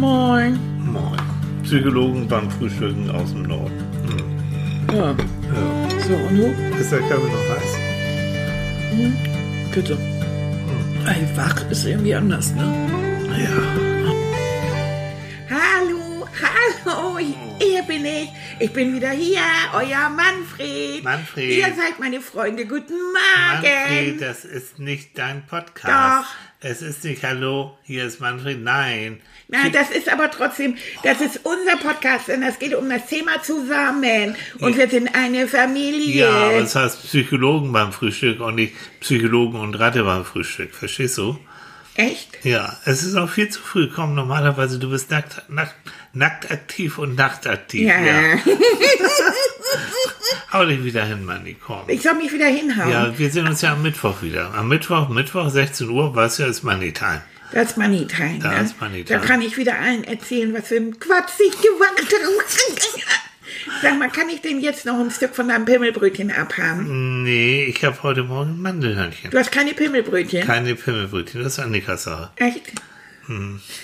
Moin. 0.00 0.58
Moin. 0.78 1.20
Psychologen 1.62 2.26
beim 2.26 2.50
Frühstücken 2.50 3.10
aus 3.10 3.32
dem 3.32 3.42
Norden. 3.42 3.84
Hm. 4.88 4.96
Ja. 4.96 5.10
Ja. 5.10 5.90
So, 6.08 6.14
und 6.14 6.38
du? 6.38 6.46
Ist 6.80 6.90
der 6.90 7.00
Kaffee 7.00 7.28
noch 7.28 7.48
heiß? 7.50 7.76
Bitte. 9.74 9.98
Ey, 11.06 11.36
wach 11.36 11.70
ist 11.70 11.84
irgendwie 11.84 12.14
anders, 12.14 12.54
ne? 12.54 12.64
Ja. 13.44 13.50
Hallo, 15.50 16.26
hallo, 16.86 17.18
hier 17.58 17.82
bin 17.82 18.06
ich. 18.06 18.30
Ich 18.58 18.72
bin 18.72 18.94
wieder 18.94 19.10
hier, 19.10 19.42
euer 19.74 20.08
Manfred. 20.08 21.04
Manfred. 21.04 21.50
Ihr 21.50 21.74
seid 21.74 22.00
meine 22.00 22.22
Freunde. 22.22 22.64
Guten 22.64 22.94
Morgen. 22.94 23.62
Manfred, 23.62 24.22
das 24.22 24.46
ist 24.46 24.78
nicht 24.78 25.18
dein 25.18 25.44
Podcast. 25.46 26.24
Doch. 26.24 26.34
Es 26.62 26.82
ist 26.82 27.04
nicht 27.04 27.22
Hallo, 27.24 27.78
hier 27.82 28.04
ist 28.04 28.20
Manfred. 28.20 28.62
Nein. 28.62 29.20
Na, 29.50 29.68
das 29.68 29.90
ist 29.90 30.08
aber 30.08 30.30
trotzdem, 30.30 30.76
das 31.02 31.20
ist 31.20 31.40
unser 31.42 31.76
Podcast, 31.76 32.28
denn 32.28 32.42
es 32.42 32.58
geht 32.58 32.74
um 32.74 32.88
das 32.88 33.06
Thema 33.06 33.42
zusammen. 33.42 34.36
Und 34.60 34.76
wir 34.76 34.88
sind 34.88 35.14
eine 35.14 35.48
Familie. 35.48 36.26
Ja, 36.26 36.30
aber 36.30 36.58
es 36.58 36.74
heißt 36.74 37.04
Psychologen 37.04 37.72
beim 37.72 37.92
Frühstück 37.92 38.40
und 38.40 38.56
nicht 38.56 38.74
Psychologen 39.00 39.58
und 39.58 39.74
Ratte 39.74 40.04
beim 40.04 40.24
Frühstück. 40.24 40.74
Verstehst 40.74 41.18
du? 41.18 41.38
Echt? 41.96 42.44
Ja, 42.44 42.76
es 42.84 43.02
ist 43.02 43.16
auch 43.16 43.28
viel 43.28 43.48
zu 43.48 43.60
früh. 43.60 43.88
Komm, 43.92 44.14
normalerweise, 44.14 44.78
du 44.78 44.90
bist 44.90 45.10
nackt, 45.10 45.42
nackt, 45.48 45.74
nackt 46.12 46.50
aktiv 46.50 46.98
und 46.98 47.16
nachtaktiv. 47.16 47.88
Ja. 47.88 48.00
ja. 48.00 48.38
Hau 50.52 50.64
dich 50.64 50.82
wieder 50.82 51.04
hin, 51.04 51.24
Manni, 51.24 51.56
komm. 51.64 51.88
Ich 51.88 52.02
soll 52.02 52.14
mich 52.14 52.32
wieder 52.32 52.46
hinhauen. 52.46 52.90
Ja, 52.90 53.18
wir 53.18 53.30
sehen 53.30 53.46
uns 53.46 53.62
ja 53.62 53.72
am 53.72 53.82
Mittwoch 53.82 54.22
wieder. 54.22 54.52
Am 54.54 54.68
Mittwoch, 54.68 55.08
Mittwoch, 55.08 55.48
16 55.48 55.88
Uhr, 55.88 56.14
weißt 56.14 56.40
du, 56.40 56.44
ist 56.44 56.62
Money 56.62 56.92
Time. 56.92 57.22
Das 57.52 57.70
ist 57.70 57.76
Money 57.76 58.06
Time. 58.06 58.38
Das 58.40 58.52
ne? 58.54 58.62
ist 58.64 58.80
Money 58.80 59.04
Da 59.04 59.16
Time. 59.16 59.26
kann 59.26 59.42
ich 59.42 59.56
wieder 59.56 59.78
allen 59.78 60.04
erzählen, 60.04 60.52
was 60.54 60.68
für 60.68 60.76
ein 60.76 60.98
Quatsch 60.98 61.32
ich 61.38 61.60
gemacht 61.60 61.90
habe. 61.98 63.02
Sag 63.82 63.98
mal, 63.98 64.08
kann 64.08 64.28
ich 64.28 64.40
denn 64.42 64.60
jetzt 64.60 64.86
noch 64.86 64.98
ein 64.98 65.10
Stück 65.10 65.34
von 65.34 65.48
deinem 65.48 65.64
Pimmelbrötchen 65.64 66.30
abhaben? 66.30 67.24
Nee, 67.24 67.64
ich 67.64 67.84
habe 67.84 68.00
heute 68.02 68.22
Morgen 68.22 68.62
Mandelhörnchen. 68.62 69.30
Du 69.30 69.38
hast 69.38 69.50
keine 69.50 69.74
Pimmelbrötchen? 69.74 70.46
Keine 70.46 70.74
Pimmelbrötchen, 70.76 71.42
das 71.42 71.54
ist 71.54 71.58
Annikas 71.58 72.04
Sache. 72.04 72.30
Echt? 72.36 72.72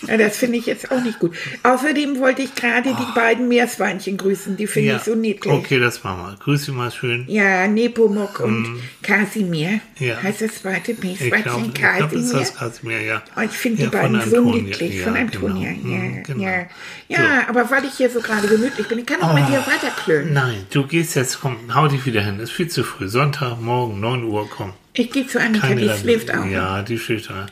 Ja, 0.06 0.16
das 0.16 0.36
finde 0.39 0.58
ich 0.58 0.66
jetzt 0.66 0.91
auch 0.91 1.02
nicht 1.02 1.19
gut. 1.19 1.36
Außerdem 1.62 2.19
wollte 2.19 2.42
ich 2.42 2.55
gerade 2.55 2.89
die 2.91 3.14
beiden 3.14 3.48
Meerschweinchen 3.48 4.16
grüßen. 4.16 4.56
Die 4.56 4.66
finde 4.66 4.97
ich 4.97 5.02
so 5.02 5.14
niedlich. 5.14 5.52
Okay, 5.52 5.78
das 5.78 6.02
machen 6.02 6.22
wir. 6.27 6.36
Grüß 6.41 6.64
Sie 6.66 6.72
mal 6.72 6.91
schön. 6.91 7.25
Ja, 7.28 7.67
Nepomuk 7.69 8.41
und 8.41 8.80
Kasimir. 9.02 9.80
Ja. 9.98 10.22
Heißt 10.22 10.42
das 10.42 10.62
zweite 10.62 10.92
Ich 10.92 11.02
Meerschweinchen 11.02 11.42
glaube, 11.42 11.67
ich 11.67 11.74
glaub, 11.74 12.12
ist 12.12 12.33
Kasimir? 12.33 12.52
Kasimir, 12.58 13.00
ja. 13.02 13.22
Oh, 13.36 13.41
ich 13.42 13.50
finde 13.52 13.83
Ja, 13.83 13.89
die 13.91 13.97
beiden 13.97 14.20
so 14.30 14.41
niedlich. 14.50 14.94
Ja, 14.98 15.05
von 15.05 15.17
Antonia. 15.17 15.70
genau. 15.72 15.89
Ja, 15.94 15.98
Mhm, 16.00 16.22
genau. 16.24 16.42
ja. 16.44 16.67
ja 17.08 17.48
aber 17.48 17.70
weil 17.70 17.84
ich 17.84 17.94
hier 17.94 18.11
so 18.11 18.20
gerade 18.20 18.48
gemütlich 18.48 18.86
bin, 18.89 18.98
ich 18.98 19.06
kann 19.06 19.22
auch 19.22 19.33
mit 19.34 19.48
dir 19.48 19.64
weiterklönen. 19.67 20.33
Nein, 20.33 20.67
du 20.70 20.86
gehst 20.86 21.14
jetzt, 21.14 21.41
komm, 21.41 21.56
hau 21.74 21.89
dich 21.89 22.05
wieder 22.05 22.22
hin. 22.22 22.41
Ist 22.41 22.52
viel 22.52 22.69
zu 22.69 22.83
früh. 22.84 23.08
Sonntag, 23.08 23.61
morgen, 23.61 24.00
9 24.00 24.24
Uhr, 24.24 24.48
komm. 24.50 24.72
Ich 24.92 25.11
gehe 25.12 25.27
zu 25.27 25.39
Annika, 25.41 25.74
die 25.74 25.86
Ratte. 25.86 26.00
schläft 26.00 26.34
auch. 26.34 26.44
Ja, 26.47 26.83
die 26.83 26.98
schläft 26.98 27.30
auch. 27.30 27.47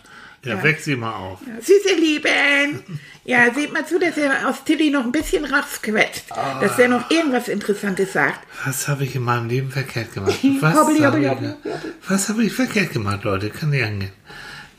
Ja, 0.45 0.55
Ja. 0.57 0.63
weck 0.63 0.81
sie 0.81 0.97
mal 0.97 1.13
auf. 1.13 1.41
Süße 1.61 1.95
Lieben. 1.99 2.83
Ja, 3.25 3.53
seht 3.55 3.73
mal 3.73 3.87
zu, 3.87 3.99
dass 3.99 4.17
er 4.19 4.49
aus 4.49 4.65
Tilly 4.65 4.91
noch 4.91 5.05
ein 5.05 5.13
bisschen 5.13 5.45
rausquetscht. 5.47 6.25
Dass 6.61 6.79
er 6.79 6.89
noch 6.89 7.11
irgendwas 7.11 7.49
Interessantes 7.49 8.13
sagt. 8.13 8.41
Was 8.67 8.87
habe 8.89 9.05
ich 9.05 9.15
in 9.17 9.23
meinem 9.23 9.49
Leben 9.49 9.71
verkehrt 9.71 10.13
gemacht? 10.13 10.35
Was 10.61 10.77
habe 10.77 10.93
ich, 10.93 11.03
habe 11.03 12.45
ich 12.45 12.53
verkehrt 12.53 12.93
gemacht, 12.93 13.25
Leute? 13.25 13.49
Kann 13.51 13.71
nicht 13.71 13.85
angehen. 13.85 14.13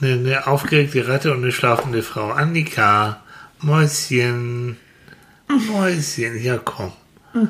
Eine, 0.02 0.14
eine 0.14 0.48
aufgeregte 0.48 1.08
Ratte 1.08 1.32
und 1.32 1.42
eine 1.42 1.52
schlafende 1.52 2.04
Frau. 2.04 2.32
Annika, 2.32 3.24
Mäuschen, 3.62 4.78
Mäuschen, 5.48 6.42
ja 6.42 6.58
komm. 6.64 6.92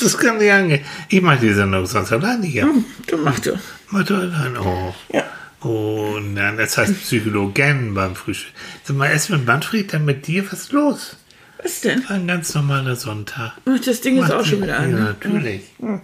Das 0.00 0.18
kann 0.18 0.38
nicht 0.38 0.50
angehen. 0.50 0.84
Ich 1.08 1.22
mache 1.22 1.38
die 1.38 1.52
Sendung 1.52 1.86
sonst 1.86 2.10
alleine 2.12 2.44
hier. 2.44 2.68
Du 3.06 3.16
machst 3.18 3.46
du. 3.46 3.56
Mach 3.90 4.02
du 4.04 4.16
allein. 4.16 4.56
Oh. 4.56 4.92
Ja. 5.12 5.22
Oh 5.62 6.18
nein, 6.22 6.56
das 6.56 6.78
heißt 6.78 7.02
Psychologen 7.02 7.92
beim 7.94 8.14
Frühstück. 8.16 8.52
Sag 8.84 8.96
mal, 8.96 9.06
erst 9.10 9.30
mit 9.30 9.44
Manfred, 9.46 9.92
dann 9.92 10.04
mit 10.06 10.26
dir, 10.26 10.44
was 10.50 10.60
ist 10.60 10.72
los? 10.72 11.16
Was 11.62 11.82
denn? 11.82 12.02
Ein 12.08 12.26
ganz 12.26 12.54
normaler 12.54 12.96
Sonntag. 12.96 13.52
Ach, 13.66 13.78
Das 13.84 14.00
Ding 14.00 14.16
ist 14.22 14.32
auch 14.32 14.44
schon 14.44 14.62
wieder 14.62 14.72
Ja, 14.72 14.78
an. 14.78 14.90
ne? 14.92 15.00
natürlich. 15.00 15.62
Morgen, 15.78 16.00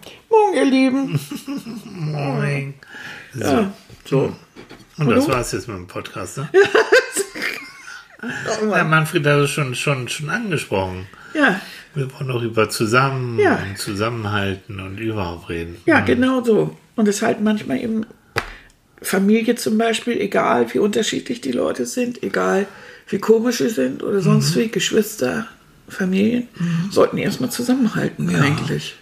ihr 0.55 0.65
Lieben. 0.67 1.19
Moin. 1.85 2.75
So. 3.33 3.41
Ja, 3.45 3.73
so. 4.05 4.37
Und 4.99 5.09
das 5.11 5.25
du? 5.27 5.33
war's 5.33 5.53
jetzt 5.53 5.69
mit 5.69 5.77
dem 5.79 5.87
Podcast, 5.87 6.37
ne? 6.39 6.49
Ja, 8.71 8.85
Manfred 8.85 9.27
hat 9.27 9.39
es 9.41 9.51
schon, 9.51 9.75
schon, 9.75 10.09
schon 10.09 10.31
angesprochen. 10.31 11.07
Ja, 11.35 11.61
Wir 11.95 12.11
wollen 12.15 12.31
auch 12.31 12.43
über 12.43 12.69
zusammen 12.69 13.39
Ja. 13.39 13.57
und 13.57 13.79
Zusammenhalten 13.79 14.81
und 14.81 14.99
überhaupt 14.99 15.49
reden. 15.49 15.77
ja, 15.87 16.01
genau 16.01 16.43
so. 16.43 16.77
Und 16.97 17.09
es 17.09 17.21
halt 17.23 17.41
manchmal 17.43 17.79
eben 17.79 18.07
Familie 19.07 19.55
zum 19.55 19.79
Beispiel, 19.79 20.21
egal 20.21 20.73
wie 20.75 20.79
unterschiedlich 20.79 21.41
die 21.41 21.53
Leute 21.53 21.87
sind, 21.87 22.23
egal 22.23 22.67
wie 23.09 23.19
komisch 23.19 23.59
sie 23.59 23.69
sind 23.69 24.03
oder 24.03 24.21
sonst 24.21 24.57
wie, 24.57 24.69
Geschwister, 24.69 25.47
Familien, 25.89 26.49
sollten 26.91 27.17
erstmal 27.17 27.51
zusammenhalten 27.51 28.35
eigentlich. 28.35 28.97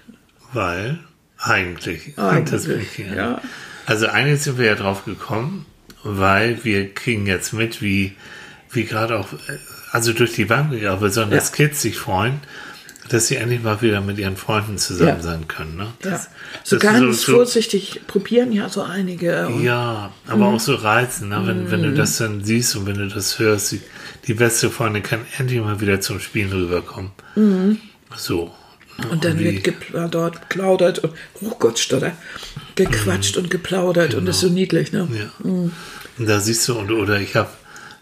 Weil, 0.53 0.98
eigentlich. 1.38 2.19
Eigentlich, 2.19 2.69
Wichtige. 2.69 3.16
ja. 3.16 3.41
Also 3.87 4.06
eigentlich 4.06 4.42
sind 4.42 4.59
wir 4.59 4.66
ja 4.66 4.75
drauf 4.75 5.06
gekommen, 5.06 5.65
weil 6.03 6.62
wir 6.65 6.92
kriegen 6.92 7.26
jetzt 7.26 7.54
mit, 7.54 7.81
wie, 7.81 8.12
wie 8.71 8.84
gerade 8.84 9.19
auch, 9.19 9.32
äh, 9.32 9.59
also 9.91 10.12
durch 10.12 10.34
die 10.34 10.44
Bank, 10.44 10.72
aber 10.84 11.00
besonders 11.00 11.48
Ja. 11.50 11.56
Kids 11.56 11.81
sich 11.81 11.97
freuen, 11.97 12.41
dass 13.09 13.26
sie 13.26 13.37
endlich 13.37 13.62
mal 13.62 13.82
wieder 13.82 14.00
mit 14.00 14.19
ihren 14.19 14.37
Freunden 14.37 14.78
zusammen 14.78 15.16
Ja. 15.19 15.22
sein 15.22 15.47
können. 15.48 15.76
Ne? 15.76 15.87
Ja. 16.04 16.10
Das, 16.10 16.28
So 16.62 16.76
das 16.76 16.82
ganz 16.82 17.25
vorsichtig 17.25 18.00
probieren 18.06 18.53
ja 18.53 18.69
so 18.69 18.82
einige. 18.82 19.47
Und 19.48 19.62
Ja, 19.62 20.10
aber 20.26 20.37
Mhm. 20.48 20.54
auch 20.56 20.60
so 20.60 20.75
reizen, 20.75 21.28
ne? 21.28 21.42
wenn, 21.44 21.70
wenn 21.70 21.82
du 21.82 21.92
das 21.92 22.16
dann 22.19 22.42
siehst 22.44 22.76
und 22.76 22.87
wenn 22.87 22.97
du 22.98 23.09
das 23.09 23.38
hörst, 23.38 23.72
die, 23.72 23.81
die 24.26 24.34
beste 24.34 24.70
Freundin 24.70 25.03
kann 25.03 25.20
endlich 25.38 25.60
mal 25.60 25.81
wieder 25.81 26.00
zum 26.00 26.19
Spielen 26.20 26.50
rüberkommen. 26.53 27.10
So. 28.16 28.47
Mhm. 28.98 29.10
Und 29.10 29.25
dann 29.25 29.38
wird 29.41 29.65
geplaudert, 29.65 30.41
geplaudert 30.48 30.98
und, 31.00 31.12
oh 31.42 31.54
Gott, 31.59 31.78
stotter, 31.81 32.12
gequatscht 32.76 33.36
und 33.36 33.50
geplaudert 33.50 34.15
und 34.15 34.25
das 34.26 34.36
ist 34.36 34.42
so 34.42 34.48
niedlich, 34.48 34.92
ne? 34.92 35.09
Ja. 35.12 35.31
Und 35.42 35.72
da 36.28 36.38
siehst 36.38 36.69
du, 36.69 36.78
und, 36.78 36.92
oder 36.92 37.19
ich 37.21 37.34
habe 37.34 37.48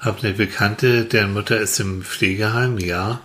hab 0.02 0.24
eine 0.24 0.34
Bekannte, 0.34 1.04
deren 1.04 1.32
Mutter 1.32 1.60
ist 1.60 1.78
im 1.78 2.02
Pflegeheim, 2.02 2.78
ja. 2.78 3.20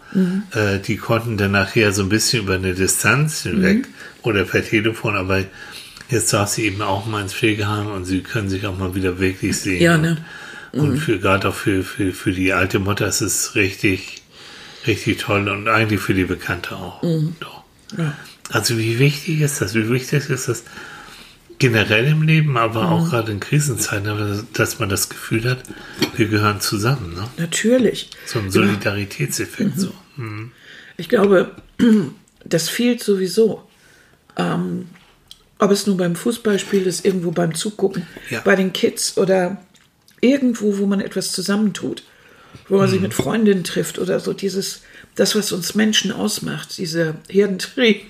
Äh, 0.51 0.79
die 0.79 0.97
konnten 0.97 1.35
dann 1.35 1.51
nachher 1.51 1.91
so 1.91 2.03
ein 2.03 2.09
bisschen 2.09 2.43
über 2.43 2.53
eine 2.53 2.75
Distanz 2.75 3.41
hinweg 3.41 3.87
oder 4.21 4.43
per 4.45 4.63
Telefon, 4.63 5.15
aber 5.15 5.43
jetzt 6.09 6.31
darf 6.33 6.49
sie 6.49 6.65
eben 6.65 6.83
auch 6.83 7.07
mal 7.07 7.23
ins 7.23 7.33
Pflegeheim 7.33 7.87
und 7.87 8.05
sie 8.05 8.21
können 8.21 8.47
sich 8.47 8.67
auch 8.67 8.77
mal 8.77 8.93
wieder 8.93 9.19
wirklich 9.19 9.57
sehen. 9.57 9.81
Ja, 9.81 9.97
ne? 9.97 10.17
Und, 10.71 10.81
und 10.81 10.97
für 10.99 11.17
gerade 11.17 11.49
auch 11.49 11.55
für, 11.55 11.83
für, 11.83 12.13
für 12.13 12.31
die 12.31 12.53
alte 12.53 12.77
Mutter 12.77 13.07
ist 13.07 13.21
es 13.21 13.55
richtig, 13.55 14.21
richtig 14.85 15.17
toll 15.17 15.49
und 15.49 15.67
eigentlich 15.67 15.99
für 15.99 16.13
die 16.13 16.25
Bekannte 16.25 16.75
auch. 16.75 17.01
Doch. 17.39 17.63
Ja. 17.97 18.13
Also 18.51 18.77
wie 18.77 18.99
wichtig 18.99 19.41
ist 19.41 19.61
das? 19.61 19.73
Wie 19.73 19.89
wichtig 19.89 20.29
ist 20.29 20.47
das 20.47 20.63
generell 21.59 22.05
im 22.07 22.21
Leben, 22.21 22.57
aber 22.57 22.83
Mhm. 22.83 22.89
auch 22.89 23.09
gerade 23.09 23.31
in 23.31 23.39
Krisenzeiten, 23.39 24.45
dass 24.53 24.79
man 24.79 24.89
das 24.89 25.09
Gefühl 25.09 25.49
hat, 25.49 25.63
wir 26.15 26.27
gehören 26.27 26.61
zusammen. 26.61 27.15
Ne? 27.15 27.27
Natürlich. 27.37 28.09
So 28.25 28.39
ein 28.39 28.51
Solidaritätseffekt. 28.51 29.79
So. 29.79 29.91
Mhm. 30.17 30.51
Ich 30.97 31.09
glaube, 31.09 31.51
das 32.45 32.69
fehlt 32.69 33.03
sowieso. 33.03 33.63
Ähm, 34.35 34.87
ob 35.59 35.71
es 35.71 35.87
nun 35.87 35.97
beim 35.97 36.15
Fußballspiel 36.15 36.85
ist, 36.85 37.03
irgendwo 37.05 37.31
beim 37.31 37.55
Zugucken, 37.55 38.05
Ja. 38.29 38.41
bei 38.41 38.55
den 38.55 38.73
Kids 38.73 39.17
oder 39.17 39.57
irgendwo, 40.21 40.77
wo 40.77 40.85
man 40.85 41.01
etwas 41.01 41.31
zusammentut, 41.31 42.03
wo 42.69 42.77
man 42.77 42.87
sich 42.87 43.01
mit 43.01 43.13
Freundinnen 43.15 43.63
trifft 43.63 43.97
oder 43.97 44.19
so, 44.19 44.33
dieses, 44.33 44.81
das, 45.17 45.35
was 45.35 45.51
uns 45.51 45.75
Menschen 45.75 46.11
ausmacht, 46.11 46.77
dieser 46.77 47.15
Herdentrieb, 47.27 48.03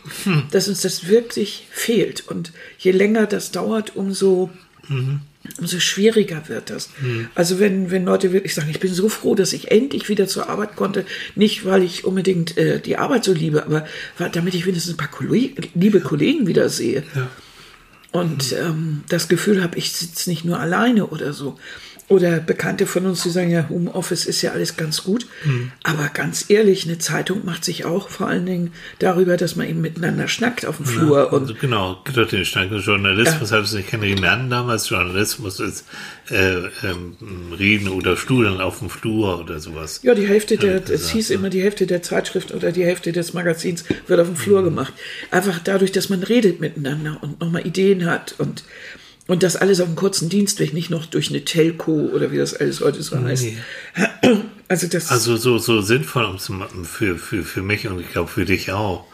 dass 0.51 0.67
uns 0.67 0.81
das 0.81 1.07
wirklich 1.07 1.65
fehlt. 1.71 2.27
Und 2.27 2.51
je 2.77 2.91
länger 2.91 3.25
das 3.25 3.51
dauert, 3.51 3.95
umso, 3.95 4.51
umso 5.57 5.79
schwieriger 5.79 6.49
wird 6.49 6.69
das. 6.69 6.89
Also 7.33 7.59
wenn, 7.59 7.91
wenn 7.91 8.03
Leute 8.03 8.33
wirklich 8.33 8.53
sagen, 8.53 8.69
ich 8.69 8.81
bin 8.81 8.93
so 8.93 9.07
froh, 9.07 9.35
dass 9.35 9.53
ich 9.53 9.71
endlich 9.71 10.09
wieder 10.09 10.27
zur 10.27 10.49
Arbeit 10.49 10.75
konnte, 10.75 11.05
nicht 11.35 11.65
weil 11.65 11.81
ich 11.81 12.03
unbedingt 12.03 12.57
äh, 12.57 12.81
die 12.81 12.97
Arbeit 12.97 13.23
so 13.23 13.33
liebe, 13.33 13.65
aber 13.65 13.87
damit 14.33 14.53
ich 14.53 14.65
wenigstens 14.65 14.93
ein 14.93 14.97
paar 14.97 15.07
Kolleg 15.07 15.71
liebe 15.75 16.01
Kollegen 16.01 16.45
wieder 16.45 16.67
sehe. 16.67 17.03
Und 18.11 18.53
ähm, 18.53 19.03
das 19.07 19.29
Gefühl 19.29 19.63
habe, 19.63 19.77
ich 19.77 19.93
sitze 19.93 20.29
nicht 20.29 20.43
nur 20.43 20.59
alleine 20.59 21.07
oder 21.07 21.31
so. 21.33 21.57
Oder 22.09 22.39
Bekannte 22.39 22.85
von 22.87 23.05
uns, 23.05 23.23
die 23.23 23.29
sagen 23.29 23.49
ja, 23.51 23.67
Homeoffice 23.69 24.25
ist 24.25 24.41
ja 24.41 24.51
alles 24.51 24.77
ganz 24.77 25.03
gut. 25.03 25.25
Mhm. 25.43 25.71
Aber 25.83 26.09
ganz 26.13 26.49
ehrlich, 26.49 26.85
eine 26.85 26.99
Zeitung 26.99 27.43
macht 27.43 27.65
sich 27.65 27.83
auch 27.83 28.07
vor 28.09 28.27
allen 28.27 28.45
Dingen 28.45 28.71
darüber, 28.99 29.35
dass 29.35 29.57
man 29.57 29.67
eben 29.67 29.81
miteinander 29.81 30.27
schnackt 30.29 30.65
auf 30.65 30.77
dem 30.77 30.85
Flur. 30.85 31.17
Ja, 31.17 31.23
und 31.25 31.41
also 31.41 31.55
genau, 31.55 32.01
doch 32.13 32.27
den 32.27 32.45
Stand 32.45 32.71
Journalismus 32.71 33.51
hat 33.51 33.63
es 33.65 33.73
nicht 33.73 33.89
kennengelernt 33.89 34.49
damals. 34.51 34.89
Journalismus 34.89 35.59
ist 35.59 35.85
äh, 36.29 36.55
ähm, 36.83 37.17
Reden 37.57 37.89
oder 37.89 38.15
Studeln 38.15 38.61
auf 38.61 38.79
dem 38.79 38.89
Flur 38.89 39.39
oder 39.39 39.59
sowas. 39.59 39.99
ja, 40.03 40.15
die 40.15 40.27
Hälfte 40.27 40.57
der, 40.57 40.75
es 40.77 40.85
gesagt, 40.85 41.11
hieß 41.11 41.29
ja. 41.29 41.35
immer, 41.35 41.49
die 41.49 41.61
Hälfte 41.61 41.87
der 41.87 42.01
Zeitschrift 42.03 42.53
oder 42.53 42.71
die 42.71 42.85
Hälfte 42.85 43.11
des 43.11 43.33
Magazins 43.33 43.83
wird 44.07 44.19
auf 44.19 44.27
dem 44.27 44.35
Flur 44.37 44.61
Mhm. 44.61 44.65
gemacht. 44.65 44.93
Einfach 45.29 45.59
dadurch, 45.63 45.91
dass 45.91 46.07
man 46.09 46.23
redet 46.23 46.61
miteinander 46.61 47.17
und 47.21 47.39
nochmal 47.41 47.67
Ideen 47.67 48.05
hat 48.05 48.35
und, 48.37 48.63
und 49.27 49.43
das 49.43 49.55
alles 49.55 49.79
auf 49.81 49.87
einem 49.87 49.95
kurzen 49.95 50.29
Dienstweg, 50.29 50.73
nicht 50.73 50.89
noch 50.89 51.05
durch 51.05 51.29
eine 51.29 51.43
Telco 51.43 52.09
oder 52.13 52.31
wie 52.31 52.37
das 52.37 52.53
alles 52.53 52.81
heute 52.81 53.03
so 53.03 53.21
heißt. 53.21 53.43
Nee. 53.43 53.57
Also 54.69 54.87
das, 54.87 55.11
Also 55.11 55.37
so, 55.37 55.59
so 55.59 55.79
sinnvoll 55.79 56.25
um 56.25 56.39
zu 56.39 56.51
machen 56.51 56.83
für, 56.83 57.17
für, 57.17 57.43
für 57.43 57.61
mich 57.61 57.87
und 57.87 58.01
ich 58.01 58.11
glaube 58.11 58.29
für 58.29 58.43
dich 58.43 58.73
auch. 58.73 59.05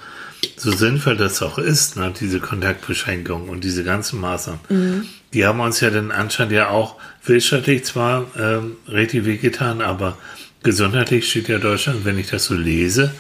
So 0.58 0.72
sinnvoll 0.72 1.16
das 1.16 1.44
auch 1.44 1.60
ist, 1.60 1.96
ne, 1.96 2.12
diese 2.20 2.40
Kontaktbeschränkung 2.40 3.50
und 3.50 3.64
diese 3.64 3.84
ganzen 3.84 4.20
Maßnahmen. 4.20 5.08
Die 5.32 5.46
haben 5.46 5.60
uns 5.60 5.80
ja 5.80 5.92
dann 5.92 6.10
anscheinend 6.10 6.54
ja 6.54 6.70
auch 6.70 6.96
wirtschaftlich 7.24 7.84
zwar 7.86 8.32
ähm, 8.36 8.78
richtig 8.88 9.26
wehgetan, 9.26 9.82
aber 9.82 10.18
gesundheitlich 10.64 11.30
steht 11.30 11.50
ja 11.50 11.60
Deutschland, 11.60 12.04
wenn 12.04 12.18
ich 12.18 12.32
das 12.32 12.46
so 12.46 12.56
lese, 12.56 13.14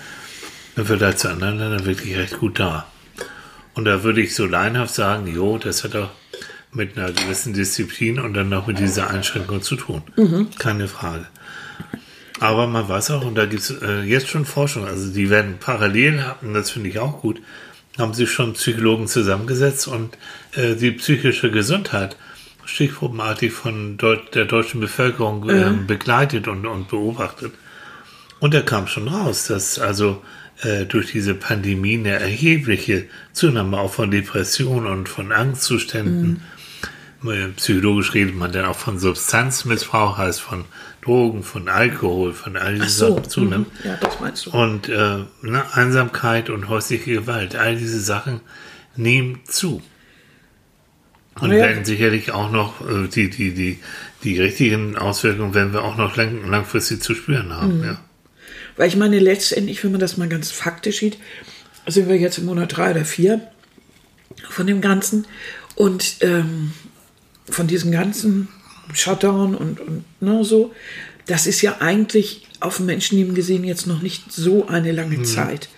im 0.75 0.88
Vergleich 0.88 1.18
zu 1.18 1.30
anderen 1.30 1.60
Ländern 1.60 1.86
wirklich 1.86 2.18
recht 2.18 2.40
gut 2.40 2.60
da. 2.60 2.88
Und 3.75 3.86
da 3.86 4.04
würde 4.04 4.22
ich 4.22 4.34
so 4.34 4.48
laienhaft 4.48 4.94
sagen, 4.94 5.28
jo, 5.28 5.60
das 5.60 5.84
hat 5.84 5.95
auch 5.95 6.10
mit 6.75 6.97
einer 6.97 7.11
gewissen 7.11 7.53
Disziplin 7.53 8.19
und 8.19 8.33
dann 8.33 8.49
noch 8.49 8.67
mit 8.67 8.79
dieser 8.79 9.09
Einschränkung 9.09 9.61
zu 9.61 9.75
tun. 9.75 10.01
Keine 10.59 10.87
Frage. 10.87 11.25
Aber 12.39 12.67
man 12.67 12.89
weiß 12.89 13.11
auch, 13.11 13.25
und 13.25 13.35
da 13.35 13.45
gibt 13.45 13.61
es 13.61 13.71
äh, 13.81 14.01
jetzt 14.01 14.27
schon 14.27 14.45
Forschung, 14.45 14.85
also 14.85 15.13
die 15.13 15.29
werden 15.29 15.57
parallel, 15.59 16.25
und 16.41 16.53
das 16.53 16.71
finde 16.71 16.89
ich 16.89 16.99
auch 16.99 17.21
gut, 17.21 17.39
haben 17.97 18.13
sich 18.13 18.31
schon 18.31 18.53
Psychologen 18.53 19.07
zusammengesetzt 19.07 19.87
und 19.87 20.17
äh, 20.53 20.75
die 20.75 20.91
psychische 20.91 21.51
Gesundheit 21.51 22.17
stichprobenartig 22.65 23.51
von 23.51 23.97
Deut 23.97 24.35
der 24.35 24.45
deutschen 24.45 24.81
Bevölkerung 24.81 25.49
äh, 25.49 25.71
begleitet 25.85 26.47
und, 26.47 26.65
und 26.65 26.89
beobachtet. 26.89 27.53
Und 28.39 28.53
da 28.53 28.61
kam 28.61 28.87
schon 28.87 29.07
raus, 29.07 29.47
dass 29.47 29.79
also 29.79 30.21
äh, 30.61 30.85
durch 30.85 31.11
diese 31.11 31.33
Pandemie 31.33 31.97
eine 31.97 32.19
erhebliche 32.19 33.05
Zunahme 33.31 33.77
auch 33.77 33.93
von 33.93 34.11
Depressionen 34.11 34.87
und 34.87 35.09
von 35.09 35.31
Angstzuständen. 35.31 36.41
Psychologisch 37.55 38.13
redet 38.13 38.35
man 38.35 38.51
dann 38.51 38.65
auch 38.65 38.75
von 38.77 38.99
Substanzmissbrauch, 38.99 40.17
heißt 40.17 40.41
von 40.41 40.65
Drogen, 41.01 41.43
von 41.43 41.69
Alkohol, 41.69 42.33
von 42.33 42.57
all 42.57 42.75
diesen 42.75 42.89
so, 42.89 43.15
Sachen 43.15 43.29
zunimmt. 43.29 43.83
mhm, 43.83 43.89
ja, 43.89 43.97
das 43.97 44.19
meinst 44.19 44.45
du. 44.45 44.51
Und 44.51 44.89
äh, 44.89 45.19
ne, 45.41 45.63
Einsamkeit 45.73 46.49
und 46.49 46.69
häusliche 46.69 47.11
Gewalt, 47.13 47.55
all 47.55 47.75
diese 47.75 47.99
Sachen 47.99 48.41
nehmen 48.95 49.39
zu. 49.45 49.81
Und 51.39 51.51
Ja. 51.51 51.57
werden 51.57 51.83
sicherlich 51.85 52.31
auch 52.31 52.51
noch 52.51 52.81
äh, 52.87 53.07
die, 53.07 53.29
die, 53.29 53.53
die, 53.53 53.79
die 54.23 54.39
richtigen 54.39 54.95
Auswirkungen 54.97 55.53
werden 55.53 55.73
wir 55.73 55.83
auch 55.83 55.97
noch 55.97 56.15
lang, 56.15 56.47
langfristig 56.49 57.01
zu 57.01 57.15
spüren 57.15 57.53
haben. 57.53 57.79
Mhm. 57.79 57.83
Ja. 57.85 58.01
Weil 58.77 58.87
ich 58.87 58.95
meine, 58.95 59.19
letztendlich, 59.19 59.83
wenn 59.83 59.91
man 59.91 59.99
das 59.99 60.17
mal 60.17 60.29
ganz 60.29 60.51
faktisch 60.51 60.99
sieht, 60.99 61.17
sind 61.87 62.07
wir 62.07 62.17
jetzt 62.17 62.37
im 62.37 62.45
Monat 62.45 62.75
drei 62.77 62.91
oder 62.91 63.05
vier 63.05 63.41
von 64.49 64.67
dem 64.67 64.79
Ganzen 64.81 65.25
und 65.75 66.17
ähm, 66.21 66.71
von 67.50 67.68
diesem 67.68 67.92
ganzen 67.92 68.48
Shutdown 68.94 69.56
und, 69.56 69.80
und 69.80 70.04
ne, 70.19 70.44
so. 70.44 70.74
Das 71.25 71.48
ist 71.48 71.62
ja 71.62 71.78
eigentlich 71.80 72.48
auf 72.60 72.78
dem 72.78 72.88
Menschenleben 72.88 73.36
gesehen 73.36 73.63
jetzt 73.63 73.88
noch 73.88 74.01
nicht 74.01 74.31
so 74.31 74.68
eine 74.68 74.92
lange 74.92 75.24
Zeit. 75.24 75.69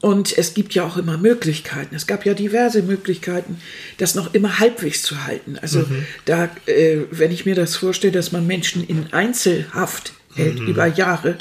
Und 0.00 0.36
es 0.36 0.54
gibt 0.54 0.74
ja 0.74 0.84
auch 0.84 0.96
immer 0.96 1.16
Möglichkeiten. 1.16 1.94
Es 1.94 2.08
gab 2.08 2.26
ja 2.26 2.34
diverse 2.34 2.82
Möglichkeiten, 2.82 3.58
das 3.98 4.16
noch 4.16 4.34
immer 4.34 4.58
halbwegs 4.58 5.02
zu 5.02 5.24
halten. 5.24 5.58
Also 5.62 5.86
da, 6.24 6.50
äh, 6.66 6.98
wenn 7.12 7.30
ich 7.30 7.46
mir 7.46 7.54
das 7.54 7.76
vorstelle, 7.76 8.12
dass 8.12 8.32
man 8.32 8.44
Menschen 8.44 8.84
in 8.84 9.12
Einzelhaft 9.12 10.12
hält 10.34 10.58
über 10.58 10.86
Jahre, 10.86 11.38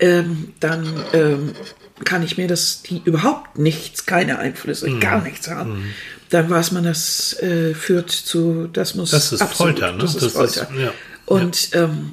ähm, 0.00 0.52
dann 0.60 0.86
ähm, 1.14 1.52
kann 2.04 2.22
ich 2.22 2.36
mir 2.36 2.46
das, 2.46 2.82
die 2.82 3.00
überhaupt 3.04 3.58
nichts, 3.58 4.04
keine 4.04 4.38
Einflüsse, 4.38 4.98
gar 4.98 5.22
nichts 5.22 5.48
haben. 5.48 5.94
Dann 6.34 6.50
weiß 6.50 6.72
man, 6.72 6.82
das 6.82 7.34
äh, 7.40 7.74
führt 7.74 8.10
zu, 8.10 8.68
das 8.72 8.96
muss 8.96 9.12
Das 9.12 9.32
ist 9.32 9.42
Folter, 9.44 9.92
ne? 9.92 9.98
Das 9.98 10.14
ist 10.16 10.22
Das 10.22 10.32
ist- 10.32 10.36
Folter. 10.58 10.68
ja. 10.76 10.92
Und 11.26 11.68
ähm, 11.74 12.12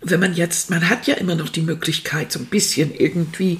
wenn 0.00 0.20
man 0.20 0.34
jetzt, 0.34 0.70
man 0.70 0.88
hat 0.88 1.08
ja 1.08 1.14
immer 1.14 1.34
noch 1.34 1.48
die 1.48 1.62
Möglichkeit, 1.62 2.30
so 2.30 2.38
ein 2.38 2.46
bisschen 2.46 2.94
irgendwie 2.94 3.58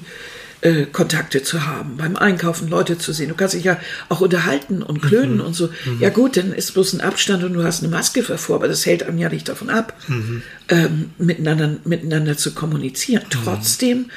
äh, 0.61 0.85
Kontakte 0.85 1.43
zu 1.43 1.65
haben, 1.67 1.97
beim 1.97 2.15
Einkaufen 2.15 2.69
Leute 2.69 2.97
zu 2.97 3.11
sehen. 3.13 3.27
Du 3.29 3.35
kannst 3.35 3.53
dich 3.53 3.63
ja 3.65 3.77
auch 4.09 4.21
unterhalten 4.21 4.81
und 4.81 5.01
klönen 5.01 5.35
Mhm. 5.35 5.41
und 5.41 5.53
so. 5.53 5.69
Ja 5.99 6.09
gut, 6.09 6.35
dann 6.37 6.51
ist 6.53 6.73
bloß 6.73 6.93
ein 6.93 7.01
Abstand 7.01 7.43
und 7.43 7.53
du 7.53 7.63
hast 7.63 7.81
eine 7.83 7.91
Maske 7.91 8.21
davor, 8.23 8.55
aber 8.57 8.67
das 8.69 8.85
hält 8.85 9.03
einem 9.03 9.17
ja 9.17 9.27
nicht 9.29 9.47
davon 9.49 9.69
ab, 9.69 9.93
Mhm. 10.07 10.41
ähm, 10.69 11.09
miteinander, 11.17 11.77
miteinander 11.85 12.35
zu 12.37 12.53
kommunizieren. 12.53 13.23
Trotzdem, 13.29 14.09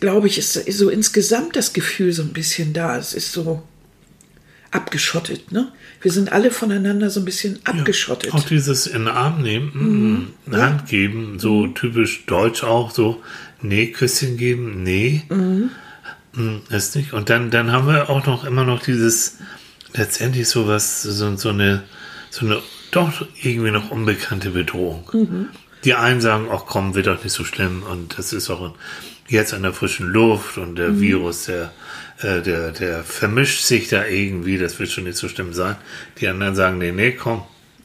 glaube 0.00 0.28
ich, 0.28 0.36
ist 0.38 0.52
so 0.72 0.88
insgesamt 0.90 1.56
das 1.56 1.72
Gefühl 1.72 2.12
so 2.12 2.22
ein 2.22 2.32
bisschen 2.34 2.72
da. 2.74 2.96
Es 2.98 3.12
ist 3.14 3.32
so 3.32 3.62
abgeschottet, 4.70 5.52
ne? 5.52 5.72
Wir 6.00 6.12
sind 6.12 6.32
alle 6.32 6.50
voneinander 6.50 7.10
so 7.10 7.20
ein 7.20 7.24
bisschen 7.24 7.58
abgeschottet. 7.64 8.32
Auch 8.32 8.44
dieses 8.44 8.86
in 8.86 9.04
den 9.04 9.08
Arm 9.08 9.42
nehmen, 9.42 10.32
mm, 10.48 10.54
Hand 10.54 10.86
geben, 10.86 11.38
so 11.38 11.66
typisch 11.66 12.24
deutsch 12.26 12.62
auch, 12.62 12.90
so, 12.90 13.22
nee, 13.60 13.88
Küsschen 13.88 14.36
geben, 14.36 14.82
nee, 14.82 15.22
mm, 15.28 16.60
ist 16.70 16.96
nicht. 16.96 17.12
Und 17.12 17.28
dann, 17.28 17.50
dann 17.50 17.72
haben 17.72 17.88
wir 17.88 18.08
auch 18.08 18.24
noch 18.26 18.44
immer 18.44 18.64
noch 18.64 18.82
dieses, 18.82 19.38
letztendlich 19.92 20.48
sowas, 20.48 21.02
so, 21.02 21.36
so 21.36 21.48
eine, 21.48 21.82
so 22.30 22.46
eine 22.46 22.62
doch 22.92 23.26
irgendwie 23.42 23.70
noch 23.70 23.90
unbekannte 23.90 24.50
Bedrohung. 24.50 25.48
Die 25.84 25.94
einen 25.94 26.20
sagen, 26.20 26.48
ach 26.50 26.64
komm, 26.66 26.94
wird 26.94 27.06
doch 27.06 27.22
nicht 27.22 27.32
so 27.32 27.44
schlimm 27.44 27.82
und 27.82 28.18
das 28.18 28.32
ist 28.32 28.50
auch 28.50 28.74
jetzt 29.28 29.54
an 29.54 29.62
der 29.62 29.72
frischen 29.72 30.08
Luft 30.08 30.58
und 30.58 30.76
der 30.76 31.00
Virus, 31.00 31.44
der, 31.44 31.72
äh, 32.22 32.42
der, 32.42 32.72
der 32.72 33.02
vermischt 33.04 33.64
sich 33.64 33.88
da 33.88 34.06
irgendwie, 34.06 34.58
das 34.58 34.78
wird 34.78 34.90
schon 34.90 35.04
nicht 35.04 35.16
so 35.16 35.28
schlimm 35.28 35.52
sein. 35.52 35.76
Die 36.20 36.28
anderen 36.28 36.54
sagen, 36.54 36.78
nee, 36.78 36.92
nee, 36.92 37.12
komm. 37.12 37.42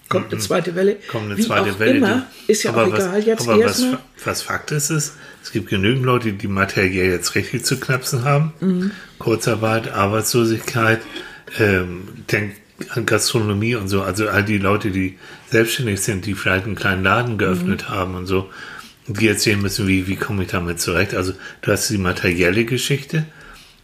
Kommt 0.07 0.31
eine 0.31 0.39
zweite 0.39 0.75
Welle. 0.75 0.97
Kommt 1.11 1.25
eine 1.25 1.37
Wie 1.37 1.41
zweite 1.41 1.71
auch 1.71 1.79
Welle. 1.79 1.97
Immer, 1.97 2.27
ist 2.47 2.63
ja 2.63 2.71
aber 2.71 2.85
auch 2.85 2.91
was, 2.91 3.05
egal. 3.05 3.23
Jetzt 3.23 3.41
aber 3.47 3.57
was, 3.57 3.79
erstmal. 3.79 3.99
was 4.23 4.41
Fakt 4.43 4.71
ist, 4.71 4.91
ist, 4.91 5.13
es 5.41 5.51
gibt 5.51 5.69
genügend 5.69 6.05
Leute, 6.05 6.33
die 6.33 6.47
materiell 6.47 7.11
jetzt 7.11 7.33
richtig 7.33 7.65
zu 7.65 7.79
knapsen 7.79 8.23
haben. 8.23 8.53
Mhm. 8.59 8.91
Kurzarbeit, 9.17 9.91
Arbeitslosigkeit, 9.91 11.01
ähm, 11.57 12.07
denk 12.31 12.53
an 12.89 13.05
Gastronomie 13.05 13.75
und 13.75 13.87
so. 13.87 14.03
Also 14.03 14.27
all 14.27 14.43
die 14.43 14.57
Leute, 14.59 14.91
die 14.91 15.17
selbstständig 15.49 16.01
sind, 16.01 16.25
die 16.25 16.35
vielleicht 16.35 16.65
einen 16.65 16.75
kleinen 16.75 17.03
Laden 17.03 17.37
geöffnet 17.37 17.85
Mhm. 17.89 17.93
haben 17.93 18.15
und 18.15 18.25
so, 18.27 18.49
die 19.07 19.31
sehen 19.33 19.61
müssen, 19.61 19.87
wie, 19.87 20.07
wie 20.07 20.17
komme 20.17 20.43
ich 20.43 20.49
damit 20.49 20.79
zurecht. 20.79 21.15
Also 21.15 21.33
du 21.61 21.71
hast 21.71 21.89
die 21.89 21.97
materielle 21.97 22.65
Geschichte 22.65 23.25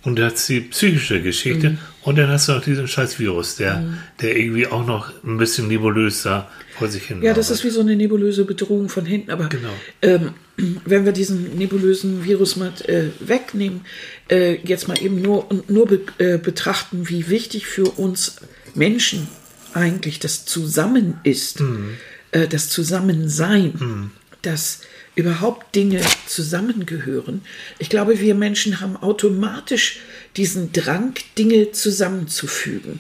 und 0.04 0.16
du 0.18 0.26
hast 0.26 0.48
die 0.50 0.62
psychische 0.62 1.22
Geschichte 1.22 1.72
Mhm. 1.72 1.78
und 2.04 2.18
dann 2.18 2.30
hast 2.30 2.48
du 2.50 2.54
auch 2.54 2.62
diesen 2.62 2.88
scheiß 2.88 3.20
Virus, 3.20 3.56
der, 3.58 3.84
der 4.22 4.36
irgendwie 4.36 4.68
auch 4.68 4.86
noch 4.86 5.12
ein 5.24 5.38
bisschen 5.38 5.68
nebulös 5.68 6.24
da 6.24 6.50
vor 6.78 6.88
sich 6.88 7.04
hin 7.04 7.22
Ja, 7.22 7.34
das 7.34 7.48
arbeitet. 7.48 7.66
ist 7.66 7.72
wie 7.72 7.76
so 7.76 7.82
eine 7.82 7.96
nebulöse 7.96 8.46
Bedrohung 8.46 8.90
von 8.90 9.06
hinten. 9.06 9.30
Aber 9.32 9.48
Genau. 9.50 9.70
ähm, 10.02 10.32
wenn 10.86 11.06
wir 11.06 11.12
diesen 11.12 11.56
nebulösen 11.58 12.24
Virus 12.26 12.56
mal 12.56 12.72
äh, 12.88 13.10
wegnehmen, 13.20 13.82
äh, 14.30 14.56
jetzt 14.64 14.88
mal 14.88 15.00
eben 15.02 15.22
nur 15.22 15.48
nur 15.68 15.86
be 15.88 16.02
äh, 16.18 16.38
betrachten, 16.38 17.10
wie 17.10 17.30
wichtig 17.30 17.68
für 17.68 17.84
uns 17.86 18.38
Menschen 18.74 19.28
eigentlich 19.74 20.20
das 20.20 20.46
Zusammen 20.46 21.16
ist, 21.24 21.60
Mhm. 21.62 21.98
äh, 22.32 22.48
das 22.48 22.70
Zusammensein, 22.70 24.12
dass 24.42 24.82
überhaupt 25.16 25.76
Dinge 25.76 26.02
zusammengehören. 26.26 27.42
Ich 27.80 27.90
glaube, 27.90 28.20
wir 28.20 28.36
Menschen 28.36 28.80
haben 28.80 28.96
automatisch 28.98 30.00
diesen 30.38 30.72
Drang, 30.72 31.14
Dinge 31.38 31.72
zusammenzufügen. 31.72 33.00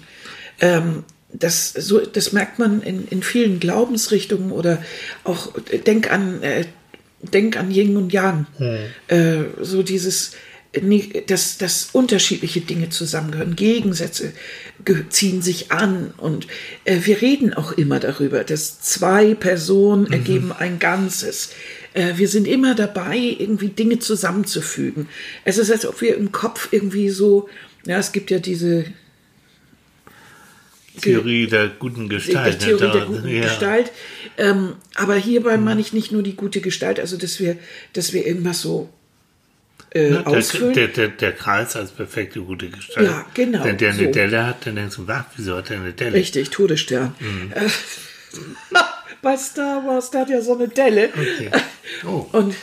Ähm, 0.59 1.03
das, 1.33 1.71
so, 1.71 1.99
das 1.99 2.33
merkt 2.33 2.59
man 2.59 2.81
in, 2.81 3.07
in 3.07 3.23
vielen 3.23 3.59
Glaubensrichtungen 3.59 4.51
oder 4.51 4.83
auch 5.23 5.53
denk 5.85 6.11
an, 6.11 6.43
äh, 6.43 6.65
denk 7.21 7.55
an 7.55 7.71
Yin 7.71 7.95
und 7.95 8.11
Yang. 8.11 8.45
Äh, 9.07 9.43
so 9.61 9.81
dieses, 9.81 10.31
dass, 11.27 11.57
dass 11.57 11.89
unterschiedliche 11.93 12.61
Dinge 12.61 12.89
zusammengehören, 12.89 13.55
Gegensätze 13.55 14.33
ge- 14.85 15.07
ziehen 15.09 15.41
sich 15.41 15.71
an 15.71 16.13
und 16.17 16.47
äh, 16.85 16.99
wir 17.03 17.21
reden 17.21 17.53
auch 17.53 17.73
immer 17.73 17.99
darüber, 17.99 18.43
dass 18.43 18.81
zwei 18.81 19.33
Personen 19.33 20.11
ergeben 20.11 20.51
ein 20.51 20.79
Ganzes. 20.79 21.51
Äh, 21.93 22.13
wir 22.17 22.27
sind 22.27 22.47
immer 22.47 22.75
dabei, 22.75 23.17
irgendwie 23.17 23.69
Dinge 23.69 23.99
zusammenzufügen. 23.99 25.07
Es 25.43 25.57
ist, 25.57 25.71
als 25.71 25.85
ob 25.85 26.01
wir 26.01 26.15
im 26.15 26.31
Kopf 26.31 26.69
irgendwie 26.71 27.09
so, 27.09 27.49
ja, 27.85 27.97
es 27.97 28.11
gibt 28.11 28.31
ja 28.31 28.39
diese 28.39 28.85
Theorie 30.99 31.47
der 31.47 31.69
guten 31.69 32.09
Gestalt. 32.09 32.59
Theorie 32.59 32.85
ne? 32.85 32.91
der 32.91 33.05
guten 33.05 33.27
ja. 33.27 33.41
Gestalt. 33.43 33.91
Ähm, 34.37 34.73
aber 34.95 35.15
hierbei 35.15 35.57
meine 35.57 35.81
ich 35.81 35.93
nicht 35.93 36.11
nur 36.11 36.23
die 36.23 36.35
gute 36.35 36.61
Gestalt, 36.61 36.99
also 36.99 37.17
dass 37.17 37.39
wir, 37.39 37.57
dass 37.93 38.13
wir 38.13 38.25
irgendwas 38.25 38.61
so 38.61 38.89
äh, 39.91 40.09
Der, 40.09 40.27
ausfüllen. 40.27 40.73
der, 40.73 40.87
der, 40.89 41.07
der 41.09 41.31
Kreis 41.33 41.75
als 41.75 41.91
perfekte 41.91 42.41
gute 42.41 42.69
Gestalt. 42.69 43.07
Ja, 43.07 43.25
genau, 43.33 43.63
Wenn 43.63 43.77
der 43.77 43.91
eine 43.91 44.05
so. 44.05 44.11
Delle 44.11 44.45
hat, 44.45 44.65
dann 44.65 44.75
denkst 44.75 44.95
du, 44.97 45.07
wieso 45.35 45.55
hat 45.55 45.69
der 45.69 45.77
eine 45.77 45.93
Delle? 45.93 46.13
Richtig, 46.13 46.49
Todesstern. 46.49 47.15
Mhm. 47.19 47.51
Bei 49.21 49.37
Star 49.37 49.85
Wars, 49.85 50.11
der 50.11 50.21
hat 50.21 50.29
ja 50.29 50.41
so 50.41 50.55
eine 50.55 50.67
Delle. 50.67 51.09
Okay. 51.09 51.51
Oh. 52.05 52.25
Und, 52.31 52.55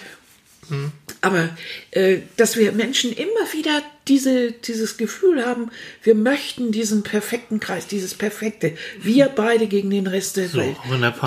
aber 1.21 1.51
äh, 1.93 2.19
dass 2.37 2.57
wir 2.57 2.73
Menschen 2.73 3.13
immer 3.13 3.53
wieder 3.53 3.83
diese, 4.07 4.53
dieses 4.53 4.97
Gefühl 4.97 5.45
haben, 5.45 5.71
wir 6.03 6.15
möchten 6.15 6.73
diesen 6.73 7.03
perfekten 7.03 7.61
Kreis, 7.61 7.87
dieses 7.87 8.15
Perfekte. 8.15 8.75
Wir 9.01 9.29
beide 9.29 9.67
gegen 9.67 9.91
den 9.91 10.07
Rest 10.07 10.37
der 10.37 10.49
So, 10.49 10.59
Welt. 10.59 10.77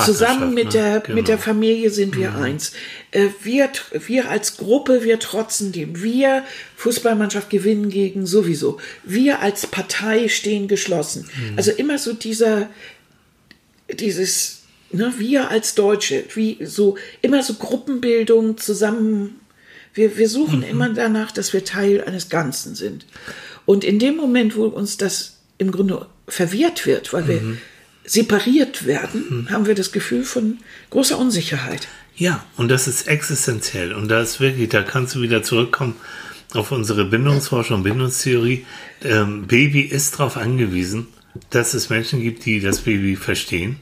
Zusammen 0.04 0.54
mit 0.54 0.66
ne? 0.66 0.72
der, 0.72 1.00
Genau. 1.02 1.16
mit 1.16 1.28
der 1.28 1.38
Familie 1.38 1.90
sind 1.92 2.16
wir 2.18 2.36
eins. 2.36 2.74
Äh, 3.12 3.28
wir, 3.44 3.70
wir 4.08 4.30
als 4.30 4.58
Gruppe, 4.58 5.04
wir 5.04 5.20
trotzen 5.20 5.72
dem. 5.72 6.02
Wir, 6.02 6.44
Fußballmannschaft, 6.76 7.50
gewinnen 7.50 7.90
gegen 7.90 8.26
sowieso. 8.26 8.80
Wir 9.04 9.40
als 9.40 9.68
Partei 9.68 10.28
stehen 10.28 10.68
geschlossen. 10.68 11.30
Also 11.58 11.72
immer 11.72 11.98
so 11.98 12.14
dieser, 12.14 12.70
dieses, 13.92 14.61
ne, 14.94 15.14
wir 15.18 15.50
als 15.50 15.76
Deutsche, 15.76 16.24
wie 16.34 16.58
so, 16.64 16.98
immer 17.22 17.44
so 17.44 17.56
Gruppenbildung 17.56 18.58
zusammen. 18.58 19.40
Wir, 19.94 20.18
wir 20.18 20.30
suchen 20.30 20.64
immer 20.64 20.90
danach, 20.90 21.32
dass 21.32 21.54
wir 21.54 21.66
Teil 21.66 22.04
eines 22.04 22.30
Ganzen 22.30 22.76
sind. 22.76 23.06
Und 23.66 23.84
in 23.84 24.00
dem 24.00 24.16
Moment, 24.16 24.56
wo 24.56 24.66
uns 24.66 24.98
das 24.98 25.38
im 25.58 25.72
Grunde 25.72 26.08
verwehrt 26.28 26.86
wird, 26.86 27.14
weil 27.14 27.28
wir 27.28 27.58
separiert 28.06 28.86
werden, 28.86 29.48
haben 29.52 29.68
wir 29.68 29.76
das 29.76 29.92
Gefühl 29.92 30.24
von 30.24 30.58
großer 30.90 31.18
Unsicherheit. 31.18 31.88
Ja, 32.16 32.46
und 32.58 32.70
das 32.70 32.88
ist 32.88 33.08
existenziell. 33.08 33.94
Und 33.94 34.10
da 34.10 34.22
ist 34.22 34.40
wirklich, 34.40 34.70
da 34.70 34.84
kannst 34.84 35.16
du 35.16 35.22
wieder 35.22 35.44
zurückkommen 35.44 35.96
auf 36.54 36.72
unsere 36.72 37.06
Bindungsforschung, 37.06 37.84
Bindungstheorie. 37.84 38.66
Ähm, 39.04 39.48
Baby 39.48 39.82
ist 39.82 40.20
darauf 40.20 40.38
angewiesen, 40.38 41.08
dass 41.50 41.74
es 41.74 41.90
Menschen 41.90 42.22
gibt, 42.22 42.46
die 42.46 42.60
das 42.60 42.82
Baby 42.82 43.16
verstehen. 43.16 43.78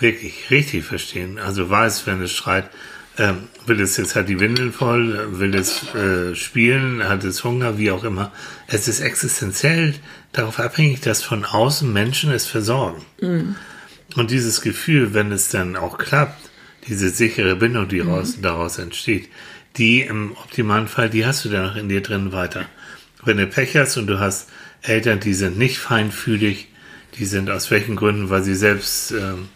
Wirklich, 0.00 0.50
richtig 0.50 0.84
verstehen. 0.84 1.38
Also 1.38 1.70
weiß, 1.70 2.06
wenn 2.06 2.22
es 2.22 2.32
schreit, 2.32 2.70
ähm, 3.18 3.48
will 3.66 3.80
es 3.80 3.96
jetzt 3.96 4.16
hat 4.16 4.28
die 4.28 4.40
Windeln 4.40 4.72
voll, 4.72 5.38
will 5.38 5.54
es 5.54 5.94
äh, 5.94 6.34
spielen, 6.34 7.06
hat 7.06 7.22
es 7.24 7.44
Hunger, 7.44 7.76
wie 7.78 7.90
auch 7.90 8.04
immer. 8.04 8.32
Es 8.66 8.88
ist 8.88 9.00
existenziell 9.00 9.94
darauf 10.32 10.58
abhängig, 10.58 11.00
dass 11.00 11.22
von 11.22 11.44
außen 11.44 11.92
Menschen 11.92 12.32
es 12.32 12.46
versorgen. 12.46 13.04
Und 14.16 14.30
dieses 14.30 14.60
Gefühl, 14.60 15.14
wenn 15.14 15.32
es 15.32 15.50
dann 15.50 15.76
auch 15.76 15.98
klappt, 15.98 16.50
diese 16.88 17.10
sichere 17.10 17.56
Bindung, 17.56 17.88
die 17.88 18.00
raus, 18.00 18.38
daraus 18.40 18.78
entsteht, 18.78 19.28
die 19.76 20.00
im 20.00 20.32
optimalen 20.32 20.88
Fall, 20.88 21.10
die 21.10 21.26
hast 21.26 21.44
du 21.44 21.48
dann 21.48 21.66
noch 21.66 21.76
in 21.76 21.88
dir 21.88 22.00
drin 22.00 22.32
weiter. 22.32 22.66
Wenn 23.22 23.36
du 23.36 23.46
Pech 23.46 23.76
hast 23.76 23.96
und 23.98 24.06
du 24.06 24.18
hast 24.18 24.48
Eltern, 24.82 25.20
die 25.20 25.34
sind 25.34 25.58
nicht 25.58 25.78
feinfühlig, 25.78 26.68
die 27.18 27.26
sind 27.26 27.50
aus 27.50 27.70
welchen 27.70 27.96
Gründen, 27.96 28.30
weil 28.30 28.42
sie 28.42 28.54
selbst, 28.54 29.12
ähm, 29.12 29.48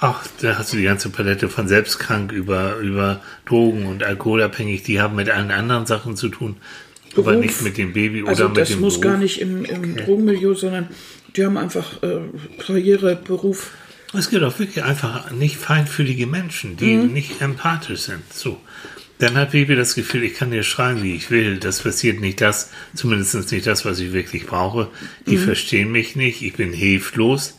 ach, 0.00 0.26
da 0.40 0.58
hast 0.58 0.72
du 0.72 0.76
die 0.78 0.84
ganze 0.84 1.10
Palette 1.10 1.48
von 1.48 1.68
selbstkrank 1.68 2.32
über, 2.32 2.76
über 2.78 3.20
Drogen 3.46 3.86
und 3.86 4.02
alkoholabhängig, 4.02 4.82
die 4.82 5.00
haben 5.00 5.16
mit 5.16 5.28
allen 5.30 5.50
anderen 5.50 5.86
Sachen 5.86 6.16
zu 6.16 6.28
tun, 6.28 6.56
aber 7.14 7.32
Beruf. 7.32 7.44
nicht 7.44 7.62
mit 7.62 7.76
dem 7.78 7.92
Baby 7.92 8.24
Also 8.26 8.44
oder 8.44 8.48
mit 8.48 8.58
das 8.58 8.68
dem 8.70 8.80
muss 8.80 9.00
Beruf. 9.00 9.12
gar 9.12 9.18
nicht 9.18 9.40
im, 9.40 9.64
im 9.64 9.96
Drogenmilieu, 9.96 10.54
sondern 10.54 10.88
die 11.36 11.44
haben 11.44 11.56
einfach 11.56 12.02
äh, 12.02 12.20
Karriere, 12.64 13.16
Beruf. 13.16 13.70
Es 14.12 14.30
gibt 14.30 14.42
auch 14.42 14.58
wirklich 14.58 14.82
einfach 14.82 15.30
nicht 15.30 15.56
feinfühlige 15.56 16.26
Menschen, 16.26 16.76
die 16.76 16.96
nicht 16.96 17.40
empathisch 17.40 18.00
sind. 18.00 18.32
So. 18.32 18.58
Dann 19.18 19.34
hat 19.36 19.52
Baby 19.52 19.76
das 19.76 19.94
Gefühl, 19.94 20.24
ich 20.24 20.34
kann 20.34 20.50
dir 20.50 20.62
schreien, 20.64 21.02
wie 21.02 21.14
ich 21.14 21.30
will. 21.30 21.58
Das 21.58 21.82
passiert 21.82 22.20
nicht 22.20 22.40
das, 22.40 22.70
zumindest 22.94 23.52
nicht 23.52 23.66
das, 23.66 23.84
was 23.84 24.00
ich 24.00 24.12
wirklich 24.12 24.46
brauche. 24.46 24.88
Die 25.26 25.36
verstehen 25.36 25.92
mich 25.92 26.16
nicht, 26.16 26.42
ich 26.42 26.54
bin 26.54 26.72
hilflos, 26.72 27.58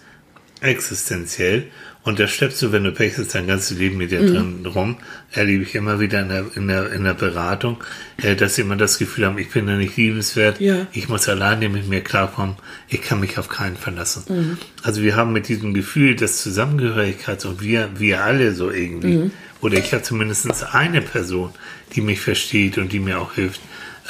existenziell. 0.60 1.68
Und 2.04 2.18
das 2.20 2.32
schleppst 2.32 2.60
du, 2.64 2.72
wenn 2.72 2.84
du 2.84 2.92
Pech 2.92 3.16
hast, 3.20 3.36
dein 3.36 3.46
ganzes 3.46 3.78
Leben 3.78 3.98
mit 3.98 4.10
dir 4.10 4.26
drin 4.26 4.66
rum. 4.66 4.98
Erlebe 5.32 5.62
ich 5.62 5.76
immer 5.76 6.00
wieder 6.00 6.22
in 6.22 6.30
der, 6.30 6.46
in 6.56 6.68
der, 6.68 6.92
in 6.92 7.04
der 7.04 7.14
Beratung, 7.14 7.78
äh, 8.18 8.36
dass 8.36 8.56
sie 8.56 8.62
immer 8.64 8.76
das 8.76 8.98
Gefühl 8.98 9.28
haben, 9.28 9.38
ich 9.38 9.50
bin 9.52 9.68
da 9.68 9.74
nicht 9.76 9.98
liebenswert, 9.98 10.60
Ja. 10.60 10.88
ich 10.94 11.10
muss 11.10 11.30
alleine 11.30 11.70
mit 11.70 11.88
mir 11.88 12.02
klarkommen, 12.02 12.56
ich 12.90 13.04
kann 13.04 13.20
mich 13.20 13.38
auf 13.38 13.50
keinen 13.50 13.78
verlassen. 13.78 14.58
Also 14.82 15.04
wir 15.04 15.16
haben 15.16 15.32
mit 15.32 15.48
diesem 15.48 15.76
Gefühl 15.76 16.16
des 16.16 16.42
Zusammengehörigkeits 16.42 17.46
und 17.46 17.62
wir, 17.62 17.90
wir 18.00 18.24
alle 18.24 18.54
so 18.56 18.72
irgendwie, 18.72 19.30
oder 19.62 19.78
ich 19.78 19.94
habe 19.94 20.02
zumindest 20.02 20.48
eine 20.74 21.02
Person, 21.04 21.52
die 21.96 22.02
mich 22.02 22.20
versteht 22.20 22.80
und 22.80 22.92
die 22.94 23.00
mir 23.00 23.20
auch 23.20 23.34
hilft, 23.34 23.62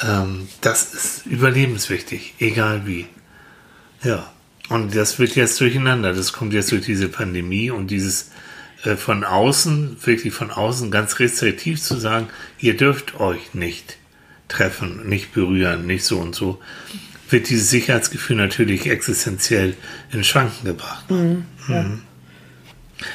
ähm, 0.02 0.48
das 0.62 0.94
ist 0.94 1.26
überlebenswichtig, 1.26 2.34
egal 2.38 2.86
wie. 2.86 3.06
Ja, 4.02 4.32
und 4.72 4.94
das 4.94 5.18
wird 5.18 5.34
jetzt 5.36 5.60
durcheinander. 5.60 6.12
Das 6.12 6.32
kommt 6.32 6.52
jetzt 6.52 6.72
durch 6.72 6.84
diese 6.84 7.08
Pandemie 7.08 7.70
und 7.70 7.90
dieses 7.90 8.30
äh, 8.84 8.96
von 8.96 9.24
außen, 9.24 9.96
wirklich 10.04 10.32
von 10.34 10.50
außen 10.50 10.90
ganz 10.90 11.18
restriktiv 11.18 11.80
zu 11.80 11.96
sagen, 11.96 12.28
ihr 12.58 12.76
dürft 12.76 13.20
euch 13.20 13.54
nicht 13.54 13.96
treffen, 14.48 15.08
nicht 15.08 15.32
berühren, 15.32 15.86
nicht 15.86 16.04
so 16.04 16.18
und 16.18 16.34
so, 16.34 16.60
wird 17.30 17.48
dieses 17.48 17.70
Sicherheitsgefühl 17.70 18.36
natürlich 18.36 18.86
existenziell 18.86 19.74
in 20.12 20.22
Schwanken 20.24 20.66
gebracht. 20.66 21.04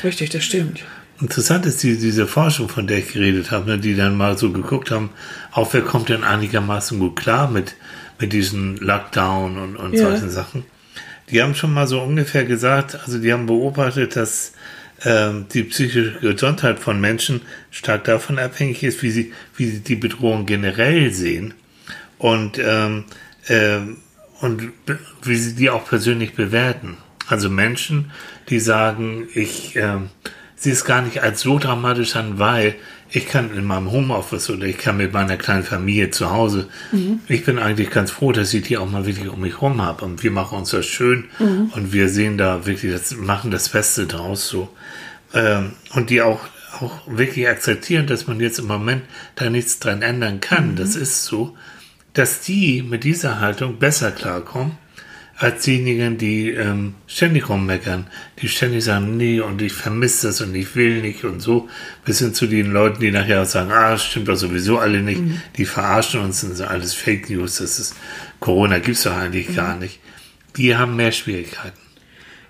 Richtig, 0.03 0.31
das 0.31 0.43
stimmt. 0.43 0.83
Interessant 1.19 1.65
ist 1.65 1.81
die, 1.83 1.97
diese 1.97 2.27
Forschung, 2.27 2.69
von 2.69 2.85
der 2.87 2.99
ich 2.99 3.13
geredet 3.13 3.49
habe, 3.51 3.71
ne, 3.71 3.79
die 3.79 3.95
dann 3.95 4.15
mal 4.17 4.37
so 4.37 4.51
geguckt 4.51 4.91
haben, 4.91 5.09
auch 5.51 5.73
wer 5.73 5.81
kommt 5.81 6.09
denn 6.09 6.23
einigermaßen 6.23 6.99
gut 6.99 7.15
klar 7.15 7.49
mit, 7.49 7.75
mit 8.19 8.33
diesen 8.33 8.77
Lockdown 8.77 9.57
und, 9.57 9.75
und 9.77 9.93
Ja. 9.93 10.09
solchen 10.09 10.29
Sachen. 10.29 10.65
Die 11.29 11.41
haben 11.41 11.55
schon 11.55 11.73
mal 11.73 11.87
so 11.87 12.01
ungefähr 12.01 12.45
gesagt, 12.45 12.95
also 12.95 13.19
die 13.19 13.33
haben 13.33 13.47
beobachtet, 13.47 14.15
dass 14.15 14.53
ähm, 15.03 15.45
die 15.53 15.63
psychische 15.63 16.19
Gesundheit 16.21 16.79
von 16.79 16.99
Menschen 16.99 17.41
stark 17.69 18.05
davon 18.05 18.39
abhängig 18.39 18.83
ist, 18.83 19.03
wie 19.03 19.11
sie, 19.11 19.33
wie 19.55 19.65
sie 19.65 19.79
die 19.81 19.95
Bedrohung 19.95 20.45
generell 20.45 21.11
sehen 21.11 21.53
und, 22.17 22.59
ähm, 22.59 23.05
ähm, 23.47 23.97
und 24.39 24.71
wie 25.23 25.35
sie 25.35 25.55
die 25.55 25.69
auch 25.69 25.85
persönlich 25.85 26.33
bewerten. 26.33 26.97
Also 27.27 27.49
Menschen, 27.49 28.11
die 28.49 28.59
sagen, 28.59 29.27
ich 29.33 29.75
ähm, 29.75 30.09
sehe 30.57 30.73
es 30.73 30.83
gar 30.83 31.01
nicht 31.01 31.21
als 31.21 31.41
so 31.41 31.59
dramatisch 31.59 32.15
an, 32.15 32.39
weil 32.39 32.75
ich 33.09 33.27
kann 33.27 33.55
in 33.55 33.63
meinem 33.63 33.91
Homeoffice 33.91 34.49
oder 34.49 34.65
ich 34.65 34.77
kann 34.77 34.97
mit 34.97 35.13
meiner 35.13 35.37
kleinen 35.37 35.63
Familie 35.63 36.09
zu 36.09 36.31
Hause, 36.31 36.67
ich 37.29 37.45
bin 37.45 37.57
eigentlich 37.57 37.89
ganz 37.89 38.11
froh, 38.11 38.33
dass 38.33 38.53
ich 38.53 38.63
die 38.63 38.77
auch 38.77 38.89
mal 38.89 39.05
wirklich 39.05 39.29
um 39.29 39.39
mich 39.39 39.61
rum 39.61 39.81
habe 39.81 40.03
und 40.03 40.23
wir 40.23 40.31
machen 40.31 40.57
uns 40.57 40.71
das 40.71 40.85
schön. 40.85 41.25
Und 41.71 41.93
wir 41.93 42.09
sehen 42.09 42.37
da 42.37 42.65
wirklich, 42.65 42.91
das, 42.91 43.15
machen 43.15 43.51
das 43.51 43.69
Beste 43.69 44.07
draus 44.07 44.49
so. 44.49 44.67
Ähm, 45.33 45.71
und 45.93 46.09
die 46.09 46.21
auch, 46.21 46.41
auch 46.81 46.99
wirklich 47.07 47.47
akzeptieren, 47.47 48.07
dass 48.07 48.27
man 48.27 48.39
jetzt 48.39 48.59
im 48.59 48.67
Moment 48.67 49.03
da 49.35 49.49
nichts 49.49 49.79
dran 49.79 50.01
ändern 50.01 50.41
kann. 50.41 50.75
Das 50.75 50.95
ist 50.95 51.23
so, 51.23 51.55
dass 52.13 52.41
die 52.41 52.81
mit 52.81 53.03
dieser 53.03 53.39
Haltung 53.39 53.77
besser 53.77 54.11
klarkommen 54.11 54.77
als 55.39 55.63
diejenigen, 55.63 56.17
die 56.17 56.49
ähm, 56.49 56.95
ständig 57.05 57.47
rummeckern, 57.47 58.07
die 58.41 58.47
ständig 58.47 58.83
sagen, 58.83 59.17
nee, 59.17 59.39
und 59.39 59.61
ich 59.61 59.73
vermisse 59.73 60.27
das 60.27 60.41
und 60.41 60.55
ich 60.55 60.75
will 60.75 61.01
nicht 61.01 61.23
und 61.25 61.41
so, 61.41 61.69
bis 62.05 62.19
hin 62.19 62.33
zu 62.33 62.47
den 62.47 62.71
Leuten, 62.71 62.99
die 62.99 63.11
nachher 63.11 63.43
auch 63.43 63.45
sagen, 63.45 63.71
ah, 63.71 63.97
stimmt 63.99 64.27
doch 64.29 64.35
sowieso 64.35 64.79
alle 64.79 65.01
nicht, 65.01 65.21
die 65.57 65.65
verarschen 65.65 66.21
uns, 66.21 66.41
das 66.41 66.57
sind 66.57 66.67
alles 66.67 66.95
Fake 66.95 67.29
News, 67.29 67.57
das 67.57 67.77
ist, 67.77 67.95
Corona 68.39 68.79
gibt's 68.79 69.03
doch 69.03 69.15
eigentlich 69.15 69.55
gar 69.55 69.77
nicht. 69.77 69.99
Die 70.55 70.75
haben 70.75 70.95
mehr 70.95 71.11
Schwierigkeiten. 71.11 71.77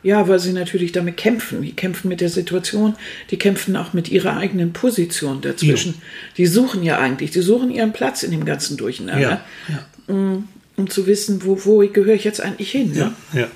Ja, 0.03 0.29
weil 0.29 0.39
sie 0.39 0.53
natürlich 0.53 0.94
damit 0.94 1.17
kämpfen. 1.17 1.62
Die 1.62 1.74
kämpfen 1.74 2.08
mit 2.08 2.22
der 2.22 2.29
Situation, 2.29 2.96
die 3.32 3.38
kämpfen 3.38 3.75
auch 3.75 3.91
mit 3.91 4.08
ihrer 4.10 4.38
eigenen 4.38 4.72
Position 4.72 5.41
dazwischen. 5.41 5.96
Die 6.38 6.46
suchen 6.46 6.84
ja 6.84 7.00
eigentlich, 7.00 7.32
die 7.32 7.41
suchen 7.41 7.72
ihren 7.72 7.91
Platz 7.91 8.24
in 8.24 8.32
dem 8.32 8.46
ganzen 8.46 8.77
Durcheinander, 8.77 9.41
Ja, 9.67 9.75
ja, 10.08 10.44
um 10.77 10.89
zu 10.89 11.07
wissen, 11.07 11.43
wo, 11.43 11.65
wo 11.65 11.79
gehöre 11.79 12.15
ich 12.15 12.24
jetzt 12.24 12.39
eigentlich 12.39 12.72
hin. 12.72 12.91
Ne? 12.91 13.13
ja, 13.34 13.39
ja. 13.39 13.48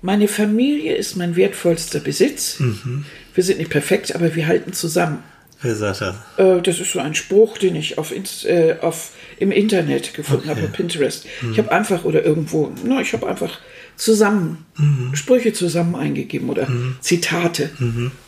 Meine 0.00 0.26
Familie 0.26 0.96
ist 0.96 1.14
mein 1.14 1.36
wertvollster 1.36 2.00
Besitz. 2.00 2.58
Mhm. 2.58 3.04
Wir 3.34 3.44
sind 3.44 3.58
nicht 3.58 3.70
perfekt, 3.70 4.14
aber 4.16 4.34
wir 4.34 4.48
halten 4.48 4.72
zusammen. 4.72 5.22
Wer 5.60 5.76
sagt 5.76 6.00
das? 6.00 6.16
Äh, 6.38 6.60
das 6.60 6.80
ist 6.80 6.90
so 6.90 6.98
ein 6.98 7.14
Spruch, 7.14 7.56
den 7.56 7.76
ich 7.76 7.98
auf, 7.98 8.12
äh, 8.44 8.76
auf 8.80 9.12
im 9.38 9.52
Internet 9.52 10.12
gefunden 10.12 10.48
habe, 10.48 10.64
auf 10.64 10.72
Pinterest. 10.72 11.26
Ich 11.52 11.58
habe 11.58 11.70
einfach 11.70 12.04
oder 12.04 12.24
irgendwo, 12.24 12.72
no, 12.84 13.00
ich 13.00 13.12
habe 13.12 13.28
einfach 13.28 13.60
zusammen 13.94 14.64
Sprüche 15.12 15.52
zusammen 15.52 15.94
eingegeben 15.94 16.48
oder 16.48 16.66
Zitate 17.00 17.70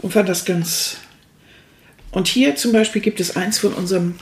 und 0.01 0.13
fand 0.13 0.29
das 0.29 0.45
ganz. 0.45 0.99
Und 2.13 2.29
hier 2.29 2.55
zum 2.55 2.71
Beispiel 2.71 3.03
gibt 3.03 3.19
es 3.19 3.35
eins 3.35 3.59
von 3.59 3.73
unserem 3.73 4.15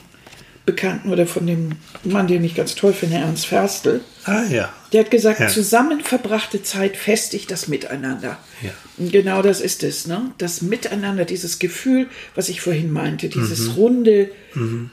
Bekannten 0.65 1.11
oder 1.11 1.27
von 1.27 1.45
dem 1.45 1.71
Mann, 2.05 2.27
den 2.27 2.43
ich 2.43 2.55
ganz 2.55 2.75
toll 2.75 2.93
finde, 2.93 3.17
Ernst 3.17 3.47
Ferstel. 3.47 3.99
Ah 4.23 4.43
ja. 4.49 4.71
Der 4.93 5.01
hat 5.01 5.11
gesagt, 5.11 5.39
Ja. 5.41 5.47
zusammen 5.49 5.99
verbrachte 6.01 6.63
Zeit 6.63 6.95
festigt 6.95 7.51
das 7.51 7.67
Miteinander. 7.67 8.37
Ja. 8.61 8.69
Und 8.97 9.11
Genau 9.11 9.41
das 9.41 9.59
ist 9.59 9.83
es, 9.83 10.07
ne? 10.07 10.31
Das 10.37 10.61
Miteinander, 10.61 11.25
dieses 11.25 11.59
Gefühl, 11.59 12.07
was 12.35 12.47
ich 12.47 12.61
vorhin 12.61 12.91
meinte, 12.91 13.27
dieses 13.27 13.67
Mhm. 13.69 13.73
runde 13.73 14.29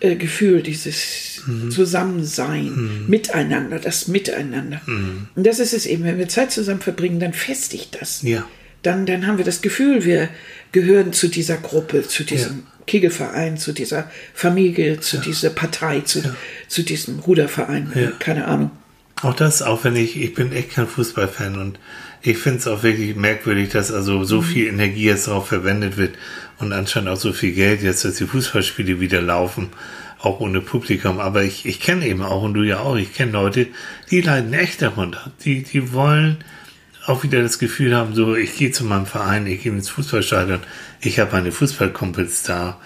äh, 0.00 0.16
Gefühl, 0.16 0.62
dieses 0.62 1.42
Zusammensein, 1.70 3.04
Miteinander, 3.08 3.78
das 3.78 4.08
Miteinander. 4.08 4.80
Mhm. 4.86 5.28
Und 5.34 5.46
das 5.46 5.58
ist 5.60 5.74
es 5.74 5.86
eben, 5.86 6.04
wenn 6.04 6.18
wir 6.18 6.28
Zeit 6.28 6.50
zusammen 6.52 6.80
verbringen, 6.80 7.20
dann 7.20 7.32
festigt 7.32 7.96
das. 8.00 8.22
Ja. 8.22 8.44
Dann, 8.82 9.06
dann 9.06 9.26
haben 9.26 9.38
wir 9.38 9.44
das 9.44 9.60
Gefühl, 9.62 10.04
wir 10.04 10.28
gehören 10.72 11.12
zu 11.12 11.28
dieser 11.28 11.56
Gruppe, 11.56 12.06
zu 12.06 12.24
diesem 12.24 12.64
Kegelverein, 12.86 13.56
zu 13.56 13.72
dieser 13.72 14.10
Familie, 14.34 15.00
zu 15.00 15.18
dieser 15.18 15.50
Partei, 15.50 16.00
zu, 16.00 16.22
zu 16.68 16.82
diesem 16.82 17.18
Ruderverein, 17.20 17.92
Ja. 17.94 18.12
keine 18.18 18.46
Ahnung. 18.46 18.70
Auch 19.22 19.34
das, 19.34 19.60
auch 19.60 19.84
wenn 19.84 19.96
ich, 19.96 20.16
ich 20.20 20.32
bin 20.34 20.50
echt 20.52 20.70
kein 20.70 20.86
Fußballfan 20.86 21.58
und 21.60 21.78
ich 22.22 22.38
finde 22.38 22.58
es 22.60 22.66
auch 22.66 22.82
wirklich 22.82 23.16
merkwürdig, 23.16 23.68
dass 23.68 23.92
also 23.92 24.24
so 24.24 24.40
viel 24.42 24.66
Energie 24.68 25.04
jetzt 25.04 25.26
darauf 25.28 25.48
verwendet 25.48 25.96
wird 25.98 26.14
und 26.58 26.72
anscheinend 26.72 27.10
auch 27.10 27.16
so 27.16 27.32
viel 27.32 27.52
Geld 27.52 27.82
jetzt, 27.82 28.04
dass 28.04 28.16
die 28.16 28.24
Fußballspiele 28.26 28.98
wieder 29.00 29.20
laufen, 29.20 29.68
auch 30.20 30.40
ohne 30.40 30.60
Publikum. 30.62 31.18
Aber 31.20 31.42
ich, 31.42 31.66
ich 31.66 31.80
kenne 31.80 32.06
eben 32.06 32.22
auch, 32.22 32.42
und 32.42 32.54
du 32.54 32.62
ja 32.62 32.80
auch, 32.80 32.96
ich 32.96 33.12
kenne 33.14 33.32
Leute, 33.32 33.68
die 34.10 34.20
leiden 34.22 34.52
echt 34.54 34.80
darunter. 34.82 35.32
Die, 35.44 35.62
die 35.62 35.92
wollen 35.92 36.38
auch 37.10 37.22
wieder 37.22 37.42
das 37.42 37.58
Gefühl 37.58 37.94
haben, 37.94 38.14
so, 38.14 38.36
ich 38.36 38.56
gehe 38.56 38.70
zu 38.70 38.84
meinem 38.84 39.06
Verein, 39.06 39.46
ich 39.46 39.62
gehe 39.62 39.72
ins 39.72 39.90
Fußballstadion, 39.90 40.60
ich 41.00 41.18
habe 41.18 41.32
meine 41.32 41.52
Fußballkumpels 41.52 42.42
da 42.44 42.78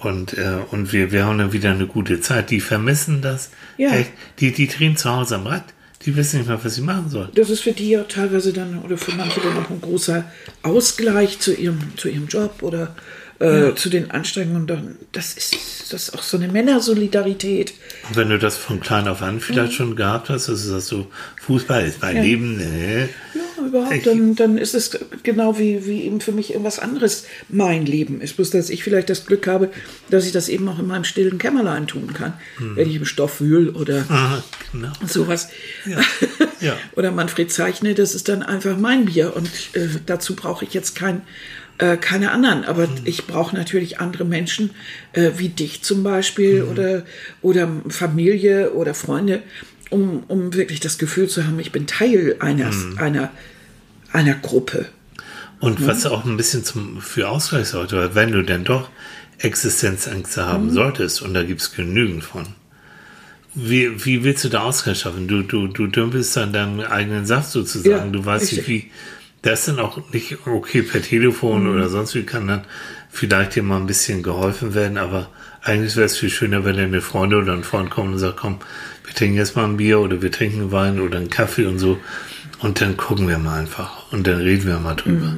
und, 0.00 0.36
äh, 0.38 0.58
und 0.70 0.92
wir, 0.92 1.12
wir 1.12 1.26
haben 1.26 1.38
dann 1.38 1.52
wieder 1.52 1.70
eine 1.70 1.86
gute 1.86 2.20
Zeit. 2.20 2.50
Die 2.50 2.60
vermissen 2.60 3.20
das. 3.20 3.50
Ja. 3.76 3.90
Echt. 3.90 4.12
Die, 4.38 4.52
die 4.52 4.66
drehen 4.66 4.96
zu 4.96 5.10
Hause 5.10 5.36
am 5.36 5.46
Rad. 5.46 5.64
Die 6.06 6.16
wissen 6.16 6.38
nicht 6.38 6.48
mehr, 6.48 6.58
was 6.62 6.74
sie 6.74 6.80
machen 6.80 7.10
sollen. 7.10 7.28
Das 7.34 7.50
ist 7.50 7.60
für 7.60 7.72
die 7.72 7.90
ja 7.90 8.04
teilweise 8.04 8.54
dann 8.54 8.78
oder 8.78 8.96
für 8.96 9.12
manche 9.12 9.40
dann 9.40 9.58
auch 9.58 9.68
ein 9.68 9.82
großer 9.82 10.24
Ausgleich 10.62 11.40
zu 11.40 11.54
ihrem, 11.54 11.78
zu 11.96 12.08
ihrem 12.08 12.26
Job 12.26 12.62
oder 12.62 12.96
äh, 13.40 13.74
zu 13.74 13.88
den 13.90 14.10
Anstrengungen. 14.10 14.96
Das 15.12 15.34
ist 15.34 15.54
das 15.92 16.02
ist 16.04 16.14
auch 16.16 16.22
so 16.22 16.36
eine 16.36 16.46
Männersolidarität. 16.46 17.72
Und 18.08 18.16
wenn 18.16 18.28
du 18.28 18.38
das 18.38 18.56
von 18.56 18.78
klein 18.78 19.08
auf 19.08 19.22
an 19.22 19.40
vielleicht 19.40 19.72
schon 19.72 19.96
gehabt 19.96 20.28
hast, 20.30 20.46
du 20.46 20.54
sagst 20.54 20.86
so, 20.86 21.08
Fußball 21.42 21.84
ist 21.84 22.00
mein 22.00 22.14
Ja. 22.16 22.22
Leben, 22.22 22.56
ne? 22.58 23.08
Ja, 23.34 23.66
überhaupt, 23.66 23.94
Ich- 23.96 24.04
dann, 24.04 24.36
dann 24.36 24.56
ist 24.56 24.74
es 24.76 24.96
genau 25.24 25.58
wie, 25.58 25.84
wie 25.86 26.02
eben 26.02 26.20
für 26.20 26.30
mich 26.30 26.50
irgendwas 26.52 26.78
anderes 26.78 27.24
mein 27.48 27.86
Leben 27.86 28.20
ist. 28.20 28.36
Bloß, 28.36 28.50
dass 28.50 28.70
ich 28.70 28.84
vielleicht 28.84 29.10
das 29.10 29.26
Glück 29.26 29.48
habe, 29.48 29.70
dass 30.10 30.26
ich 30.26 30.32
das 30.32 30.48
eben 30.48 30.68
auch 30.68 30.78
in 30.78 30.86
meinem 30.86 31.02
stillen 31.04 31.38
Kämmerlein 31.38 31.88
tun 31.88 32.12
kann, 32.14 32.34
wenn 32.58 32.88
ich 32.88 32.94
im 32.94 33.04
Stoff 33.04 33.40
wühl 33.40 33.70
oder 33.70 34.04
Ah, 34.08 34.44
genau. 34.70 34.92
sowas. 35.06 35.48
Ja. 35.86 35.98
Oder 36.94 37.10
Manfred 37.10 37.50
zeichne, 37.50 37.94
das 37.94 38.14
ist 38.14 38.28
dann 38.28 38.42
einfach 38.42 38.76
mein 38.76 39.06
Bier. 39.06 39.34
Und 39.34 39.48
äh, 39.72 39.88
dazu 40.04 40.36
brauche 40.36 40.64
ich 40.66 40.74
jetzt 40.74 40.94
kein, 40.94 41.22
äh, 41.80 41.96
keine 41.96 42.30
anderen. 42.30 42.64
Aber 42.64 42.86
Mhm. 42.86 42.98
ich 43.04 43.26
brauche 43.26 43.54
natürlich 43.56 44.00
andere 44.00 44.24
Menschen, 44.24 44.70
äh, 45.12 45.30
wie 45.38 45.48
dich 45.48 45.82
zum 45.82 46.02
Beispiel, 46.02 46.62
Mhm. 46.62 46.68
oder, 46.70 47.02
oder 47.42 47.68
Familie 47.88 48.72
oder 48.72 48.94
Freunde, 48.94 49.42
um, 49.90 50.22
um 50.28 50.54
wirklich 50.54 50.80
das 50.80 50.98
Gefühl 50.98 51.28
zu 51.28 51.46
haben, 51.46 51.58
ich 51.58 51.72
bin 51.72 51.86
Teil 51.86 52.36
eines, 52.40 52.76
Mhm. 52.84 52.98
einer, 52.98 53.30
einer 54.12 54.34
Gruppe. 54.34 54.86
Und 55.60 55.86
was 55.86 56.06
auch 56.06 56.24
ein 56.24 56.36
bisschen 56.36 56.64
zum, 56.64 57.00
für 57.02 57.28
Ausgleich 57.28 57.68
sollte, 57.68 57.96
weil 57.96 58.14
wenn 58.14 58.32
du 58.32 58.42
denn 58.42 58.64
doch 58.64 58.88
Existenzängste 59.38 60.46
haben 60.46 60.66
Mhm. 60.66 60.70
solltest, 60.72 61.22
und 61.22 61.34
da 61.34 61.42
gibt 61.42 61.60
es 61.60 61.72
genügend 61.74 62.24
von, 62.24 62.46
wie, 63.54 64.04
wie 64.04 64.22
willst 64.22 64.44
du 64.44 64.48
da 64.48 64.60
Ausgleich 64.60 65.00
schaffen? 65.00 65.26
Du, 65.28 65.42
du, 65.42 65.66
du 65.66 65.86
dümpelst 65.88 66.36
dann 66.36 66.52
deinen 66.52 66.80
eigenen 66.80 67.26
Saft 67.26 67.50
sozusagen. 67.50 68.06
Ja, 68.06 68.12
du 68.12 68.24
weißt 68.24 68.52
nicht, 68.52 68.68
wie. 68.68 68.90
Das 69.42 69.60
ist 69.60 69.68
dann 69.68 69.78
auch 69.78 70.12
nicht 70.12 70.46
okay 70.46 70.82
per 70.82 71.02
Telefon 71.02 71.64
Mhm. 71.64 71.70
oder 71.74 71.88
sonst 71.88 72.14
wie 72.14 72.24
kann 72.24 72.46
dann 72.48 72.64
vielleicht 73.10 73.54
dir 73.56 73.62
mal 73.62 73.78
ein 73.78 73.86
bisschen 73.86 74.22
geholfen 74.22 74.74
werden, 74.74 74.98
aber 74.98 75.30
eigentlich 75.62 75.96
wäre 75.96 76.06
es 76.06 76.16
viel 76.18 76.30
schöner, 76.30 76.64
wenn 76.64 76.76
deine 76.76 77.00
Freunde 77.00 77.36
oder 77.38 77.52
ein 77.52 77.64
Freund 77.64 77.90
kommen 77.90 78.12
und 78.14 78.18
sagt, 78.18 78.38
komm, 78.38 78.60
wir 79.04 79.14
trinken 79.14 79.36
jetzt 79.36 79.56
mal 79.56 79.64
ein 79.64 79.76
Bier 79.76 80.00
oder 80.00 80.22
wir 80.22 80.30
trinken 80.30 80.72
Wein 80.72 81.00
oder 81.00 81.18
einen 81.18 81.30
Kaffee 81.30 81.66
und 81.66 81.78
so. 81.78 81.98
Und 82.60 82.80
dann 82.80 82.96
gucken 82.96 83.28
wir 83.28 83.38
mal 83.38 83.58
einfach 83.60 84.12
und 84.12 84.26
dann 84.26 84.38
reden 84.40 84.66
wir 84.66 84.78
mal 84.78 84.94
drüber. 84.94 85.36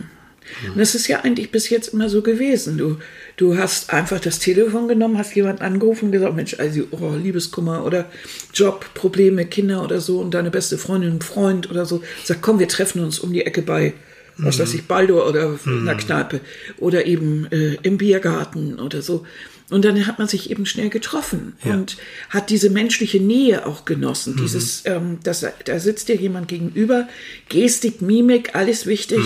Und 0.69 0.79
das 0.79 0.95
ist 0.95 1.07
ja 1.09 1.21
eigentlich 1.21 1.51
bis 1.51 1.71
jetzt 1.71 1.89
immer 1.95 2.09
so 2.09 2.21
gewesen. 2.23 2.77
Du, 2.79 2.99
du 3.37 3.57
hast 3.57 3.93
einfach 3.93 4.21
das 4.21 4.39
Telefon 4.39 4.89
genommen, 4.89 5.19
hast 5.19 5.35
jemanden 5.35 5.63
angerufen 5.63 6.07
und 6.07 6.13
gesagt, 6.13 6.37
Mensch, 6.37 6.57
also 6.59 6.83
oh, 6.91 7.15
Liebeskummer 7.15 7.85
oder 7.85 8.07
Jobprobleme, 8.55 9.47
Kinder 9.47 9.83
oder 9.83 10.01
so 10.01 10.21
und 10.21 10.35
deine 10.35 10.51
beste 10.51 10.79
Freundin, 10.79 11.21
Freund 11.21 11.71
oder 11.71 11.87
so. 11.87 12.03
Sag, 12.25 12.43
komm, 12.43 12.59
wir 12.59 12.69
treffen 12.69 13.03
uns 13.03 13.19
um 13.19 13.33
die 13.33 13.47
Ecke 13.47 13.63
bei, 13.63 13.95
was 14.39 14.59
weiß 14.59 14.75
ich, 14.75 14.87
Baldur 14.87 15.29
oder 15.29 15.59
in 15.67 15.89
einer 15.89 15.97
Kneipe 15.97 16.41
oder 16.79 17.07
eben 17.07 17.47
äh, 17.51 17.77
im 17.83 17.99
Biergarten 17.99 18.79
oder 18.79 19.03
so. 19.03 19.27
Und 19.73 19.85
dann 19.85 20.07
hat 20.07 20.19
man 20.19 20.29
sich 20.29 20.51
eben 20.51 20.67
schnell 20.67 20.91
getroffen 20.91 21.55
Ja. 21.65 21.73
und 21.73 21.97
hat 22.31 22.51
diese 22.51 22.71
menschliche 22.71 23.19
Nähe 23.21 23.67
auch 23.67 23.85
genossen. 23.85 24.37
Dieses, 24.37 24.83
ähm, 24.87 25.19
das, 25.23 25.45
da 25.65 25.79
sitzt 25.79 26.09
dir 26.09 26.17
jemand 26.17 26.49
gegenüber, 26.49 27.09
Gestik, 27.49 28.03
Mimik, 28.03 28.55
alles 28.55 28.87
wichtig, 28.87 29.21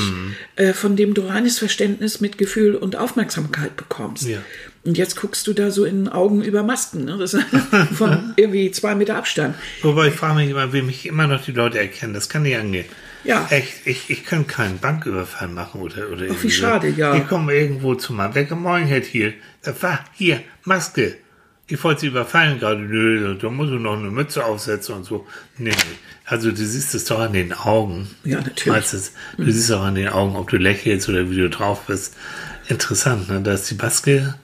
äh, 0.56 0.72
von 0.72 0.96
dem 0.96 1.14
du 1.14 1.22
reines 1.22 1.58
Verständnis, 1.58 2.20
Mitgefühl 2.20 2.74
und 2.76 2.96
Aufmerksamkeit 2.96 3.76
bekommst. 3.76 4.28
Ja. 4.28 4.38
Und 4.84 4.96
jetzt 4.96 5.16
guckst 5.16 5.46
du 5.48 5.52
da 5.52 5.72
so 5.72 5.84
in 5.84 6.08
Augen 6.08 6.42
über 6.42 6.62
Masken, 6.62 7.04
ne? 7.06 7.16
das 7.18 7.34
ist 7.34 7.44
von 7.94 8.32
irgendwie 8.36 8.70
zwei 8.70 8.94
Meter 8.94 9.16
Abstand. 9.16 9.56
Wobei 9.82 10.08
ich 10.08 10.14
frage 10.14 10.36
mich 10.36 10.50
immer, 10.50 10.72
wie 10.72 10.82
mich 10.82 11.06
immer 11.06 11.26
noch 11.26 11.44
die 11.44 11.50
Leute 11.52 11.78
erkennen. 11.78 12.14
Das 12.14 12.28
kann 12.28 12.42
nicht 12.42 12.56
angehen. 12.56 12.86
Ja. 13.24 13.48
Echt, 13.50 13.84
ich, 13.86 14.08
ich 14.08 14.24
kann 14.24 14.46
keinen 14.46 14.78
Banküberfall 14.78 15.48
machen 15.48 15.80
oder, 15.80 16.08
oder 16.12 16.22
irgendwie 16.22 16.44
wie 16.44 16.50
so. 16.50 16.60
schade, 16.62 16.88
ja. 16.88 17.16
Ich 17.16 17.26
komme 17.26 17.52
irgendwo 17.54 17.96
zu 17.96 18.12
meinem 18.12 18.32
Bäcker, 18.32 18.54
moin, 18.54 18.84
Herr 18.86 19.02
Thiel. 19.02 19.34
War, 19.80 20.04
hier, 20.14 20.42
Maske. 20.64 21.16
Ich 21.68 21.82
wollte 21.82 22.02
Sie 22.02 22.06
überfallen 22.06 22.60
gerade. 22.60 22.80
Nö, 22.80 23.36
da 23.40 23.50
muss 23.50 23.70
ich 23.70 23.80
noch 23.80 23.98
eine 23.98 24.10
Mütze 24.10 24.44
aufsetzen 24.44 24.94
und 24.94 25.04
so. 25.04 25.26
Nee, 25.58 25.70
nee. 25.70 25.98
Also 26.24 26.50
du 26.50 26.64
siehst 26.64 26.94
es 26.94 27.06
doch 27.06 27.18
an 27.18 27.32
den 27.32 27.52
Augen. 27.52 28.08
Ja, 28.22 28.36
natürlich. 28.36 28.66
Meistens. 28.66 29.12
Du 29.36 29.50
siehst 29.50 29.72
auch 29.72 29.82
an 29.82 29.96
den 29.96 30.08
Augen, 30.08 30.36
ob 30.36 30.48
du 30.48 30.58
lächelst 30.58 31.08
oder 31.08 31.28
wie 31.28 31.36
du 31.36 31.50
drauf 31.50 31.82
bist. 31.86 32.14
Interessant, 32.68 33.28
ne? 33.28 33.40
Da 33.40 33.54
ist 33.54 33.68
die 33.70 33.74
Maske, 33.74 34.34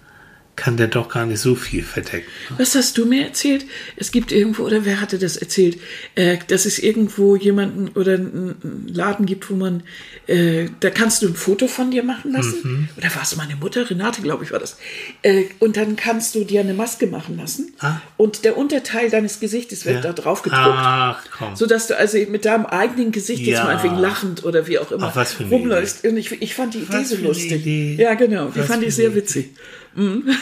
kann 0.54 0.76
der 0.76 0.88
doch 0.88 1.08
gar 1.08 1.24
nicht 1.24 1.40
so 1.40 1.54
viel 1.54 1.82
verdecken. 1.82 2.26
Was 2.58 2.74
hast 2.74 2.98
du 2.98 3.06
mir 3.06 3.24
erzählt? 3.24 3.64
Es 3.96 4.12
gibt 4.12 4.32
irgendwo, 4.32 4.64
oder 4.64 4.84
wer 4.84 5.00
hatte 5.00 5.18
das 5.18 5.38
erzählt, 5.38 5.78
äh, 6.14 6.36
dass 6.48 6.66
es 6.66 6.78
irgendwo 6.78 7.36
jemanden 7.36 7.88
oder 7.98 8.14
einen 8.14 8.86
Laden 8.86 9.24
gibt, 9.24 9.48
wo 9.50 9.54
man, 9.54 9.82
äh, 10.26 10.66
da 10.80 10.90
kannst 10.90 11.22
du 11.22 11.28
ein 11.28 11.34
Foto 11.34 11.68
von 11.68 11.90
dir 11.90 12.02
machen 12.02 12.32
lassen. 12.32 12.58
Mhm. 12.62 12.88
Oder 12.98 13.14
war 13.14 13.22
es 13.22 13.34
meine 13.36 13.56
Mutter? 13.56 13.88
Renate, 13.88 14.20
glaube 14.20 14.44
ich, 14.44 14.52
war 14.52 14.58
das. 14.58 14.76
Äh, 15.22 15.44
und 15.58 15.78
dann 15.78 15.96
kannst 15.96 16.34
du 16.34 16.44
dir 16.44 16.60
eine 16.60 16.74
Maske 16.74 17.06
machen 17.06 17.38
lassen. 17.38 17.72
Ah. 17.78 18.02
Und 18.18 18.44
der 18.44 18.58
Unterteil 18.58 19.08
deines 19.08 19.40
Gesichtes 19.40 19.86
wird 19.86 19.96
Ja. 19.96 20.00
da 20.02 20.12
drauf 20.12 20.42
gedruckt. 20.42 20.62
Ach, 20.64 21.24
komm. 21.36 21.56
Sodass 21.56 21.86
du 21.86 21.96
also 21.96 22.18
mit 22.28 22.44
deinem 22.44 22.66
eigenen 22.66 23.10
Gesicht 23.10 23.40
jetzt 23.46 23.56
Ja. 23.58 23.64
meinetwegen 23.64 23.96
lachend 23.96 24.44
oder 24.44 24.66
wie 24.66 24.78
auch 24.78 24.92
immer 24.92 25.12
Ach, 25.16 25.40
rumläufst. 25.50 26.04
Und 26.04 26.18
ich, 26.18 26.30
ich 26.42 26.54
fand 26.54 26.74
die 26.74 26.78
Idee 26.80 26.92
Was 26.92 27.08
so 27.08 27.16
lustig. 27.16 27.62
Idee. 27.62 27.96
Ja, 27.98 28.12
genau. 28.14 28.48
Die 28.48 28.60
Was 28.60 28.66
fand 28.66 28.82
ich 28.82 28.94
sehr 28.94 29.14
witzig. 29.14 29.50
Mhm. 29.94 30.24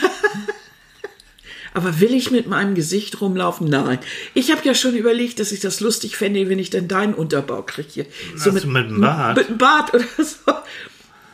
Aber 1.73 2.01
will 2.01 2.13
ich 2.15 2.33
mit 2.33 2.49
meinem 2.49 2.75
Gesicht 2.75 3.21
rumlaufen? 3.21 3.69
Nein. 3.69 4.01
Ich 4.35 4.51
habe 4.51 4.61
ja 4.65 4.75
schon 4.75 4.97
überlegt, 4.97 5.39
dass 5.39 5.53
ich 5.53 5.61
das 5.61 5.79
lustig 5.81 6.17
fände, 6.17 6.49
wenn 6.49 6.59
ich 6.59 6.71
dann 6.71 6.89
deinen 6.89 7.15
Unterbau 7.15 7.63
kriege. 7.63 7.89
hier. 7.93 8.07
So 8.37 8.51
du 8.51 8.57
mit 8.57 8.65
einem 8.87 9.01
Bart? 9.01 9.37
Mit 9.37 9.49
einem 9.49 9.59
Bart 9.59 9.95
oder 9.95 10.05
so. 10.19 10.53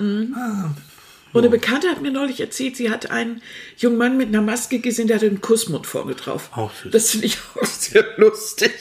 Mhm. 0.05 0.37
Und 1.33 1.41
eine 1.43 1.49
Bekannte 1.51 1.89
hat 1.89 2.03
mir 2.03 2.11
neulich 2.11 2.41
erzählt, 2.41 2.77
sie 2.77 2.91
hat 2.91 3.11
einen 3.11 3.41
jungen 3.79 3.97
Mann 3.99 4.17
mit 4.19 4.29
einer 4.29 4.43
Maske 4.43 4.79
gesehen, 4.79 5.07
der 5.09 5.17
hatte 5.17 5.27
einen 5.27 5.41
Kussmund 5.41 5.87
vorne 5.87 6.15
drauf. 6.15 6.51
Auch 6.53 6.71
süß. 6.83 6.93
Das 6.93 7.11
finde 7.11 7.27
ich 7.27 7.39
auch 7.55 7.65
sehr 7.65 8.05
lustig. 8.19 8.73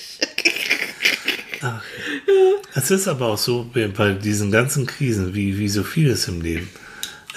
Es 2.76 2.92
ist 2.92 3.08
aber 3.08 3.28
auch 3.28 3.38
so, 3.38 3.70
bei- 3.74 3.88
bei 3.88 4.12
diesen 4.12 4.52
ganzen 4.52 4.86
Krisen, 4.86 5.34
wie, 5.34 5.58
wie 5.58 5.70
so 5.70 5.84
vieles 5.84 6.28
im 6.28 6.42
Leben, 6.42 6.70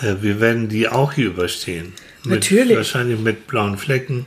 äh, 0.03 0.15
wir 0.21 0.41
werden 0.41 0.69
die 0.69 0.89
auch 0.89 1.13
hier 1.13 1.27
überstehen. 1.29 1.93
Mit, 2.25 2.41
Natürlich. 2.41 2.77
Wahrscheinlich 2.77 3.19
mit 3.21 3.47
blauen 3.47 3.79
Flecken, 3.79 4.27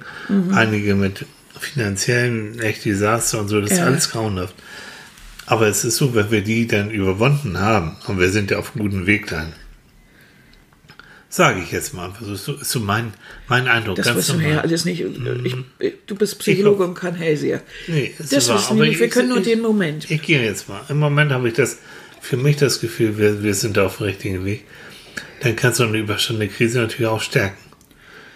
einige 0.54 0.96
mit 0.96 1.26
finanziellen 1.60 2.60
echt 2.60 2.86
Desaster 2.86 3.40
und 3.40 3.50
so, 3.50 3.62
das 3.62 3.72
ist 3.72 3.78
Ja. 3.80 3.86
alles 3.86 4.10
grauenhaft. 4.10 4.56
Aber 5.46 5.68
es 5.68 5.84
ist 5.84 5.98
so, 5.98 6.16
wenn 6.16 6.32
wir 6.32 6.42
die 6.42 6.66
dann 6.68 6.90
überwunden 6.90 7.60
haben, 7.60 7.98
und 8.08 8.20
wir 8.20 8.30
sind 8.30 8.50
ja 8.52 8.58
auf 8.60 8.74
einem 8.76 8.86
guten 8.90 9.06
Weg 9.08 9.28
dann, 9.28 9.54
sage 11.30 11.62
ich 11.62 11.72
jetzt 11.72 11.94
mal 11.94 12.12
so, 12.22 12.34
ist 12.34 12.46
so, 12.46 12.54
ist 12.56 12.72
so 12.72 12.80
mein, 12.80 13.14
mein 13.48 13.68
Eindruck. 13.68 13.96
Das 13.98 14.08
ganz 14.08 14.18
wissen 14.18 14.40
wir 14.40 14.50
ja 14.50 14.62
alles 14.62 14.86
nicht. 14.86 15.02
Ich, 15.80 15.94
du 16.08 16.16
bist 16.16 16.40
Psychologe 16.40 16.84
und 16.86 16.94
kein 16.96 17.16
Hellseher. 17.16 17.62
Nee, 17.88 18.14
ist 18.18 18.34
das 18.34 18.48
wahr, 18.50 18.58
wissen 18.58 18.72
aber 18.72 18.80
wir 18.82 18.90
nicht. 18.90 19.00
Wir 19.00 19.08
ich- 19.08 19.14
können 19.14 19.30
nur 19.30 19.42
den 19.42 19.62
Moment. 19.62 20.10
Ich 20.10 20.22
gehe 20.22 20.44
jetzt 20.44 20.68
mal. 20.70 20.82
Im 20.90 20.98
Moment 21.00 21.32
habe 21.32 21.48
ich 21.48 21.54
das, 21.54 21.78
für 22.22 22.38
mich 22.38 22.58
das 22.58 22.80
Gefühl, 22.82 23.18
wir, 23.18 23.44
wir 23.44 23.54
sind 23.54 23.78
auf 23.80 23.98
dem 23.98 24.06
richtigen 24.08 24.46
Weg. 24.46 24.64
Dann 25.42 25.56
kannst 25.56 25.80
du 25.80 25.84
eine 25.84 25.98
überstandene 25.98 26.50
Krise 26.50 26.80
natürlich 26.80 27.08
auch 27.08 27.22
stärken. 27.22 27.58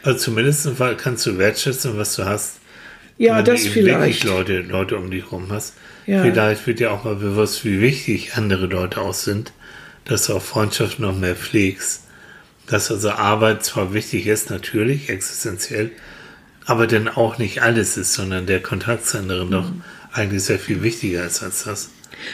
Also 0.03 0.19
zumindest 0.19 0.67
kannst 0.97 1.25
du 1.25 1.37
wertschätzen, 1.37 1.97
was 1.97 2.15
du 2.15 2.25
hast 2.25 2.57
Ja, 3.17 3.37
wenn 3.37 3.45
das 3.45 3.63
du 3.63 3.69
vielleicht. 3.69 3.99
wirklich 3.99 4.23
Leute, 4.23 4.59
Leute 4.61 4.97
um 4.97 5.09
dich 5.09 5.31
rum 5.31 5.47
hast. 5.49 5.73
Ja. 6.05 6.21
Vielleicht 6.21 6.67
wird 6.67 6.79
dir 6.79 6.91
auch 6.91 7.03
mal 7.03 7.15
bewusst, 7.15 7.65
wie 7.65 7.81
wichtig 7.81 8.33
andere 8.35 8.67
Leute 8.67 9.01
auch 9.01 9.13
sind, 9.13 9.53
dass 10.05 10.27
du 10.27 10.33
auch 10.35 10.41
Freundschaft 10.43 10.99
noch 10.99 11.15
mehr 11.17 11.35
pflegst. 11.35 12.01
Dass 12.67 12.91
also 12.91 13.11
Arbeit 13.11 13.63
zwar 13.63 13.93
wichtig 13.93 14.27
ist, 14.27 14.49
natürlich, 14.49 15.09
existenziell, 15.09 15.91
aber 16.65 16.87
denn 16.87 17.07
auch 17.07 17.37
nicht 17.37 17.61
alles 17.61 17.97
ist, 17.97 18.13
sondern 18.13 18.47
der 18.47 18.61
Kontakt 18.61 19.05
zu 19.07 19.19
anderen 19.19 19.51
doch 19.51 19.69
Mhm. 19.69 19.83
eigentlich 20.13 20.43
sehr 20.43 20.57
viel 20.59 20.81
wichtiger 20.81 21.25
ist 21.25 21.43
als 21.43 21.63
das. 21.63 21.89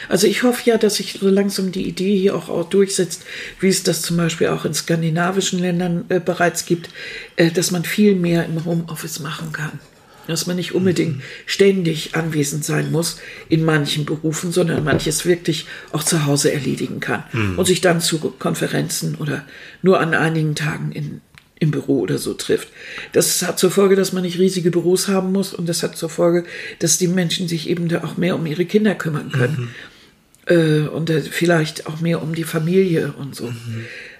Also 0.08 0.26
ich 0.26 0.42
hoffe 0.42 0.62
ja, 0.68 0.78
dass 0.78 0.96
sich 0.96 1.18
so 1.20 1.28
langsam 1.28 1.72
die 1.72 1.88
Idee 1.88 2.16
hier 2.16 2.36
auch, 2.36 2.48
auch 2.48 2.68
durchsetzt, 2.68 3.24
wie 3.60 3.68
es 3.68 3.82
das 3.82 4.02
zum 4.02 4.16
Beispiel 4.16 4.48
auch 4.48 4.64
in 4.64 4.74
skandinavischen 4.74 5.58
Ländern 5.58 6.04
äh, 6.08 6.20
bereits 6.20 6.66
gibt, 6.66 6.90
äh, 7.36 7.50
dass 7.50 7.70
man 7.70 7.84
viel 7.84 8.14
mehr 8.14 8.46
im 8.46 8.64
Homeoffice 8.64 9.20
machen 9.20 9.52
kann. 9.52 9.80
Dass 10.28 10.46
man 10.46 10.54
nicht 10.54 10.72
unbedingt 10.72 11.20
ständig 11.46 12.14
anwesend 12.14 12.64
sein 12.64 12.92
muss 12.92 13.18
in 13.48 13.64
manchen 13.64 14.04
Berufen, 14.04 14.52
sondern 14.52 14.84
manches 14.84 15.26
wirklich 15.26 15.66
auch 15.90 16.04
zu 16.04 16.26
Hause 16.26 16.52
erledigen 16.52 17.00
kann 17.00 17.24
und 17.56 17.66
sich 17.66 17.80
dann 17.80 18.00
zu 18.00 18.20
Konferenzen 18.20 19.16
oder 19.16 19.44
nur 19.82 19.98
an 19.98 20.14
einigen 20.14 20.54
Tagen 20.54 20.92
in, 20.92 21.20
im 21.62 21.70
Büro 21.70 22.00
oder 22.00 22.18
so 22.18 22.34
trifft. 22.34 22.68
Das 23.12 23.42
hat 23.42 23.58
zur 23.58 23.70
Folge, 23.70 23.94
dass 23.94 24.12
man 24.12 24.24
nicht 24.24 24.38
riesige 24.38 24.72
Büros 24.72 25.06
haben 25.06 25.32
muss 25.32 25.54
und 25.54 25.68
das 25.68 25.84
hat 25.84 25.96
zur 25.96 26.10
Folge, 26.10 26.44
dass 26.80 26.98
die 26.98 27.06
Menschen 27.06 27.46
sich 27.46 27.70
eben 27.70 27.88
da 27.88 28.02
auch 28.02 28.16
mehr 28.16 28.34
um 28.34 28.44
ihre 28.46 28.64
Kinder 28.64 28.96
kümmern 28.96 29.30
können 29.30 29.70
äh, 30.46 30.88
und 30.88 31.08
äh, 31.08 31.22
vielleicht 31.22 31.86
auch 31.86 32.00
mehr 32.00 32.20
um 32.20 32.34
die 32.34 32.42
Familie 32.42 33.14
und 33.16 33.36
so. 33.36 33.52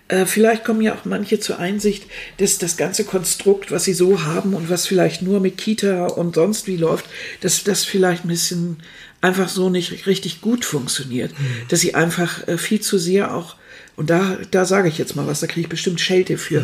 Äh, 0.07 0.25
vielleicht 0.25 0.65
kommen 0.65 0.83
ja 0.83 0.95
auch 0.95 1.05
manche 1.05 1.41
zur 1.41 1.59
Einsicht, 1.59 2.05
dass 2.37 2.59
das 2.59 2.77
ganze 2.77 3.05
Konstrukt, 3.05 3.73
was 3.73 3.85
sie 3.85 3.93
so 3.93 4.23
haben 4.23 4.55
und 4.55 4.71
was 4.71 4.87
vielleicht 4.87 5.23
nur 5.23 5.41
mit 5.41 5.59
Kita 5.59 6.07
und 6.07 6.37
sonst 6.37 6.69
wie 6.69 6.77
läuft, 6.77 7.07
dass 7.41 7.65
das 7.65 7.85
vielleicht 7.85 8.25
ein 8.25 8.29
bisschen 8.29 8.77
einfach 9.21 9.49
so 9.49 9.69
nicht 9.69 10.07
richtig 10.07 10.41
gut 10.41 10.65
funktioniert. 10.65 11.33
Dass 11.69 11.81
sie 11.81 11.97
einfach 11.97 12.47
äh, 12.47 12.57
viel 12.57 12.81
zu 12.81 12.99
sehr 12.99 13.35
auch 13.35 13.57
und 13.95 14.09
da, 14.09 14.39
da 14.51 14.65
sage 14.65 14.89
ich 14.89 14.97
jetzt 14.97 15.17
mal 15.17 15.27
was, 15.27 15.41
da 15.41 15.47
kriege 15.47 15.63
ich 15.63 15.69
bestimmt 15.69 16.01
Schelte 16.01 16.39
für. 16.39 16.63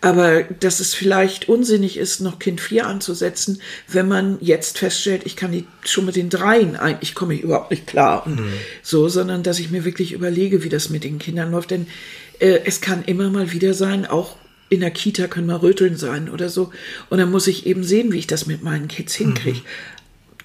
Aber 0.00 0.42
dass 0.42 0.80
es 0.80 0.94
vielleicht 0.94 1.48
unsinnig 1.48 1.96
ist, 1.96 2.20
noch 2.20 2.38
Kind 2.38 2.60
4 2.60 2.86
anzusetzen, 2.86 3.60
wenn 3.88 4.06
man 4.06 4.38
jetzt 4.40 4.78
feststellt, 4.78 5.22
ich 5.24 5.34
kann 5.34 5.52
die 5.52 5.66
schon 5.84 6.04
mit 6.04 6.16
den 6.16 6.28
dreien 6.28 6.76
eigentlich 6.76 7.14
komme 7.14 7.34
ich 7.34 7.40
überhaupt 7.40 7.70
nicht 7.70 7.86
klar 7.86 8.26
und 8.26 8.38
so, 8.82 9.08
sondern 9.08 9.42
dass 9.42 9.58
ich 9.58 9.70
mir 9.70 9.84
wirklich 9.84 10.12
überlege, 10.12 10.62
wie 10.62 10.68
das 10.68 10.90
mit 10.90 11.04
den 11.04 11.18
Kindern 11.18 11.50
läuft. 11.52 11.70
Denn 11.70 11.86
äh, 12.38 12.60
es 12.64 12.80
kann 12.80 13.02
immer 13.04 13.30
mal 13.30 13.52
wieder 13.52 13.72
sein, 13.72 14.04
auch 14.04 14.36
in 14.68 14.80
der 14.80 14.90
Kita 14.90 15.28
können 15.28 15.46
mal 15.46 15.56
Röteln 15.56 15.96
sein 15.96 16.28
oder 16.28 16.48
so. 16.48 16.70
Und 17.08 17.18
dann 17.18 17.30
muss 17.30 17.46
ich 17.46 17.66
eben 17.66 17.84
sehen, 17.84 18.12
wie 18.12 18.18
ich 18.18 18.26
das 18.26 18.46
mit 18.46 18.62
meinen 18.62 18.88
Kids 18.88 19.14
hinkriege. 19.14 19.60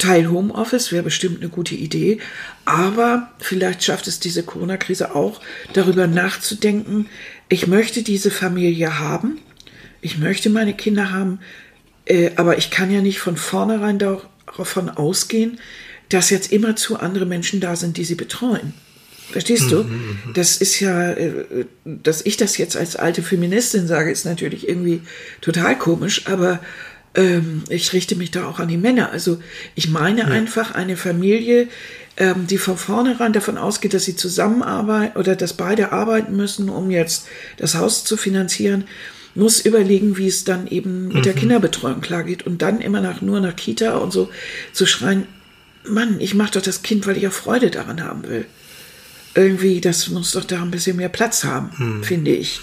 Teil 0.04 0.30
Homeoffice 0.30 0.92
wäre 0.92 1.04
bestimmt 1.04 1.40
eine 1.40 1.48
gute 1.50 1.76
Idee, 1.76 2.20
aber 2.66 3.32
vielleicht 3.40 3.86
schafft 3.86 4.08
es 4.08 4.20
diese 4.20 4.44
Corona-Krise 4.44 5.16
auch, 5.16 5.40
darüber 5.72 6.08
nachzudenken, 6.08 7.08
ich 7.48 7.68
möchte 7.68 8.04
diese 8.04 8.30
Familie 8.30 9.00
haben, 9.00 9.40
ich 10.02 10.18
möchte 10.18 10.50
meine 10.50 10.74
Kinder 10.74 11.12
haben, 11.12 11.40
äh, 12.04 12.32
aber 12.36 12.58
ich 12.58 12.70
kann 12.70 12.92
ja 12.92 13.00
nicht 13.00 13.20
von 13.20 13.38
vornherein 13.38 13.98
davon 13.98 14.90
ausgehen, 14.90 15.58
dass 16.10 16.30
jetzt 16.30 16.52
immer 16.52 16.76
zu 16.76 17.00
andere 17.00 17.26
Menschen 17.26 17.62
da 17.62 17.78
sind, 17.78 17.96
die 17.96 18.04
sie 18.04 18.16
betreuen. 18.16 18.74
Verstehst 19.32 19.72
du? 19.72 19.86
Das 20.34 20.58
ist 20.58 20.82
ja, 20.82 21.12
äh, 21.12 21.66
dass 21.86 22.26
ich 22.26 22.36
das 22.36 22.58
jetzt 22.58 22.76
als 22.76 22.98
alte 22.98 23.24
Feministin 23.24 23.88
sage, 23.88 24.12
ist 24.12 24.26
natürlich 24.26 24.68
irgendwie 24.68 25.02
total 25.40 25.78
komisch, 25.78 26.28
aber 26.28 26.60
ähm, 27.16 27.64
ich 27.70 27.94
richte 27.94 28.16
mich 28.16 28.32
da 28.32 28.48
auch 28.48 28.60
an 28.60 28.68
die 28.68 28.78
Männer. 28.78 29.12
Also 29.12 29.40
ich 29.76 29.90
meine 29.90 30.26
einfach 30.26 30.74
eine 30.74 30.98
Familie, 30.98 31.68
ähm, 32.18 32.48
die 32.48 32.58
von 32.58 32.78
vornherein 32.78 33.34
davon 33.34 33.58
ausgeht, 33.58 33.94
dass 33.94 34.06
sie 34.06 34.16
zusammenarbeiten 34.16 35.18
oder 35.18 35.36
dass 35.36 35.54
beide 35.54 35.92
arbeiten 35.92 36.36
müssen, 36.36 36.70
um 36.70 36.92
jetzt 36.92 37.28
das 37.58 37.76
Haus 37.76 38.04
zu 38.04 38.18
finanzieren, 38.18 38.86
muss 39.36 39.62
überlegen, 39.62 40.18
wie 40.18 40.28
es 40.28 40.44
dann 40.44 40.68
eben 40.68 41.08
mit 41.08 41.26
der 41.26 41.34
Kinderbetreuung 41.34 42.02
klargeht 42.02 42.46
und 42.46 42.62
dann 42.62 42.82
immer 42.82 43.02
nach 43.02 43.22
nur 43.22 43.40
nach 43.40 43.56
Kita 43.56 43.98
und 43.98 44.14
so 44.14 44.30
zu 44.74 44.86
schreien, 44.86 45.26
Mann, 45.86 46.22
ich 46.22 46.36
mache 46.36 46.54
doch 46.54 46.62
das 46.62 46.84
Kind, 46.84 47.08
weil 47.08 47.18
ich 47.18 47.28
auch 47.28 47.34
Freude 47.34 47.72
daran 47.72 48.04
haben 48.04 48.28
will. 48.28 48.46
Irgendwie, 49.36 49.82
das 49.82 50.08
muss 50.10 50.32
doch 50.34 50.46
da 50.46 50.62
ein 50.62 50.70
bisschen 50.70 50.98
mehr 50.98 51.10
Platz 51.10 51.44
haben, 51.44 51.72
finde 52.04 52.32
ich. 52.32 52.62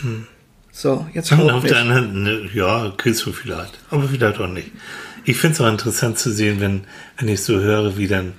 So, 0.73 1.07
jetzt 1.13 1.33
Und 1.33 1.39
hau 1.39 1.51
auf 1.51 1.65
der 1.65 1.79
anderen, 1.79 2.23
ne, 2.23 2.49
ja, 2.55 2.93
kriegst 2.97 3.27
du 3.27 3.33
vielleicht, 3.33 3.79
aber 3.91 4.09
vielleicht 4.09 4.39
auch 4.39 4.47
nicht. 4.47 4.71
Ich 5.25 5.37
finde 5.37 5.55
es 5.55 5.61
auch 5.61 5.69
interessant 5.69 6.19
zu 6.19 6.33
sehen, 6.33 6.61
wenn, 6.61 6.85
wenn 7.19 7.29
ich 7.29 7.43
so 7.43 7.59
höre, 7.59 7.97
wie 7.99 8.07
dann 8.07 8.35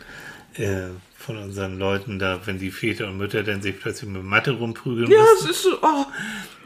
äh, 0.55 0.87
von 1.17 1.37
unseren 1.37 1.77
Leuten 1.77 2.19
da, 2.19 2.39
wenn 2.45 2.57
die 2.57 2.71
Väter 2.71 3.07
und 3.07 3.17
Mütter 3.17 3.43
dann 3.43 3.61
sich 3.61 3.79
plötzlich 3.79 4.09
mit 4.09 4.23
Mathe 4.23 4.51
rumprügeln 4.51 5.11
Ja, 5.11 5.19
müssen 5.19 5.49
es 5.49 5.57
ist 5.57 5.63
so, 5.63 5.77
oh, 5.81 6.05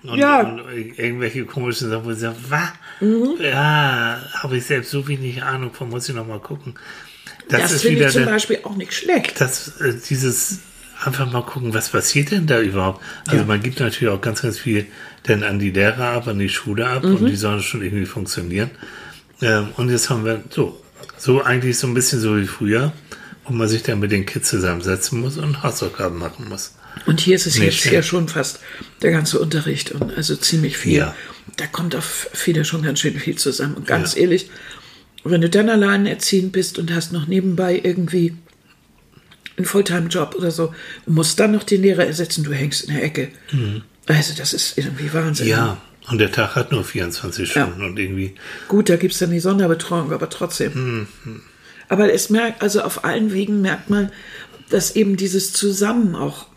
und, 0.10 0.18
ja. 0.18 0.42
und 0.42 0.62
irgendwelche 0.98 1.46
komischen 1.46 1.90
Sachen, 1.90 2.06
wo 2.06 2.14
sie 2.14 2.22
sagen, 2.22 2.38
was? 2.48 2.70
Mhm. 3.02 3.36
Ja, 3.40 4.22
habe 4.34 4.58
ich 4.58 4.66
selbst 4.66 4.92
so 4.92 5.08
wenig 5.08 5.44
Ahnung 5.44 5.74
von, 5.74 5.90
muss 5.90 6.08
ich 6.08 6.16
noch 6.16 6.28
mal 6.28 6.40
gucken. 6.40 6.76
Das, 7.50 7.62
das 7.62 7.72
ist 7.74 7.82
finde 7.84 8.06
ich 8.06 8.12
zum 8.12 8.24
der, 8.24 8.32
Beispiel 8.32 8.60
auch 8.64 8.76
nicht 8.76 8.94
schlecht. 8.94 9.40
das, 9.42 9.80
äh, 9.82 9.94
dieses 10.10 10.60
einfach 11.04 11.32
mal 11.32 11.42
gucken, 11.44 11.74
was 11.74 11.90
passiert 11.90 12.32
denn 12.32 12.48
da 12.48 12.60
überhaupt? 12.62 13.04
Also 13.28 13.42
Ja. 13.42 13.46
man 13.46 13.62
gibt 13.62 13.80
natürlich 13.80 14.14
auch 14.14 14.22
ganz, 14.22 14.42
ganz 14.42 14.60
viel 14.60 14.86
denn 15.28 15.44
an 15.44 15.60
die 15.60 15.72
Lehrer 15.72 16.10
ab, 16.12 16.28
an 16.28 16.40
die 16.40 16.50
Schule 16.50 16.88
ab 16.88 17.04
Mhm. 17.04 17.16
und 17.16 17.26
die 17.28 17.36
sollen 17.36 17.62
schon 17.62 17.82
irgendwie 17.82 18.06
funktionieren. 18.06 18.70
Ähm, 19.42 19.70
und 19.78 19.90
jetzt 19.90 20.10
haben 20.10 20.24
wir 20.26 20.44
so, 20.50 20.82
so 21.18 21.42
eigentlich 21.44 21.78
so 21.78 21.88
ein 21.88 21.94
bisschen 21.94 22.20
so 22.22 22.38
wie 22.38 22.46
früher, 22.48 22.94
wo 23.46 23.54
man 23.54 23.68
sich 23.68 23.84
dann 23.84 24.00
mit 24.00 24.12
den 24.12 24.26
Kids 24.26 24.50
zusammensetzen 24.50 25.20
muss 25.20 25.38
und 25.38 25.64
Hausaufgaben 25.64 26.18
machen 26.18 26.48
muss. 26.50 26.76
Und 27.06 27.20
hier 27.20 27.36
ist 27.36 27.46
es 27.46 27.56
Nicht 27.56 27.66
jetzt 27.66 27.78
schlecht. 27.80 27.94
ja 27.94 28.02
schon 28.04 28.30
fast 28.30 28.60
der 29.02 29.12
ganze 29.12 29.40
Unterricht 29.40 29.92
und 29.92 30.16
also 30.16 30.36
ziemlich 30.38 30.78
viel. 30.78 30.98
Ja. 31.00 31.16
Da 31.58 31.68
kommt 31.68 31.96
auf 31.96 32.30
viele 32.34 32.64
schon 32.64 32.84
ganz 32.84 33.00
schön 33.02 33.20
viel 33.20 33.36
zusammen. 33.36 33.76
Und 33.76 33.86
ganz 33.88 34.16
ehrlich, 34.16 34.50
wenn 35.26 35.42
du 35.42 35.50
dann 35.50 35.70
allein 35.70 36.06
erziehend 36.06 36.54
bist 36.54 36.80
und 36.80 36.94
hast 36.94 37.12
noch 37.12 37.28
nebenbei 37.28 37.80
irgendwie 37.84 38.36
einen 39.58 39.66
Fulltime-Job 39.66 40.36
oder 40.38 40.52
so 40.52 40.74
und 41.06 41.16
musst 41.16 41.40
dann 41.40 41.52
noch 41.54 41.64
den 41.64 41.82
Lehrer 41.82 42.06
ersetzen, 42.06 42.44
du 42.44 42.52
hängst 42.54 42.84
in 42.86 42.94
der 42.94 43.04
Ecke. 43.04 43.30
Also 44.08 44.34
das 44.38 44.54
ist 44.54 44.78
irgendwie 44.78 45.14
Wahnsinn. 45.14 45.46
Mhm. 45.48 45.52
Ja, 45.52 45.78
und 46.10 46.18
der 46.20 46.32
Tag 46.32 46.56
hat 46.56 46.72
nur 46.72 46.84
24 46.84 47.50
Stunden 47.50 47.84
und 47.84 47.98
irgendwie, 47.98 48.36
Gut, 48.68 48.90
da 48.90 48.96
gibt 48.98 49.14
es 49.14 49.20
dann 49.20 49.32
die 49.32 49.40
Sonderbetreuung, 49.40 50.12
aber 50.12 50.30
trotzdem. 50.30 51.08
Aber 51.90 52.12
es 52.12 52.30
merkt, 52.30 52.62
also 52.62 52.82
auf 52.82 53.04
allen 53.06 53.32
Wegen 53.34 53.62
merkt 53.62 53.90
man, 53.90 54.12
dass 54.70 54.96
eben 54.96 55.16
dieses 55.18 55.54
Zusammen 55.54 56.16
auch 56.16 56.48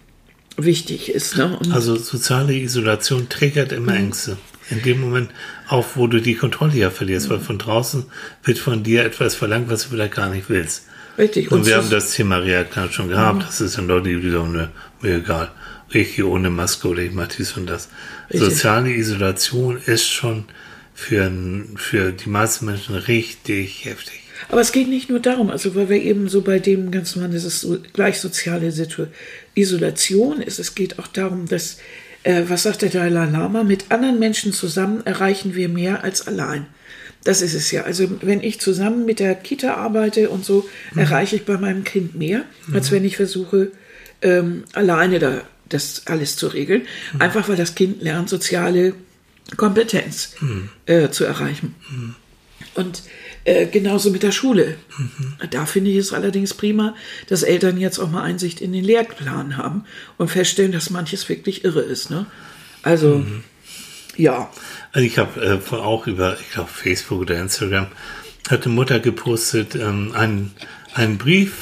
wichtig 0.56 1.10
ist. 1.10 1.36
Ne? 1.36 1.58
Also 1.70 1.96
soziale 1.96 2.54
Isolation 2.54 3.28
triggert 3.28 3.70
immer 3.72 3.92
Mhm. 3.92 3.98
Ängste. 3.98 4.38
In 4.70 4.82
dem 4.82 5.00
Moment 5.00 5.30
auch, 5.68 5.86
wo 5.94 6.06
du 6.08 6.20
die 6.20 6.34
Kontrolle 6.34 6.74
ja 6.74 6.90
verlierst, 6.90 7.28
Mhm. 7.28 7.32
weil 7.34 7.40
von 7.40 7.58
draußen 7.58 8.04
wird 8.44 8.58
von 8.58 8.82
dir 8.82 9.04
etwas 9.04 9.34
verlangt, 9.34 9.70
was 9.70 9.84
du 9.84 9.90
vielleicht 9.90 10.14
gar 10.14 10.28
nicht 10.30 10.48
willst. 10.50 10.84
Richtig. 11.18 11.50
Und 11.50 11.66
wir 11.66 11.72
zu- 11.74 11.78
haben 11.78 11.90
das 11.90 12.12
Thema 12.12 12.36
Reaktion 12.38 12.90
schon 12.92 13.08
gehabt. 13.08 13.42
Das 13.46 13.60
ist 13.60 13.76
dann 13.78 13.86
Leute, 13.88 14.08
die 14.20 14.30
sagen, 14.30 14.52
ne, 14.52 14.70
mir 15.02 15.16
egal. 15.16 15.50
Gehe 15.90 16.26
ohne 16.26 16.50
Maske 16.50 16.88
oder 16.88 17.00
ich 17.02 17.12
mache 17.12 17.30
dies 17.38 17.56
und 17.56 17.66
das. 17.68 17.88
Richtig. 18.30 18.50
Soziale 18.50 18.90
Isolation 18.92 19.78
ist 19.86 20.06
schon 20.06 20.44
für, 20.94 21.30
für 21.76 22.12
die 22.12 22.28
meisten 22.28 22.66
Menschen 22.66 22.94
richtig 22.94 23.84
heftig. 23.86 24.20
Aber 24.50 24.60
es 24.60 24.70
geht 24.72 24.88
nicht 24.88 25.08
nur 25.10 25.18
darum, 25.20 25.50
also 25.50 25.74
weil 25.74 25.88
wir 25.88 26.00
eben 26.00 26.28
so 26.28 26.42
bei 26.42 26.58
dem 26.58 26.90
ganzen 26.90 27.22
Mann, 27.22 27.32
das 27.32 27.44
ist 27.44 27.60
so 27.60 27.78
gleich 27.92 28.20
soziale 28.20 28.70
Isolation 29.54 30.40
ist. 30.42 30.58
Es 30.58 30.74
geht 30.74 30.98
auch 30.98 31.06
darum, 31.08 31.46
dass, 31.48 31.78
äh, 32.22 32.42
was 32.48 32.62
sagt 32.64 32.82
der 32.82 32.90
Dalai 32.90 33.26
Lama, 33.30 33.64
mit 33.64 33.90
anderen 33.90 34.18
Menschen 34.18 34.52
zusammen 34.52 35.04
erreichen 35.06 35.54
wir 35.54 35.68
mehr 35.68 36.04
als 36.04 36.26
allein. 36.26 36.66
Das 37.28 37.42
ist 37.42 37.52
es 37.52 37.70
ja. 37.72 37.82
Also 37.82 38.08
wenn 38.22 38.42
ich 38.42 38.58
zusammen 38.58 39.04
mit 39.04 39.20
der 39.20 39.34
Kita 39.34 39.74
arbeite 39.74 40.30
und 40.30 40.46
so, 40.46 40.66
erreiche 40.96 41.36
ich 41.36 41.44
bei 41.44 41.58
meinem 41.58 41.84
Kind 41.84 42.14
mehr, 42.14 42.46
als 42.72 42.90
wenn 42.90 43.04
ich 43.04 43.16
versuche, 43.16 43.70
ähm, 44.22 44.64
alleine 44.72 45.18
da 45.18 45.42
das 45.68 46.06
alles 46.06 46.36
zu 46.36 46.46
regeln. 46.46 46.86
Einfach 47.18 47.46
weil 47.50 47.56
das 47.56 47.74
Kind 47.74 48.00
lernt, 48.00 48.30
soziale 48.30 48.94
Kompetenz 49.58 50.36
äh, 50.86 51.10
zu 51.10 51.26
erreichen. 51.26 51.74
Und 52.72 53.02
äh, 53.44 53.66
genauso 53.66 54.10
mit 54.10 54.22
der 54.22 54.32
Schule. 54.32 54.76
Da 55.50 55.66
finde 55.66 55.90
ich 55.90 55.98
es 55.98 56.14
allerdings 56.14 56.54
prima, 56.54 56.94
dass 57.26 57.42
Eltern 57.42 57.76
jetzt 57.76 57.98
auch 57.98 58.10
mal 58.10 58.22
Einsicht 58.22 58.62
in 58.62 58.72
den 58.72 58.84
Lehrplan 58.84 59.58
haben 59.58 59.84
und 60.16 60.30
feststellen, 60.30 60.72
dass 60.72 60.88
manches 60.88 61.28
wirklich 61.28 61.62
irre 61.62 61.82
ist. 61.82 62.10
Ne? 62.10 62.24
Also, 62.82 63.22
ja. 64.18 64.50
Also 64.92 65.06
ich 65.06 65.16
habe 65.18 65.60
äh, 65.70 65.74
auch 65.74 66.06
über, 66.06 66.36
ich 66.40 66.50
glaube, 66.52 66.68
Facebook 66.70 67.20
oder 67.22 67.40
Instagram, 67.40 67.86
hat 68.50 68.64
eine 68.66 68.74
Mutter 68.74 69.00
gepostet, 69.00 69.74
ähm, 69.74 70.12
einen, 70.14 70.52
einen 70.94 71.16
Brief, 71.18 71.52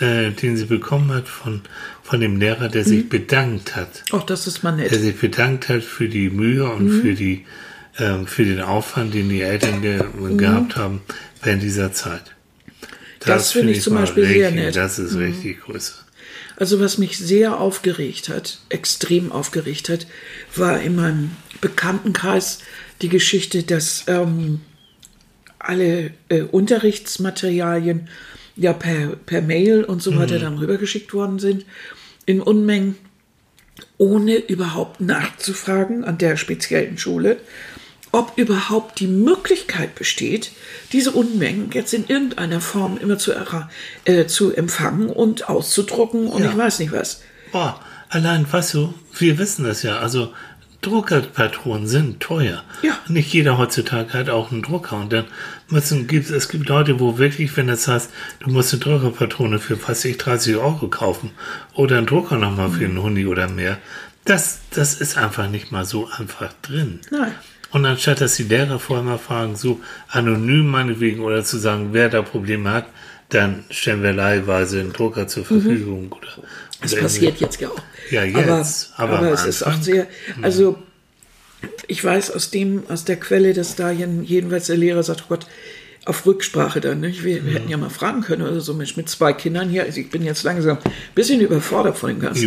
äh, 0.00 0.30
den 0.30 0.56
sie 0.56 0.64
bekommen 0.66 1.12
hat 1.12 1.28
von, 1.28 1.62
von 2.02 2.20
dem 2.20 2.38
Lehrer, 2.38 2.68
der 2.68 2.84
sich 2.84 3.08
bedankt 3.08 3.74
hat. 3.76 4.04
Auch 4.12 4.24
das 4.24 4.46
ist 4.46 4.62
mal 4.62 4.76
der 4.76 4.90
nett. 4.90 5.00
sich 5.00 5.16
bedankt 5.18 5.68
hat 5.68 5.82
für 5.82 6.08
die 6.08 6.30
Mühe 6.30 6.64
und 6.70 6.84
Mhm. 6.86 7.00
für 7.02 7.14
die 7.14 7.44
ähm, 7.98 8.26
für 8.26 8.44
den 8.46 8.60
Aufwand, 8.62 9.12
den 9.12 9.28
die 9.28 9.42
Eltern 9.42 9.82
ge 9.82 10.02
Mhm. 10.02 10.38
gehabt 10.38 10.76
haben 10.76 11.02
während 11.42 11.62
dieser 11.62 11.92
Zeit. 11.92 12.22
Das 13.20 13.52
finde 13.52 13.72
ich 13.72 13.82
zum 13.82 13.94
Beispiel 13.94 14.24
sehr 14.26 14.48
richtig- 14.48 14.54
nett. 14.64 14.74
Mhm. 14.74 14.78
Das 14.80 14.98
ist 14.98 15.14
richtig 15.16 15.60
größer. 15.60 15.94
Also 16.56 16.80
was 16.80 16.96
mich 16.98 17.18
sehr 17.18 17.60
aufgeregt 17.60 18.28
hat, 18.30 18.58
extrem 18.70 19.30
aufgeregt 19.30 19.88
hat, 19.90 20.06
war 20.56 20.80
in 20.80 20.96
meinem 20.96 21.32
Bekanntenkreis 21.62 22.58
die 23.00 23.08
Geschichte, 23.08 23.62
dass 23.62 24.04
ähm, 24.08 24.60
alle 25.58 26.10
äh, 26.28 26.42
Unterrichtsmaterialien 26.42 28.08
ja 28.56 28.74
per, 28.74 29.16
per 29.16 29.40
Mail 29.40 29.84
und 29.84 30.02
so 30.02 30.14
weiter 30.16 30.38
dann 30.38 30.58
rübergeschickt 30.58 31.14
worden 31.14 31.38
sind 31.38 31.64
in 32.26 32.42
Unmengen, 32.42 32.96
ohne 33.96 34.36
überhaupt 34.36 35.00
nachzufragen 35.00 36.04
an 36.04 36.18
der 36.18 36.36
speziellen 36.36 36.98
Schule, 36.98 37.38
ob 38.12 38.32
überhaupt 38.36 39.00
die 39.00 39.06
Möglichkeit 39.06 39.94
besteht, 39.94 40.52
diese 40.92 41.12
Unmengen 41.12 41.70
jetzt 41.72 41.94
in 41.94 42.06
irgendeiner 42.06 42.60
Form 42.60 42.98
immer 42.98 43.16
zu, 43.16 43.32
äh, 44.04 44.26
zu 44.26 44.52
empfangen 44.54 45.08
und 45.08 45.48
auszudrucken 45.48 46.26
und 46.26 46.42
Ja. 46.42 46.50
ich 46.50 46.56
weiß 46.56 46.78
nicht 46.80 46.92
was. 46.92 47.22
Boah, 47.52 47.80
allein, 48.10 48.50
weißt 48.50 48.74
du, 48.74 48.94
wir 49.18 49.38
wissen 49.38 49.64
das 49.64 49.82
ja. 49.82 49.98
Also, 49.98 50.34
Druckerpatronen 50.82 51.86
sind 51.86 52.20
teuer. 52.20 52.62
Ja. 52.82 52.98
Nicht 53.08 53.32
jeder 53.32 53.56
heutzutage 53.56 54.12
hat 54.12 54.28
auch 54.28 54.52
einen 54.52 54.62
Drucker. 54.62 54.96
Und 54.96 55.12
dann 55.12 55.24
müssen, 55.68 56.06
gibt 56.06 56.28
es 56.30 56.48
gibt 56.48 56.68
Leute, 56.68 57.00
wo 57.00 57.18
wirklich, 57.18 57.56
wenn 57.56 57.68
das 57.68 57.88
heißt, 57.88 58.10
du 58.40 58.50
musst 58.50 58.72
eine 58.72 58.80
Druckerpatrone 58.82 59.58
für, 59.58 59.78
ich, 60.04 60.18
30 60.18 60.56
Euro 60.56 60.88
kaufen 60.88 61.30
oder 61.74 61.96
einen 61.98 62.06
Drucker 62.06 62.36
nochmal 62.36 62.70
für 62.70 62.84
einen 62.84 63.02
Hundi 63.02 63.26
oder 63.26 63.48
mehr. 63.48 63.78
Das, 64.24 64.60
das 64.70 64.94
ist 65.00 65.16
einfach 65.16 65.48
nicht 65.48 65.72
mal 65.72 65.84
so 65.84 66.08
einfach 66.16 66.52
drin. 66.62 67.00
Nein. 67.10 67.32
Und 67.70 67.86
anstatt, 67.86 68.20
dass 68.20 68.36
die 68.36 68.42
Lehrer 68.42 68.78
vorher 68.78 69.04
mal 69.04 69.18
fragen, 69.18 69.56
so 69.56 69.80
anonym 70.08 70.66
meinetwegen 70.66 71.22
oder 71.22 71.42
zu 71.42 71.58
sagen, 71.58 71.88
wer 71.92 72.10
da 72.10 72.22
Probleme 72.22 72.70
hat, 72.70 72.86
dann 73.30 73.64
stellen 73.70 74.02
wir 74.02 74.12
leihweise 74.12 74.80
einen 74.80 74.92
Drucker 74.92 75.26
zur 75.26 75.44
Verfügung. 75.44 76.12
Oder, 76.12 76.28
Mhm. 76.36 76.42
Das 76.82 76.94
passiert 76.96 77.40
jetzt 77.40 77.60
ja 77.60 77.68
auch. 77.68 77.82
Ja, 78.10 78.24
jetzt, 78.24 78.92
Aber, 78.96 79.10
aber 79.14 79.18
aber, 79.18 79.32
es 79.32 79.44
ist 79.46 79.62
auch 79.62 79.80
sehr, 79.80 80.06
also 80.42 80.78
ich 81.86 82.02
weiß 82.02 82.30
aus 82.32 82.50
dem, 82.50 82.82
aus 82.88 83.04
der 83.04 83.16
Quelle, 83.16 83.54
dass 83.54 83.76
da 83.76 83.90
jedenfalls 83.90 84.66
der 84.66 84.76
Lehrer 84.76 85.02
sagt, 85.02 85.22
oh 85.24 85.28
Gott, 85.28 85.46
auf 86.04 86.26
Rücksprache 86.26 86.80
dann, 86.80 86.98
nicht? 87.00 87.22
Wir, 87.22 87.46
wir 87.46 87.54
hätten 87.54 87.68
ja 87.68 87.76
mal 87.76 87.88
fragen 87.90 88.22
können 88.22 88.42
oder 88.42 88.60
so, 88.60 88.74
Mensch, 88.74 88.96
mit 88.96 89.08
zwei 89.08 89.32
Kindern 89.32 89.68
hier, 89.68 89.84
also 89.84 90.00
ich 90.00 90.10
bin 90.10 90.22
jetzt 90.24 90.42
langsam 90.42 90.78
ein 90.84 90.92
bisschen 91.14 91.40
überfordert 91.40 91.96
von 91.96 92.10
dem 92.10 92.18
Ganzen, 92.18 92.42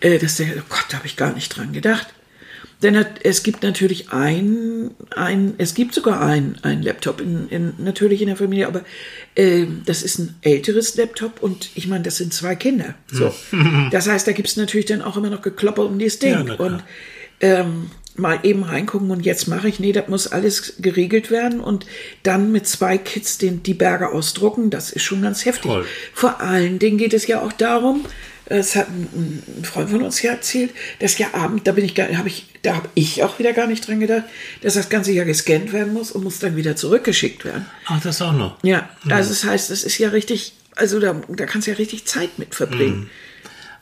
äh, 0.00 0.18
dass 0.18 0.36
der, 0.36 0.48
oh 0.58 0.62
Gott, 0.68 0.86
da 0.90 0.96
habe 0.98 1.06
ich 1.06 1.16
gar 1.16 1.32
nicht 1.32 1.56
dran 1.56 1.72
gedacht. 1.72 2.08
Denn 2.82 2.96
hat- 2.98 3.20
es 3.22 3.42
gibt 3.44 3.62
natürlich 3.62 4.10
ein, 4.10 4.90
ein 5.14 5.54
es 5.58 5.74
gibt 5.74 5.94
sogar 5.94 6.20
ein, 6.20 6.58
ein 6.62 6.82
Laptop 6.82 7.20
in, 7.20 7.48
in, 7.48 7.74
natürlich 7.78 8.20
in 8.20 8.26
der 8.26 8.36
Familie, 8.36 8.66
aber 8.66 8.82
das 9.36 10.02
ist 10.02 10.18
ein 10.18 10.34
älteres 10.40 10.96
Laptop 10.96 11.42
und 11.42 11.68
ich 11.74 11.86
meine, 11.88 12.04
das 12.04 12.16
sind 12.16 12.32
zwei 12.32 12.56
Kinder. 12.56 12.94
So. 13.12 13.34
Das 13.90 14.08
heißt, 14.08 14.26
da 14.26 14.32
gibt 14.32 14.48
es 14.48 14.56
natürlich 14.56 14.86
dann 14.86 15.02
auch 15.02 15.18
immer 15.18 15.28
noch 15.28 15.42
Geklopper 15.42 15.84
um 15.84 15.98
dieses 15.98 16.18
Ding. 16.20 16.46
Ja, 16.48 16.54
und 16.54 16.82
ähm, 17.40 17.90
mal 18.18 18.40
eben 18.42 18.62
reingucken 18.62 19.10
und 19.10 19.24
jetzt 19.24 19.48
mache 19.48 19.68
ich, 19.68 19.80
nee, 19.80 19.92
das 19.92 20.08
muss 20.08 20.26
alles 20.26 20.74
geregelt 20.78 21.30
werden 21.30 21.60
und 21.60 21.86
dann 22.22 22.52
mit 22.52 22.66
zwei 22.66 22.98
Kids 22.98 23.38
den, 23.38 23.62
die 23.62 23.74
Berge 23.74 24.10
ausdrucken, 24.10 24.70
das 24.70 24.90
ist 24.90 25.02
schon 25.02 25.22
ganz 25.22 25.44
heftig. 25.44 25.70
Toll. 25.70 25.86
Vor 26.12 26.40
allen 26.40 26.78
Dingen 26.78 26.98
geht 26.98 27.14
es 27.14 27.26
ja 27.26 27.42
auch 27.42 27.52
darum, 27.52 28.04
es 28.46 28.76
hat 28.76 28.88
ein, 28.88 29.42
ein 29.58 29.64
Freund 29.64 29.90
von 29.90 30.02
uns 30.02 30.22
ja 30.22 30.32
erzählt, 30.32 30.70
dass 31.00 31.18
ja 31.18 31.34
Abend, 31.34 31.66
da 31.66 31.72
bin 31.72 31.84
ich 31.84 31.94
gar, 31.94 32.08
habe 32.16 32.28
ich, 32.28 32.46
da 32.62 32.76
habe 32.76 32.88
ich 32.94 33.22
auch 33.22 33.38
wieder 33.38 33.52
gar 33.52 33.66
nicht 33.66 33.86
dran 33.86 34.00
gedacht, 34.00 34.24
dass 34.62 34.74
das 34.74 34.88
Ganze 34.88 35.12
ja 35.12 35.24
gescannt 35.24 35.72
werden 35.72 35.92
muss 35.92 36.12
und 36.12 36.22
muss 36.22 36.38
dann 36.38 36.56
wieder 36.56 36.76
zurückgeschickt 36.76 37.44
werden. 37.44 37.66
Ach, 37.86 38.00
das 38.00 38.22
auch 38.22 38.32
noch. 38.32 38.62
Ja, 38.62 38.88
also 39.08 39.30
das 39.30 39.44
heißt, 39.44 39.70
das 39.70 39.82
ist 39.82 39.98
ja 39.98 40.10
richtig, 40.10 40.52
also 40.76 41.00
da, 41.00 41.20
da 41.28 41.46
kannst 41.46 41.66
du 41.66 41.72
ja 41.72 41.76
richtig 41.76 42.04
Zeit 42.04 42.38
mit 42.38 42.54
verbringen. 42.54 43.10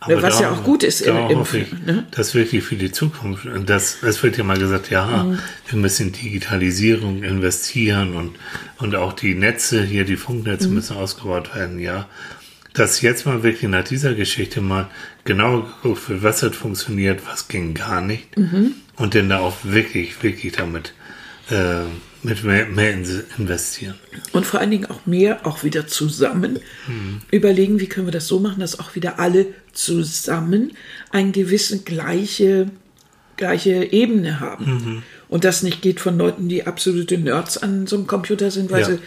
Aber 0.06 0.22
Was 0.22 0.40
ja 0.40 0.50
da- 0.50 0.54
auch 0.56 0.64
gut 0.64 0.82
ist 0.82 1.06
Da 1.06 1.24
im- 1.26 1.30
im- 1.30 1.38
hoffe 1.38 1.58
ich, 1.58 1.72
ne? 1.72 2.06
das 2.10 2.34
wirklich 2.34 2.62
für 2.64 2.76
die 2.76 2.92
Zukunft. 2.92 3.46
Und 3.46 3.70
das, 3.70 4.02
es 4.02 4.22
wird 4.22 4.36
ja 4.36 4.44
mal 4.44 4.58
gesagt, 4.58 4.90
ja, 4.90 5.24
Mhm. 5.24 5.38
wir 5.68 5.78
müssen 5.78 6.08
in 6.08 6.12
Digitalisierung 6.12 7.22
investieren 7.22 8.14
und, 8.14 8.36
und 8.78 8.94
auch 8.96 9.12
die 9.12 9.34
Netze 9.34 9.82
hier, 9.82 10.04
die 10.04 10.16
Funknetze 10.16 10.68
Mhm. 10.68 10.74
müssen 10.74 10.96
ausgebaut 10.96 11.54
werden, 11.54 11.78
ja. 11.78 12.08
Dass 12.74 13.00
jetzt 13.02 13.24
mal 13.24 13.42
wirklich 13.42 13.70
nach 13.70 13.84
dieser 13.84 14.14
Geschichte 14.14 14.60
mal 14.60 14.90
genau 15.24 15.62
geguckt 15.62 16.08
wird, 16.08 16.22
was 16.22 16.42
hat 16.42 16.56
funktioniert, 16.56 17.20
was 17.26 17.48
ging 17.48 17.72
gar 17.74 18.00
nicht. 18.00 18.36
Mhm. 18.36 18.72
Und 18.96 19.14
dann 19.14 19.28
da 19.28 19.38
auch 19.38 19.56
wirklich, 19.62 20.22
wirklich 20.22 20.52
damit 20.54 20.92
äh, 21.50 21.82
mit 22.22 22.42
mehr, 22.42 22.64
mehr 22.66 22.94
in- 22.94 23.22
investieren. 23.36 23.96
Und 24.32 24.46
vor 24.46 24.60
allen 24.60 24.70
Dingen 24.70 24.86
auch 24.86 25.04
mehr, 25.04 25.46
auch 25.46 25.62
wieder 25.62 25.86
zusammen 25.86 26.58
Mhm. 26.88 27.20
überlegen, 27.30 27.80
wie 27.80 27.86
können 27.86 28.06
wir 28.06 28.12
das 28.12 28.26
so 28.26 28.40
machen, 28.40 28.60
dass 28.60 28.78
auch 28.80 28.94
wieder 28.94 29.18
alle 29.18 29.46
zusammen 29.74 30.72
eine 31.10 31.30
gewisse 31.32 31.80
gleiche, 31.80 32.68
gleiche 33.36 33.92
Ebene 33.92 34.40
haben. 34.40 34.64
Mhm. 34.66 35.02
Und 35.28 35.44
das 35.44 35.62
nicht 35.62 35.82
geht 35.82 36.00
von 36.00 36.16
Leuten, 36.16 36.48
die 36.48 36.66
absolute 36.66 37.18
Nerds 37.18 37.58
an 37.58 37.86
so 37.86 37.96
einem 37.96 38.06
Computer 38.06 38.50
sind, 38.50 38.70
weil 38.70 38.80
Ja. 38.82 38.86
sie 38.86 38.98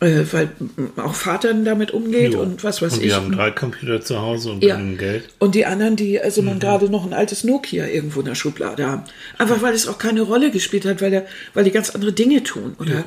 äh, 0.00 0.24
weil 0.32 0.50
auch 0.96 1.14
Vater 1.14 1.54
damit 1.54 1.92
umgeht 1.92 2.34
Jo. 2.34 2.40
und 2.42 2.62
was 2.64 2.82
weiß 2.82 2.94
und 2.94 2.98
ich. 3.02 3.06
die 3.08 3.14
haben 3.14 3.32
drei 3.32 3.50
Computer 3.52 4.00
zu 4.02 4.20
Hause 4.20 4.50
und 4.50 4.62
Ja. 4.62 4.76
Geld. 4.98 5.24
Und 5.38 5.54
die 5.54 5.64
anderen, 5.64 5.94
die 5.96 6.20
also 6.20 6.42
Mhm. 6.42 6.48
man 6.48 6.58
gerade 6.58 6.90
noch 6.90 7.06
ein 7.06 7.14
altes 7.14 7.44
Nokia 7.44 7.86
irgendwo 7.86 8.20
in 8.20 8.26
der 8.26 8.34
Schublade 8.34 8.86
haben. 8.86 9.04
Einfach 9.38 9.62
weil 9.62 9.72
es 9.72 9.86
auch 9.86 9.96
keine 9.96 10.22
Rolle 10.22 10.50
gespielt 10.50 10.84
hat, 10.84 11.00
weil, 11.00 11.12
der, 11.12 11.26
weil 11.54 11.64
die 11.64 11.70
ganz 11.70 11.90
andere 11.90 12.12
Dinge 12.12 12.42
tun, 12.42 12.74
oder? 12.78 13.04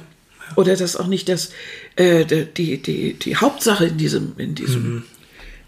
Oder 0.55 0.75
das 0.77 0.95
auch 0.95 1.07
nicht 1.07 1.27
das, 1.29 1.51
äh, 1.97 2.23
die, 2.25 2.81
die, 2.81 3.13
die 3.13 3.36
Hauptsache 3.36 3.86
in 3.88 3.97
diesem, 3.97 4.31
in 4.38 4.55
diesem, 4.55 4.81
Mhm. 4.95 5.03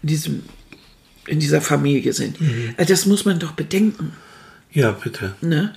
in 0.02 0.08
diesem, 0.08 0.42
in 1.30 1.40
dieser 1.40 1.60
Familie 1.60 2.12
sind. 2.12 2.36
Äh, 2.76 2.84
Das 2.86 3.06
muss 3.06 3.24
man 3.24 3.38
doch 3.38 3.52
bedenken. 3.52 4.12
Ja, 4.72 4.92
bitte. 4.92 5.34
Ne? 5.40 5.74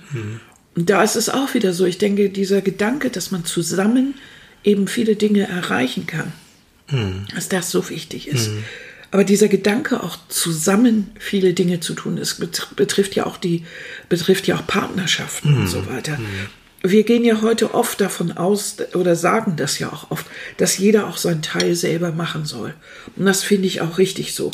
Und 0.76 0.90
da 0.90 1.02
ist 1.02 1.16
es 1.16 1.28
auch 1.28 1.54
wieder 1.54 1.72
so. 1.72 1.84
Ich 1.84 1.98
denke, 1.98 2.28
dieser 2.30 2.60
Gedanke, 2.60 3.10
dass 3.10 3.30
man 3.30 3.44
zusammen 3.44 4.14
eben 4.64 4.86
viele 4.88 5.16
Dinge 5.16 5.46
erreichen 5.48 6.06
kann, 6.06 6.32
dass 7.34 7.48
das 7.48 7.70
so 7.70 7.88
wichtig 7.90 8.28
ist. 8.28 8.50
Aber 9.10 9.24
dieser 9.24 9.48
Gedanke, 9.48 10.02
auch 10.02 10.16
zusammen 10.28 11.10
viele 11.18 11.54
Dinge 11.54 11.78
zu 11.80 11.94
tun, 11.94 12.18
es 12.18 12.34
bet- 12.34 12.68
betrifft 12.76 13.14
ja 13.14 13.26
auch 13.26 13.36
die, 13.36 13.64
betrifft 14.08 14.46
ja 14.48 14.56
auch 14.56 14.66
Partnerschaften 14.66 15.56
und 15.56 15.68
so 15.68 15.86
weiter. 15.86 16.18
Wir 16.82 17.04
gehen 17.04 17.24
ja 17.24 17.40
heute 17.40 17.72
oft 17.74 18.00
davon 18.00 18.32
aus 18.32 18.76
oder 18.94 19.16
sagen 19.16 19.54
das 19.56 19.78
ja 19.78 19.90
auch 19.92 20.10
oft, 20.10 20.26
dass 20.58 20.76
jeder 20.78 21.06
auch 21.08 21.16
seinen 21.16 21.42
Teil 21.42 21.74
selber 21.76 22.12
machen 22.12 22.44
soll. 22.44 22.74
Und 23.16 23.24
das 23.24 23.42
finde 23.44 23.66
ich 23.68 23.80
auch 23.80 23.98
richtig 23.98 24.34
so. 24.34 24.50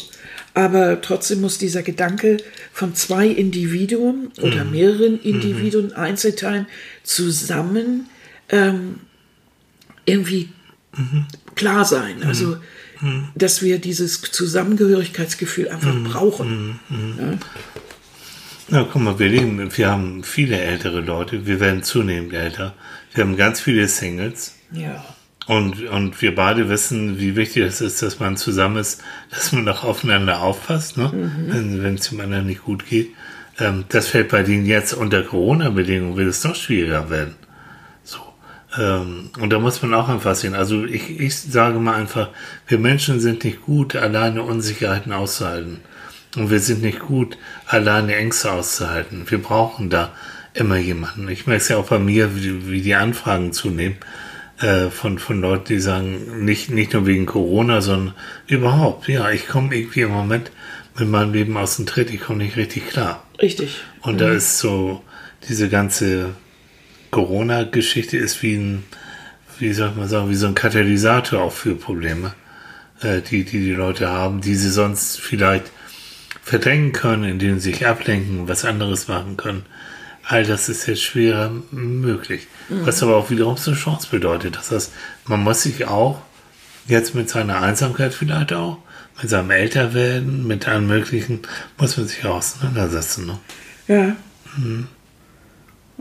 Aber 0.55 1.01
trotzdem 1.01 1.41
muss 1.41 1.59
dieser 1.59 1.83
Gedanke 1.83 2.39
von 2.73 2.95
zwei 2.95 3.29
Individuen 3.29 4.33
oder 4.41 4.65
mehreren 4.65 5.21
Individuen, 5.21 5.93
Einzelteilen 5.93 6.67
zusammen 7.05 8.09
ähm, 8.49 8.97
irgendwie 10.05 10.49
klar 11.55 11.85
sein. 11.85 12.23
Also, 12.25 12.57
dass 13.35 13.63
wir 13.63 13.79
dieses 13.79 14.21
Zusammengehörigkeitsgefühl 14.21 15.69
einfach 15.69 15.95
brauchen. 16.05 16.81
Ja? 17.19 17.39
Na, 18.69 18.89
guck 18.91 19.03
mal, 19.03 19.19
wir 19.19 19.29
leben, 19.29 19.77
wir 19.77 19.91
haben 19.91 20.23
viele 20.23 20.59
ältere 20.59 21.01
Leute, 21.01 21.47
wir 21.47 21.59
werden 21.61 21.83
zunehmend 21.83 22.33
älter. 22.33 22.75
Wir 23.15 23.25
haben 23.25 23.37
ganz 23.37 23.61
viele 23.61 23.89
Singles. 23.89 24.55
ja. 24.73 25.05
Und, 25.51 25.83
und 25.89 26.23
wir 26.23 26.33
beide 26.33 26.69
wissen, 26.69 27.19
wie 27.19 27.35
wichtig 27.35 27.65
es 27.65 27.81
ist, 27.81 28.03
dass 28.03 28.21
man 28.21 28.37
zusammen 28.37 28.77
ist, 28.77 29.03
dass 29.31 29.51
man 29.51 29.69
auch 29.69 29.83
aufeinander 29.83 30.43
aufpasst, 30.43 30.97
ne? 30.97 31.11
wenn 31.49 31.83
wenn 31.83 31.97
es 31.97 32.09
dem 32.09 32.21
anderen 32.21 32.47
nicht 32.47 32.63
gut 32.63 32.87
geht. 32.87 33.09
Ähm, 33.59 33.85
das 33.89 34.07
fällt 34.07 34.29
bei 34.29 34.45
denen 34.45 34.65
jetzt 34.65 34.93
unter 34.93 35.25
Corona-Bedingungen, 35.25 36.17
wird 36.17 36.29
es 36.29 36.45
noch 36.45 36.55
schwieriger 36.55 37.11
werden. 37.11 37.35
So. 38.05 38.21
Ähm, 38.79 39.31
und 39.41 39.53
da 39.53 39.59
muss 39.59 39.83
man 39.83 39.93
auch 39.93 40.09
einfach 40.09 40.37
sehen. 40.37 40.55
Also 40.55 40.85
ich, 40.85 41.19
ich 41.19 41.37
sage 41.37 41.81
mal 41.81 41.97
einfach, 41.97 42.29
wir 42.69 42.79
Menschen 42.79 43.19
sind 43.19 43.43
nicht 43.43 43.63
gut, 43.63 43.97
alleine 43.97 44.45
Unsicherheiten 44.45 45.11
auszuhalten. 45.11 45.81
Und 46.37 46.51
wir 46.53 46.61
sind 46.61 46.81
nicht 46.81 47.01
gut, 47.01 47.37
alleine 47.67 48.15
Ängste 48.15 48.53
auszuhalten. 48.53 49.25
Wir 49.29 49.43
brauchen 49.43 49.91
da 49.91 50.13
immer 50.55 50.77
jemanden. 50.77 51.29
Ich 51.29 51.49
merke 51.49 51.61
es 51.61 51.69
ja 51.71 51.77
auch 51.79 51.89
bei 51.89 51.99
mir, 51.99 52.37
wie, 52.37 52.71
wie 52.71 52.83
die 52.83 52.95
Anfragen 52.95 53.53
zunehmen 53.53 53.97
äh, 54.61 54.91
von, 54.91 55.19
von 55.19 55.41
Leuten, 55.41 55.65
die 55.69 55.81
sagen, 55.81 56.45
nicht, 56.45 56.71
nicht 56.71 56.93
nur 56.93 57.07
wegen 57.07 57.27
Corona, 57.27 57.81
sondern 57.81 58.15
überhaupt, 58.47 59.09
ja, 59.09 59.31
ich 59.31 59.49
komme 59.49 59.75
irgendwie 59.75 60.03
im 60.03 60.11
Moment 60.11 60.51
mit 60.99 61.09
meinem 61.09 61.33
Leben 61.33 61.57
aus 61.57 61.77
dem 61.77 61.87
Tritt, 61.87 62.11
ich 62.11 62.21
komme 62.21 62.45
nicht 62.45 62.57
richtig 62.57 62.89
klar. 62.89 63.25
Richtig. 63.41 63.81
Und 64.03 64.21
da 64.21 64.31
ist 64.31 64.59
so, 64.59 65.03
diese 65.49 65.69
ganze 65.69 66.35
Corona-Geschichte 67.11 68.17
ist 68.17 68.43
wie 68.43 68.55
ein, 68.55 68.85
wie 69.59 69.73
soll 69.73 69.93
man 69.93 70.09
sagen, 70.09 70.31
wie 70.31 70.35
so 70.35 70.47
ein 70.47 70.55
Katalysator 70.55 71.43
auch 71.43 71.53
für 71.53 71.75
Probleme, 71.75 72.35
äh, 73.01 73.21
die, 73.21 73.45
die 73.45 73.61
die 73.61 73.73
Leute 73.73 74.09
haben, 74.09 74.41
die 74.41 74.55
sie 74.55 74.71
sonst 74.71 75.21
vielleicht 75.21 75.71
verdrängen 76.43 76.93
können, 76.93 77.25
indem 77.25 77.61
sie 77.61 77.73
sich 77.73 77.87
ablenken, 77.87 78.49
was 78.49 78.65
anderes 78.65 79.09
machen 79.09 79.37
können. 79.37 79.65
All 80.25 80.45
das 80.45 80.69
ist 80.69 80.87
jetzt 80.87 81.03
schwerer 81.03 81.51
möglich. 81.71 82.47
Was 82.69 83.03
aber 83.03 83.17
auch 83.17 83.31
wiederum 83.31 83.57
so 83.57 83.73
eine 83.73 83.81
Chance 83.81 84.09
bedeutet. 84.11 84.57
Das 84.57 84.71
heißt, 84.71 84.93
man 85.27 85.43
muss 85.43 85.63
sich 85.63 85.87
auch 85.87 86.23
Jetzt 86.91 87.15
mit 87.15 87.29
seiner 87.29 87.63
Einsamkeit 87.63 88.13
vielleicht 88.13 88.53
auch, 88.53 88.79
mit 89.21 89.31
seinem 89.31 89.53
Älterwerden, 89.53 90.47
mit 90.47 90.67
allem 90.67 90.89
Möglichen, 90.89 91.41
muss 91.79 91.97
man 91.97 92.09
sich 92.09 92.25
auseinandersetzen. 92.25 93.27
Ne? 93.27 93.39
Ja. 93.87 94.17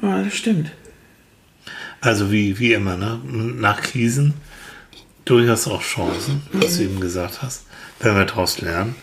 Ja, 0.02 0.24
das 0.24 0.34
stimmt. 0.34 0.72
Also 2.02 2.32
wie, 2.32 2.58
wie 2.58 2.74
immer, 2.74 2.98
ne? 2.98 3.20
nach 3.24 3.82
Krisen 3.82 4.34
durchaus 5.26 5.68
auch 5.68 5.84
Chancen, 5.84 6.42
was 6.54 6.78
du 6.78 6.86
eben 6.86 7.00
gesagt 7.00 7.44
hast, 7.44 7.66
wenn 8.00 8.16
wir 8.16 8.26
daraus 8.26 8.60
lernen. 8.60 8.96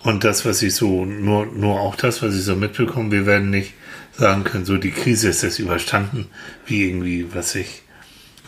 Und 0.00 0.22
das, 0.22 0.44
was 0.44 0.62
ich 0.62 0.76
so, 0.76 1.04
nur, 1.04 1.46
nur 1.46 1.80
auch 1.80 1.96
das, 1.96 2.22
was 2.22 2.36
ich 2.36 2.44
so 2.44 2.54
mitbekomme, 2.54 3.10
wir 3.10 3.26
werden 3.26 3.50
nicht 3.50 3.72
sagen 4.16 4.44
können, 4.44 4.64
so 4.64 4.76
die 4.76 4.90
Krise 4.90 5.28
ist 5.28 5.42
jetzt 5.42 5.58
überstanden, 5.58 6.26
wie 6.66 6.84
irgendwie, 6.84 7.26
was 7.32 7.54
ich, 7.54 7.82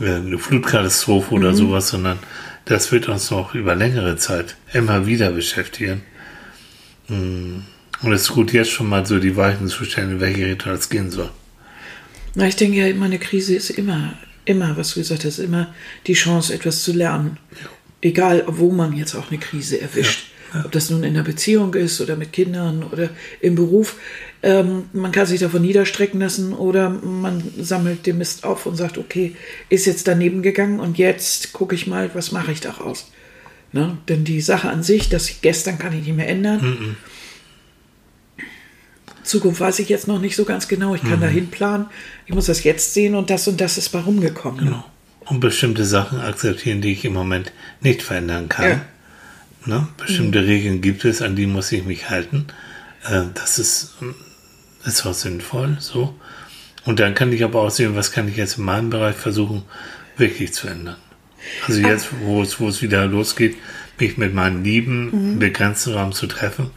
äh, 0.01 0.17
eine 0.17 0.39
Flutkatastrophe 0.39 1.35
oder 1.35 1.55
sowas, 1.55 1.89
sondern 1.89 2.19
das 2.65 2.93
wird 2.93 3.09
uns 3.09 3.31
noch 3.31 3.55
über 3.55 3.75
längere 3.75 4.17
Zeit 4.17 4.57
immer 4.73 5.07
wieder 5.07 5.31
beschäftigen. 5.33 6.03
Mm. 7.09 7.61
Und 8.03 8.13
es 8.13 8.23
ist 8.23 8.33
gut, 8.33 8.53
jetzt 8.53 8.71
schon 8.71 8.89
mal 8.89 9.07
so 9.07 9.19
die 9.19 9.37
Weichen 9.37 9.69
zu 9.69 9.85
stellen, 9.85 10.13
in 10.13 10.21
welche 10.21 10.47
Richtung 10.47 10.73
es 10.73 10.91
gehen 10.91 11.11
soll. 11.11 11.31
Na, 12.35 12.47
ich 12.47 12.57
denke 12.57 12.77
ja 12.77 12.87
immer, 12.89 13.07
eine 13.07 13.19
Krise 13.19 13.55
ist 13.55 13.71
immer, 13.71 14.13
immer, 14.45 14.77
was 14.77 14.93
du 14.93 15.01
gesagt 15.01 15.25
hast, 15.25 15.39
immer 15.39 15.75
die 16.07 16.13
Chance, 16.13 16.53
etwas 16.53 16.83
zu 16.83 16.93
lernen. 16.93 17.39
Egal, 18.03 18.45
wo 18.47 18.71
man 18.71 18.95
jetzt 18.95 19.15
auch 19.15 19.31
eine 19.31 19.41
Krise 19.41 19.81
erwischt. 19.81 20.27
Ob 20.65 20.73
das 20.73 20.91
nun 20.91 21.05
in 21.05 21.15
der 21.15 21.23
Beziehung 21.23 21.75
ist 21.75 22.01
oder 22.01 22.17
mit 22.17 22.33
Kindern 22.33 22.83
oder 22.85 23.11
im 23.41 23.55
Beruf. 23.55 23.97
Ähm, 24.47 24.85
man 24.93 25.11
kann 25.11 25.27
sich 25.27 25.41
davon 25.41 25.63
niederstrecken 25.63 26.21
lassen 26.21 26.53
oder 26.53 26.89
man 26.89 27.43
sammelt 27.59 28.07
den 28.07 28.19
Mist 28.19 28.45
auf 28.45 28.65
und 28.67 28.77
sagt, 28.77 28.97
okay, 28.97 29.35
ist 29.71 29.87
jetzt 29.87 30.07
daneben 30.07 30.41
gegangen 30.41 30.79
und 30.79 30.99
jetzt 30.99 31.53
gucke 31.53 31.75
ich 31.75 31.89
mal, 31.89 32.15
was 32.15 32.31
mache 32.31 32.53
ich 32.53 32.61
daraus. 32.61 33.11
Ne? 33.73 33.99
Denn 34.09 34.23
die 34.23 34.41
Sache 34.41 34.69
an 34.69 34.85
sich, 34.85 35.09
das 35.09 35.41
gestern 35.43 35.81
kann 35.81 35.99
ich 35.99 36.07
nicht 36.07 36.17
mehr 36.17 36.29
ändern. 36.29 36.97
Zukunft 39.25 39.61
weiß 39.61 39.81
ich 39.81 39.89
jetzt 39.89 40.07
noch 40.07 40.21
nicht 40.21 40.37
so 40.37 40.45
ganz 40.45 40.69
genau. 40.69 40.95
Ich 40.95 41.03
kann 41.03 41.21
dahin 41.21 41.49
planen. 41.49 41.87
Ich 42.27 42.33
muss 42.33 42.47
das 42.47 42.63
jetzt 42.63 42.95
sehen 42.95 43.17
und 43.17 43.31
das 43.31 43.49
und 43.49 43.61
das 43.61 43.79
ist 43.79 43.89
bei 43.89 43.99
rumgekommen. 43.99 44.67
Genau. 44.67 44.85
Und 45.25 45.41
bestimmte 45.41 45.85
Sachen 45.85 46.21
akzeptieren, 46.21 46.83
die 46.83 46.93
ich 46.93 47.05
im 47.05 47.15
Moment 47.15 47.51
nicht 47.81 48.01
verändern 48.01 48.49
kann. 48.49 48.71
Ja. 48.71 48.81
Ne? 49.65 49.89
Bestimmte 49.97 50.47
Regeln 50.47 50.81
gibt 50.83 51.05
es, 51.05 51.21
an 51.21 51.35
die 51.35 51.47
muss 51.47 51.73
ich 51.73 51.85
mich 51.85 52.09
halten. 52.09 52.47
Äh, 53.05 53.23
das 53.35 53.59
ist, 53.59 53.97
äh, 54.01 54.15
ist 54.87 55.07
auch 55.07 55.15
sinnvoll, 55.15 55.77
so. 55.81 56.15
Und 56.85 57.01
dann 57.01 57.15
kann 57.15 57.33
ich 57.33 57.43
aber 57.43 57.63
auch 57.63 57.71
sehen, 57.71 57.97
was 57.97 58.13
kann 58.13 58.29
ich 58.29 58.37
jetzt 58.37 58.59
in 58.59 58.65
meinem 58.65 58.91
Bereich 58.91 59.17
versuchen, 59.17 59.65
wirklich 60.17 60.55
zu 60.55 60.69
ändern. 60.69 60.97
Also 61.67 61.81
jetzt, 61.81 62.09
wo 62.21 62.43
es, 62.43 62.61
wo 62.61 62.69
es 62.69 62.83
wieder 62.83 63.07
losgeht, 63.07 63.57
mich 63.99 64.17
mit 64.17 64.35
meinen 64.35 64.63
Lieben 64.65 65.11
im 65.13 65.39
begrenzten 65.39 65.95
Rahmen 65.95 66.13
zu 66.13 66.27
treffen, 66.27 66.71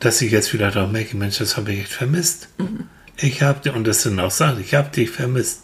dass 0.00 0.20
ich 0.22 0.32
jetzt 0.32 0.48
vielleicht 0.48 0.76
auch 0.76 0.90
merke, 0.90 1.16
Mensch, 1.16 1.38
das 1.38 1.56
habe 1.56 1.72
ich 1.72 1.80
echt 1.80 1.92
vermisst. 1.92 2.48
Ich 3.18 3.42
habe, 3.42 3.72
und 3.72 3.86
das 3.86 4.02
dann 4.02 4.20
auch 4.20 4.30
sagt, 4.30 4.60
ich 4.60 4.74
habe 4.74 4.90
dich 4.90 5.10
vermisst. 5.10 5.62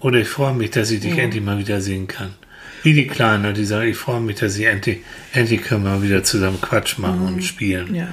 Oder 0.00 0.18
ich 0.18 0.28
freue 0.28 0.54
mich, 0.54 0.70
dass 0.72 0.90
ich 0.90 1.00
dich 1.00 1.16
endlich 1.16 1.42
mal 1.42 1.58
wieder 1.58 1.80
sehen 1.80 2.08
kann. 2.08 2.34
Wie 2.82 2.92
die 2.92 3.06
Kleinen, 3.06 3.54
die 3.54 3.64
sagen, 3.64 3.88
ich 3.88 3.96
freue 3.96 4.20
mich, 4.20 4.36
dass 4.36 4.56
ich 4.56 4.66
endlich, 4.66 4.98
endlich 5.32 5.62
können 5.62 5.84
wir 5.84 6.02
wieder 6.02 6.24
zusammen 6.24 6.60
Quatsch 6.60 6.98
machen 6.98 7.22
und 7.26 7.44
spielen 7.44 7.94
Ja. 7.94 8.08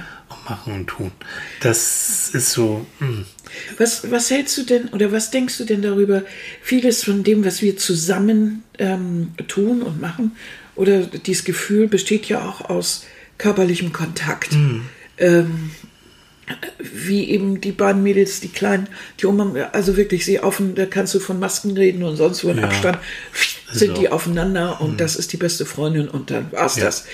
Machen 0.48 0.72
und 0.74 0.86
tun. 0.86 1.12
Das 1.60 2.30
ist 2.32 2.52
so, 2.52 2.86
hm, 2.98 3.24
Was, 3.78 4.10
was 4.10 4.30
hältst 4.30 4.56
du 4.58 4.62
denn 4.62 4.88
oder 4.88 5.12
was 5.12 5.30
denkst 5.30 5.58
du 5.58 5.64
denn 5.64 5.82
darüber? 5.82 6.22
Vieles 6.62 7.04
von 7.04 7.22
dem, 7.24 7.44
was 7.44 7.62
wir 7.62 7.76
zusammen 7.76 8.62
ähm, 8.78 9.32
tun 9.48 9.82
und 9.82 10.00
machen, 10.00 10.32
oder 10.76 11.00
dieses 11.00 11.44
Gefühl 11.44 11.88
besteht 11.88 12.26
ja 12.26 12.48
auch 12.48 12.62
aus 12.70 13.04
körperlichem 13.38 13.92
Kontakt. 13.92 14.56
Ähm, 15.18 15.70
wie 16.80 17.28
eben 17.30 17.60
die 17.60 17.70
beiden 17.72 18.02
Mädels, 18.02 18.40
die 18.40 18.48
Kleinen, 18.48 18.88
die 19.20 19.26
um, 19.26 19.56
also 19.72 19.96
wirklich 19.96 20.24
sie 20.24 20.40
offen, 20.40 20.74
da 20.74 20.84
kannst 20.86 21.14
du 21.14 21.20
von 21.20 21.38
Masken 21.38 21.76
reden 21.76 22.02
und 22.02 22.16
sonst 22.16 22.42
wo 22.44 22.48
in 22.50 22.58
Ja. 22.58 22.64
Abstand, 22.64 22.98
sind 23.72 23.94
So. 23.94 24.00
die 24.00 24.08
aufeinander 24.08 24.80
und 24.80 25.00
das 25.00 25.14
ist 25.14 25.32
die 25.32 25.36
beste 25.36 25.64
Freundin 25.64 26.08
und 26.08 26.30
dann 26.32 26.50
war's 26.50 26.76
Ja. 26.76 26.86
das. 26.86 27.04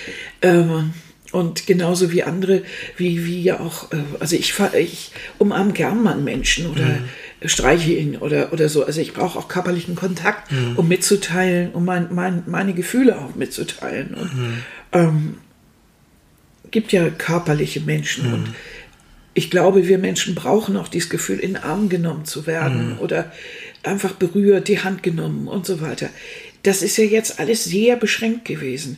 Ähm, 0.40 0.94
und 1.32 1.66
genauso 1.66 2.12
wie 2.12 2.22
andere, 2.22 2.62
wie, 2.96 3.24
wie 3.24 3.42
ja 3.42 3.60
auch, 3.60 3.92
äh, 3.92 3.96
also 4.20 4.36
ich, 4.36 4.54
ich 4.78 5.10
umarme 5.38 5.72
gern 5.72 6.02
mal 6.02 6.14
einen 6.14 6.24
Menschen 6.24 6.66
oder 6.70 6.98
streiche 7.44 7.92
ihn 7.92 8.16
oder, 8.16 8.52
oder 8.52 8.68
so. 8.68 8.84
Also 8.84 9.00
ich 9.00 9.12
brauche 9.12 9.38
auch 9.38 9.48
körperlichen 9.48 9.94
Kontakt, 9.94 10.50
um 10.76 10.88
mitzuteilen, 10.88 11.72
um 11.72 11.84
mein, 11.84 12.08
mein, 12.14 12.42
meine 12.46 12.72
Gefühle 12.72 13.18
auch 13.18 13.34
mitzuteilen. 13.34 14.14
Und 14.14 14.30
ähm, 14.92 15.34
gibt 16.70 16.92
ja 16.92 17.10
körperliche 17.10 17.80
Menschen 17.80 18.32
und 18.32 18.54
ich 19.34 19.50
glaube, 19.50 19.86
wir 19.86 19.98
Menschen 19.98 20.34
brauchen 20.34 20.78
auch 20.78 20.88
dieses 20.88 21.10
Gefühl, 21.10 21.38
in 21.38 21.54
den 21.54 21.62
Arm 21.62 21.90
genommen 21.90 22.24
zu 22.24 22.46
werden 22.46 22.96
oder 22.98 23.30
einfach 23.82 24.12
berührt, 24.12 24.66
die 24.68 24.80
Hand 24.80 25.02
genommen 25.02 25.46
und 25.46 25.66
so 25.66 25.82
weiter. 25.82 26.08
Das 26.62 26.82
ist 26.82 26.96
ja 26.96 27.04
jetzt 27.04 27.38
alles 27.38 27.64
sehr 27.64 27.96
beschränkt 27.96 28.46
gewesen. 28.46 28.96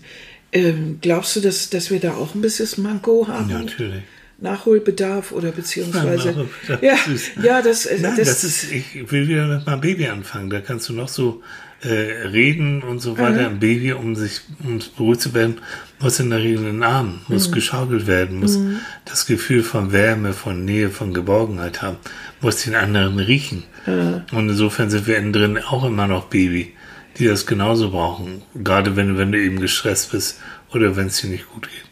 Ähm, 0.53 0.99
glaubst 1.01 1.37
du, 1.37 1.41
dass, 1.41 1.71
dass 1.71 1.91
wir 1.91 2.01
da 2.01 2.15
auch 2.15 2.35
ein 2.35 2.41
bisschen 2.41 2.83
Manko 2.83 3.29
haben? 3.29 3.49
natürlich. 3.49 4.03
Nachholbedarf 4.41 5.33
oder 5.33 5.51
beziehungsweise. 5.51 6.29
Nachholbedarf, 6.29 6.83
Ja, 6.83 6.97
süß. 6.97 7.31
ja, 7.43 7.61
das, 7.61 7.87
äh, 7.87 7.99
Nein, 8.01 8.15
das, 8.17 8.29
das, 8.29 8.45
ist, 8.45 8.73
ich 8.73 9.11
will 9.11 9.27
wieder 9.29 9.47
mit 9.49 9.67
meinem 9.67 9.81
Baby 9.81 10.07
anfangen. 10.07 10.49
Da 10.49 10.61
kannst 10.61 10.89
du 10.89 10.93
noch 10.93 11.09
so 11.09 11.43
äh, 11.83 11.89
reden 11.89 12.83
und 12.83 13.01
so 13.01 13.19
weiter. 13.19 13.49
Ein 13.49 13.59
Baby, 13.59 13.93
um 13.93 14.15
sich 14.15 14.41
um 14.65 14.79
beruhigt 14.97 15.21
zu 15.23 15.35
werden, 15.35 15.57
muss 16.01 16.21
in 16.21 16.31
der 16.31 16.39
Regel 16.39 16.59
in 16.59 16.65
den 16.65 16.83
Arm, 16.83 17.21
muss 17.29 17.51
geschaukelt 17.53 18.07
werden, 18.07 18.39
muss 18.39 18.59
das 19.05 19.27
Gefühl 19.27 19.63
von 19.65 19.93
Wärme, 19.93 20.33
von 20.33 20.65
Nähe, 20.65 20.91
von 20.91 21.13
Geborgenheit 21.15 21.83
haben, 21.83 21.97
muss 22.41 22.63
den 22.63 22.75
anderen 22.77 23.19
riechen. 23.19 23.65
Und 23.87 24.49
insofern 24.51 24.91
sind 24.91 25.07
wir 25.07 25.17
innen 25.19 25.33
drin 25.33 25.59
auch 25.59 25.85
immer 25.85 26.07
noch 26.07 26.27
Baby, 26.27 26.75
die 27.19 27.27
das 27.27 27.47
genauso 27.47 27.91
brauchen. 27.91 28.43
Gerade 28.55 28.97
wenn, 28.97 29.19
wenn 29.19 29.33
du 29.33 29.41
eben 29.41 29.61
gestresst 29.61 30.13
bist 30.13 30.41
oder 30.73 30.97
wenn 30.97 31.09
es 31.09 31.21
dir 31.21 31.31
nicht 31.31 31.49
gut 31.51 31.69
geht. 31.69 31.85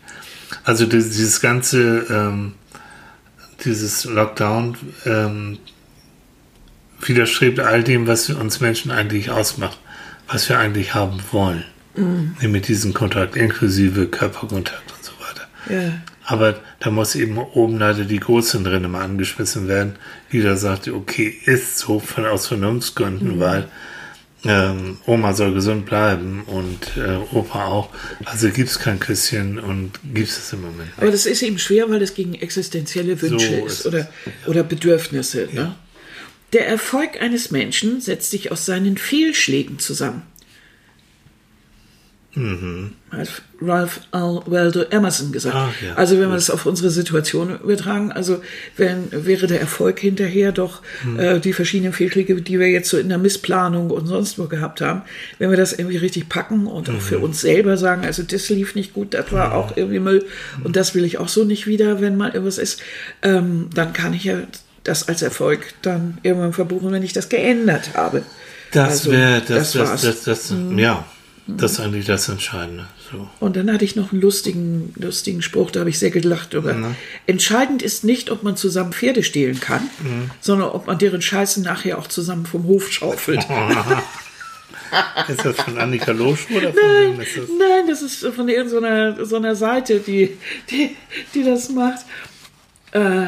Also 0.65 0.87
dieses, 0.87 1.41
ganze, 1.41 2.07
ähm, 2.11 2.55
dieses 3.65 4.05
Lockdown 4.05 4.77
ähm, 5.05 5.59
widerstrebt 7.01 7.61
all 7.61 7.83
dem, 7.83 8.07
was 8.07 8.31
uns 8.31 8.61
Menschen 8.61 8.91
eigentlich 8.91 9.31
ausmacht, 9.31 9.79
was 10.29 10.49
wir 10.49 10.59
eigentlich 10.59 10.95
haben 10.95 11.21
wollen. 11.33 11.65
Nämlich 12.41 12.63
diesen 12.63 12.93
Kontakt, 12.93 13.37
inklusive 13.37 14.07
Körperkontakt 14.07 14.93
und 14.93 15.05
so 15.05 15.13
weiter. 15.21 15.49
ja. 15.71 15.93
Aber 16.29 16.59
da 16.81 16.91
muss 16.91 17.15
eben 17.15 17.39
oben 17.39 17.79
leider 17.79 18.05
die 18.05 18.19
Großen 18.19 18.65
drin 18.65 18.83
immer 18.83 19.01
angeschmissen 19.01 19.69
werden, 19.69 19.95
die 20.33 20.43
da 20.43 20.57
sagt, 20.57 20.89
okay, 20.89 21.33
ist 21.45 21.79
so 21.79 22.01
von, 22.01 22.27
aus 22.27 22.49
Vernunftsgründen, 22.49 23.39
weil 23.39 23.69
ähm, 24.45 24.99
Oma 25.07 25.33
soll 25.35 25.55
gesund 25.55 25.87
bleiben 25.87 26.45
und 26.47 26.97
äh, 26.97 27.17
Opa 27.35 27.67
auch. 27.67 27.89
Also 28.25 28.51
gibt 28.51 28.69
es 28.69 28.79
kein 28.79 29.01
Küsschen 29.01 29.59
und 29.59 29.93
gibt 30.15 30.29
es 30.29 30.53
im 30.53 30.63
Moment 30.63 30.79
nicht. 30.79 30.99
Aber 30.99 31.11
das 31.11 31.27
ist 31.27 31.43
eben 31.43 31.59
schwer, 31.59 31.91
weil 31.91 32.01
das 32.01 32.15
gegen 32.15 32.35
existenzielle 32.35 33.21
Wünsche 33.21 33.61
So 33.61 33.67
ist, 33.67 33.81
ist 33.81 33.87
oder, 33.87 34.09
oder 34.47 34.63
Bedürfnisse. 34.63 35.49
Ne? 35.53 35.75
Der 36.53 36.69
Erfolg 36.69 37.21
eines 37.21 37.51
Menschen 37.51 38.01
setzt 38.01 38.31
sich 38.31 38.53
aus 38.53 38.67
seinen 38.67 38.99
Fehlschlägen 38.99 39.79
zusammen. 39.79 40.23
Hat 43.11 43.29
Ralph 43.63 44.01
L. 44.13 44.43
Waldo 44.45 44.83
Emerson 44.91 45.33
gesagt. 45.33 45.57
Ach, 45.57 45.71
ja. 45.83 45.95
Also 45.95 46.21
wenn 46.21 46.29
wir 46.29 46.35
das 46.35 46.51
auf 46.51 46.67
unsere 46.67 46.91
Situation 46.91 47.59
übertragen, 47.61 48.13
also 48.13 48.43
wenn, 48.77 49.05
wäre 49.11 49.47
der 49.47 49.61
Erfolg 49.61 49.99
hinterher 50.01 50.53
doch 50.53 50.83
äh, 51.17 51.41
die 51.41 51.55
verschiedenen 51.55 51.95
Fehlschläge, 51.95 52.43
die 52.43 52.61
wir 52.61 52.69
jetzt 52.69 52.91
so 52.91 52.99
in 52.99 53.09
der 53.09 53.17
Missplanung 53.17 53.91
und 53.91 54.07
sonst 54.07 54.39
wo 54.39 54.45
gehabt 54.45 54.83
haben, 54.83 55.03
wenn 55.39 55.49
wir 55.49 55.57
das 55.57 55.73
irgendwie 55.73 55.97
richtig 55.97 56.29
packen 56.29 56.67
und 56.67 56.91
auch 56.91 57.01
für 57.01 57.19
uns 57.19 57.41
selber 57.41 57.79
sagen, 57.79 58.05
also 58.05 58.23
das 58.23 58.49
lief 58.51 58.75
nicht 58.75 58.93
gut, 58.93 59.15
das 59.15 59.33
war 59.33 59.55
auch 59.55 59.77
irgendwie 59.77 60.01
Müll 60.01 60.27
und 60.63 60.77
das 60.77 60.95
will 60.95 61.05
ich 61.05 61.17
auch 61.17 61.29
so 61.29 61.45
nicht 61.45 61.67
wieder, 61.67 62.03
wenn 62.03 62.17
mal 62.17 62.29
irgendwas 62.33 62.59
ist, 62.59 62.83
ähm, 63.23 63.71
dann 63.75 63.95
kann 63.95 64.13
ich 64.13 64.25
ja 64.25 64.41
das 64.85 65.09
als 65.09 65.23
Erfolg 65.23 65.61
dann 65.81 66.19
irgendwann 66.23 66.53
verbuchen, 66.53 66.93
wenn 66.93 67.03
ich 67.03 67.13
das 67.15 67.29
geändert 67.31 67.91
habe. 67.95 68.23
Das 68.73 68.91
Also, 68.91 69.13
wäre, 69.13 69.41
das, 69.41 69.73
das, 69.73 69.89
war's. 69.89 70.03
das, 70.03 70.23
das, 70.25 70.55
ja, 70.77 71.05
das 71.47 71.73
ist 71.73 71.81
eigentlich 71.81 72.07
das 72.07 72.29
Entscheidende. 72.29 72.87
So. 73.13 73.29
Und 73.39 73.57
dann 73.57 73.73
hatte 73.73 73.85
ich 73.85 73.95
noch 73.95 74.11
einen 74.13 74.21
lustigen, 74.21 74.93
lustigen 74.97 75.43
Spruch, 75.43 75.71
da 75.71 75.81
habe 75.81 75.91
ich 75.91 75.99
sehr 75.99 76.11
gelacht 76.11 76.53
drüber. 76.55 76.95
Entscheidend 77.27 77.83
ist 77.83 78.03
nicht, 78.05 78.31
ob 78.31 78.43
man 78.43 78.57
zusammen 78.57 78.93
Pferde 78.93 79.23
stehlen 79.23 79.61
kann, 79.61 79.83
sondern 80.41 80.71
ob 80.71 80.87
man 80.89 80.99
deren 80.99 81.23
Scheißen 81.23 81.63
nachher 81.63 81.99
auch 81.99 82.09
zusammen 82.09 82.47
vom 82.47 82.65
Hof 82.65 82.91
schaufelt. 82.91 83.47
Ist 85.29 85.45
das 85.45 85.57
von 85.57 85.79
Annika 85.79 86.13
Losch 86.13 86.47
oder 86.51 86.73
von 86.73 87.21
ist 87.21 87.37
das? 87.37 87.45
Nein, 87.59 87.89
das 87.89 88.03
ist 88.03 88.25
von 88.25 88.49
irgendeiner 88.49 89.25
so 89.25 89.35
einer 89.37 89.57
Seite, 89.57 89.99
die, 89.99 90.37
die, 90.71 90.95
die 91.35 91.43
das 91.43 91.71
macht. 91.71 92.07
Äh, 92.93 93.27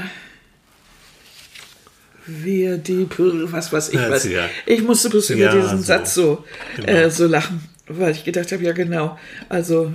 wir 2.27 2.77
die, 2.79 3.09
was 3.51 3.73
weiß 3.73 3.89
ich 3.89 3.95
Ja, 3.95 4.11
was. 4.11 4.25
egal. 4.27 4.49
Ich 4.67 4.83
musste 4.83 5.11
bloß 5.11 5.31
über 5.31 5.41
Ja, 5.41 5.55
diesen 5.55 5.79
so. 5.79 5.85
Satz 5.85 6.15
so, 6.15 6.45
Genau. 6.77 6.89
äh, 6.89 7.11
so 7.11 7.27
lachen. 7.27 7.61
Weil 7.89 8.13
ich 8.13 8.25
gedacht 8.25 8.53
habe, 8.53 8.65
ja 8.65 8.73
genau, 8.73 9.19
also 9.49 9.93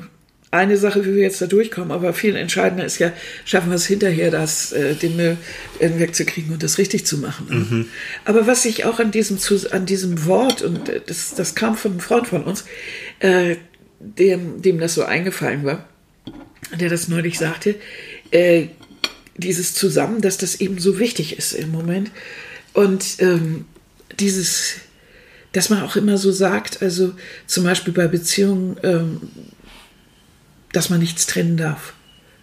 eine 0.54 0.78
Sache, 0.78 1.04
wie 1.04 1.16
wir 1.16 1.24
jetzt 1.24 1.41
da 1.41 1.48
durchkommen, 1.48 1.91
aber 1.91 2.14
viel 2.14 2.36
entscheidender 2.36 2.86
ist 2.86 3.00
ja, 3.00 3.12
schaffen 3.44 3.70
wir 3.70 3.76
es 3.76 3.88
hinterher, 3.88 4.30
das, 4.30 4.72
äh, 4.72 4.94
den 4.94 5.16
Müll 5.16 5.38
wegzukriegen 5.80 6.54
und 6.54 6.62
das 6.62 6.78
richtig 6.78 7.08
zu 7.08 7.18
machen. 7.18 7.48
Mhm. 7.50 7.86
Aber 8.24 8.46
was 8.46 8.64
ich 8.66 8.86
auch 8.86 9.00
an 9.00 9.10
diesem, 9.10 9.39
an 9.72 9.88
diesem 9.88 10.26
Wort, 10.26 10.62
und 10.62 10.89
äh, 10.89 11.02
das, 11.04 11.34
das 11.34 11.56
kam 11.56 11.76
von 11.76 11.91
einem 11.91 12.00
Freund 12.02 12.28
von 12.28 12.44
uns, 12.44 12.66
äh, 13.20 13.56
dem, 14.00 14.62
dem 14.62 14.80
das 14.80 14.94
so 14.94 15.04
eingefallen 15.04 15.64
war, 15.64 15.88
der 16.80 16.89
das 16.89 17.08
neulich 17.08 17.39
sagte, 17.39 17.76
äh, 18.30 18.68
dieses 19.38 19.74
Zusammen, 19.74 20.22
dass 20.22 20.38
das 20.38 20.62
eben 20.62 20.78
so 20.78 21.00
wichtig 21.00 21.36
ist 21.38 21.54
im 21.54 21.72
Moment. 21.72 22.12
Und 22.74 23.16
ähm, 23.20 23.66
dieses, 24.20 24.76
dass 25.54 25.70
man 25.70 25.84
auch 25.84 25.95
immer 25.95 26.18
so 26.18 26.32
sagt, 26.32 26.82
also 26.82 27.14
zum 27.47 27.64
Beispiel 27.64 27.93
bei 27.93 28.08
Beziehungen, 28.08 28.76
ähm, 28.84 29.22
dass 30.74 30.89
man 30.89 30.99
nichts 30.99 31.28
trennen 31.28 31.58
darf, 31.58 31.93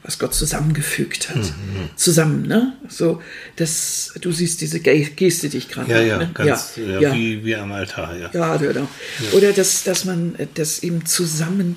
was 0.05 0.19
Gott 0.19 0.33
zusammengefügt 0.33 1.29
hat. 1.29 1.37
Mhm. 1.37 1.91
Zusammen, 1.97 2.47
ne? 2.47 2.73
So, 2.89 3.21
dass 3.57 4.15
du 4.21 4.31
siehst 4.33 4.61
diese 4.61 4.81
Geste, 4.81 5.49
die 5.49 5.59
ich 5.59 5.69
gerade 5.69 5.91
ja, 5.93 6.01
ja, 6.01 6.19
ne? 6.19 6.31
ganz, 6.33 6.77
ja, 6.77 7.01
ja, 7.01 7.15
Wie, 7.15 7.45
wie 7.45 7.57
am 7.57 7.73
Altar, 7.73 8.17
ja. 8.17 8.31
Ja, 8.33 8.57
genau. 8.57 8.81
Ja. 8.81 9.37
Oder 9.37 9.53
dass, 9.53 9.83
dass 9.83 10.05
man 10.05 10.37
das 10.55 10.83
eben 10.85 11.05
zusammen, 11.05 11.77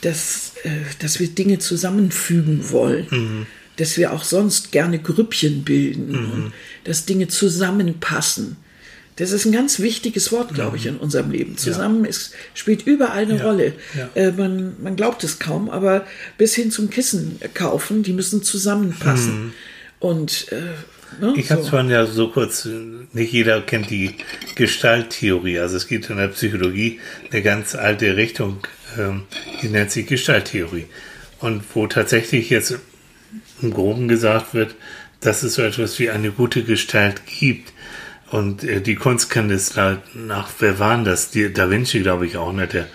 dass, 0.00 0.54
äh, 0.64 0.70
dass 0.98 1.20
wir 1.20 1.28
Dinge 1.28 1.60
zusammenfügen 1.60 2.70
wollen. 2.70 3.06
Mhm. 3.10 3.46
Dass 3.76 3.96
wir 3.96 4.12
auch 4.12 4.22
sonst 4.22 4.70
gerne 4.70 4.98
Grüppchen 4.98 5.64
bilden 5.64 6.08
mhm. 6.08 6.32
und 6.32 6.52
dass 6.84 7.06
Dinge 7.06 7.28
zusammenpassen. 7.28 8.58
Das 9.16 9.30
ist 9.30 9.44
ein 9.44 9.52
ganz 9.52 9.78
wichtiges 9.78 10.32
Wort, 10.32 10.54
glaube 10.54 10.76
ich, 10.76 10.84
mhm. 10.84 10.92
in 10.92 10.96
unserem 10.98 11.30
Leben. 11.30 11.58
Zusammen 11.58 12.04
ja. 12.04 12.10
ist, 12.10 12.32
spielt 12.54 12.86
überall 12.86 13.24
eine 13.24 13.36
ja. 13.36 13.44
Rolle. 13.44 13.74
Ja. 13.94 14.08
Äh, 14.14 14.32
man, 14.32 14.74
man 14.82 14.96
glaubt 14.96 15.22
es 15.22 15.38
kaum, 15.38 15.68
aber 15.68 16.06
bis 16.38 16.54
hin 16.54 16.70
zum 16.70 16.88
Kissen 16.88 17.38
kaufen, 17.52 18.02
die 18.02 18.14
müssen 18.14 18.42
zusammenpassen. 18.42 19.44
Mhm. 19.44 19.52
Und 19.98 20.46
äh, 20.50 21.20
ne, 21.20 21.34
ich 21.36 21.50
habe 21.50 21.60
es 21.60 21.68
vorhin 21.68 21.90
ja 21.90 22.06
so 22.06 22.28
kurz, 22.28 22.66
nicht 23.12 23.32
jeder 23.32 23.60
kennt 23.60 23.90
die 23.90 24.14
Gestalttheorie. 24.54 25.58
Also 25.58 25.76
es 25.76 25.86
gibt 25.86 26.08
in 26.08 26.16
der 26.16 26.28
Psychologie 26.28 26.98
eine 27.30 27.42
ganz 27.42 27.74
alte 27.74 28.16
Richtung, 28.16 28.66
ähm, 28.98 29.24
die 29.60 29.68
nennt 29.68 29.90
sich 29.90 30.06
Gestalttheorie. 30.06 30.86
Und 31.38 31.62
wo 31.74 31.86
tatsächlich 31.86 32.48
jetzt 32.48 32.78
im 33.60 33.74
Groben 33.74 34.08
gesagt 34.08 34.54
wird, 34.54 34.74
dass 35.20 35.42
es 35.42 35.54
so 35.54 35.62
etwas 35.62 35.98
wie 35.98 36.10
eine 36.10 36.30
gute 36.30 36.64
Gestalt 36.64 37.26
gibt 37.26 37.72
und 38.32 38.64
äh, 38.64 38.80
die 38.80 38.94
Kunst 38.94 39.28
kann 39.28 39.48
nach, 40.14 40.48
wer 40.58 40.78
waren 40.78 41.04
das? 41.04 41.30
Die, 41.30 41.52
da 41.52 41.70
Vinci, 41.70 42.00
glaube 42.00 42.26
ich, 42.26 42.38
auch, 42.38 42.52
ne? 42.52 42.66
Der, 42.66 42.86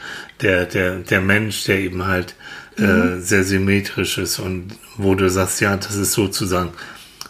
der, 0.42 0.66
der, 0.66 0.96
der 0.98 1.22
Mensch, 1.22 1.66
der 1.66 1.80
eben 1.80 2.06
halt 2.08 2.34
äh, 2.78 2.82
mhm. 2.82 3.22
sehr 3.22 3.44
symmetrisch 3.44 4.18
ist 4.18 4.40
und 4.40 4.72
wo 4.98 5.14
du 5.14 5.30
sagst, 5.30 5.62
ja, 5.62 5.78
das 5.78 5.96
ist 5.96 6.14
sozusagen 6.14 6.72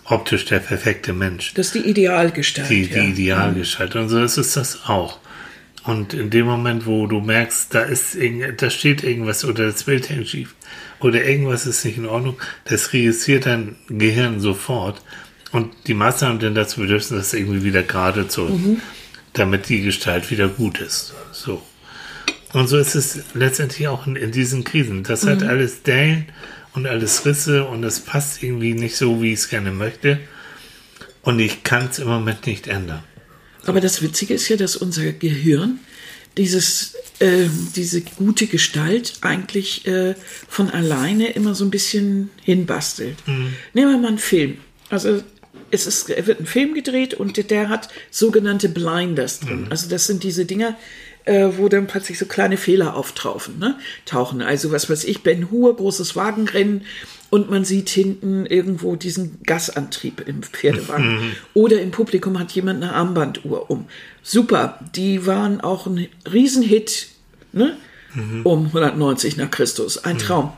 optisch 0.05 0.45
der 0.45 0.59
perfekte 0.59 1.11
Mensch. 1.11 1.53
Das 1.55 1.67
ist 1.67 1.75
die 1.75 1.89
Idealgestalt. 1.89 2.69
Die, 2.69 2.87
die 2.87 3.09
Idealgestalt. 3.09 3.97
Und 3.97 4.07
so 4.07 4.23
ist 4.23 4.37
es 4.37 4.53
das 4.53 4.85
auch. 4.85 5.19
Und 5.83 6.13
in 6.13 6.29
dem 6.29 6.45
Moment, 6.45 6.85
wo 6.85 7.07
du 7.07 7.19
merkst, 7.19 7.73
da 7.73 7.81
ist 7.81 8.17
da 8.57 8.69
steht 8.69 9.03
irgendwas 9.03 9.43
oder 9.43 9.65
das 9.65 9.83
Bild 9.83 10.09
hängt 10.09 10.29
schief 10.29 10.55
oder 10.99 11.25
irgendwas 11.25 11.65
ist 11.65 11.83
nicht 11.83 11.97
in 11.97 12.05
Ordnung, 12.05 12.37
das 12.65 12.93
registriert 12.93 13.45
dein 13.45 13.75
Gehirn 13.89 14.39
sofort 14.39 15.01
und 15.51 15.73
die 15.87 15.93
Masse 15.93 16.27
haben 16.27 16.39
dann 16.39 16.55
dazu 16.55 16.81
bedürfen, 16.81 17.17
das 17.17 17.33
irgendwie 17.33 17.63
wieder 17.63 17.83
gerade 17.83 18.27
zu, 18.27 18.41
mhm. 18.43 18.81
damit 19.33 19.69
die 19.69 19.81
Gestalt 19.81 20.29
wieder 20.31 20.47
gut 20.47 20.79
ist. 20.79 21.13
So. 21.31 21.61
Und 22.53 22.67
so 22.67 22.77
ist 22.77 22.95
es 22.95 23.19
letztendlich 23.33 23.87
auch 23.87 24.07
in, 24.07 24.15
in 24.15 24.31
diesen 24.31 24.63
Krisen. 24.63 25.03
Das 25.03 25.23
mhm. 25.23 25.29
hat 25.29 25.43
alles 25.43 25.83
Dellen 25.83 26.25
und 26.73 26.85
alles 26.85 27.25
Risse 27.25 27.65
und 27.65 27.83
es 27.83 27.99
passt 27.99 28.43
irgendwie 28.43 28.73
nicht 28.73 28.97
so, 28.97 29.21
wie 29.21 29.33
ich 29.33 29.39
es 29.39 29.49
gerne 29.49 29.71
möchte. 29.71 30.19
Und 31.21 31.39
ich 31.39 31.63
kann 31.63 31.89
es 31.89 31.99
im 31.99 32.07
Moment 32.07 32.45
nicht 32.45 32.67
ändern. 32.67 33.03
Aber 33.65 33.81
das 33.81 34.01
Witzige 34.01 34.33
ist 34.33 34.47
ja, 34.47 34.55
dass 34.55 34.77
unser 34.77 35.11
Gehirn 35.11 35.79
dieses, 36.37 36.95
äh, 37.19 37.47
diese 37.75 38.01
gute 38.01 38.47
Gestalt 38.47 39.15
eigentlich 39.21 39.85
äh, 39.87 40.15
von 40.47 40.69
alleine 40.69 41.31
immer 41.31 41.53
so 41.53 41.65
ein 41.65 41.71
bisschen 41.71 42.29
hinbastelt. 42.43 43.17
Mhm. 43.27 43.53
Nehmen 43.73 43.91
wir 43.91 43.97
mal 43.97 44.07
einen 44.09 44.19
Film. 44.19 44.57
Also 44.89 45.21
es 45.71 45.87
ist, 45.87 46.09
wird 46.09 46.39
ein 46.39 46.45
Film 46.45 46.73
gedreht 46.73 47.13
und 47.13 47.49
der 47.49 47.69
hat 47.69 47.89
sogenannte 48.11 48.69
Blinders 48.69 49.39
drin. 49.39 49.61
Mhm. 49.61 49.67
Also 49.69 49.89
das 49.89 50.07
sind 50.07 50.23
diese 50.23 50.45
Dinger, 50.45 50.77
äh, 51.25 51.49
wo 51.57 51.67
dann 51.67 51.87
plötzlich 51.87 52.17
so 52.17 52.25
kleine 52.25 52.57
Fehler 52.57 52.95
auftauchen, 52.95 53.59
ne? 53.59 53.77
tauchen. 54.05 54.41
Also 54.41 54.71
was 54.71 54.89
weiß 54.89 55.03
ich, 55.03 55.23
Ben 55.23 55.51
Hur, 55.51 55.75
großes 55.75 56.15
Wagenrennen 56.15 56.83
und 57.29 57.49
man 57.49 57.65
sieht 57.65 57.89
hinten 57.89 58.45
irgendwo 58.45 58.95
diesen 58.95 59.41
Gasantrieb 59.43 60.25
im 60.25 60.43
Pferdewagen. 60.43 61.15
Mhm. 61.15 61.31
Oder 61.53 61.81
im 61.81 61.91
Publikum 61.91 62.39
hat 62.39 62.51
jemand 62.53 62.81
eine 62.81 62.93
Armbanduhr 62.93 63.69
um. 63.69 63.87
Super, 64.23 64.79
die 64.95 65.25
waren 65.25 65.59
auch 65.59 65.87
ein 65.87 66.07
Riesenhit 66.31 67.09
ne? 67.51 67.75
Mhm. 68.13 68.45
um 68.45 68.65
190 68.67 69.35
nach 69.35 69.51
Christus. 69.51 69.97
Ein 69.97 70.15
mhm. 70.15 70.19
Traum. 70.19 70.53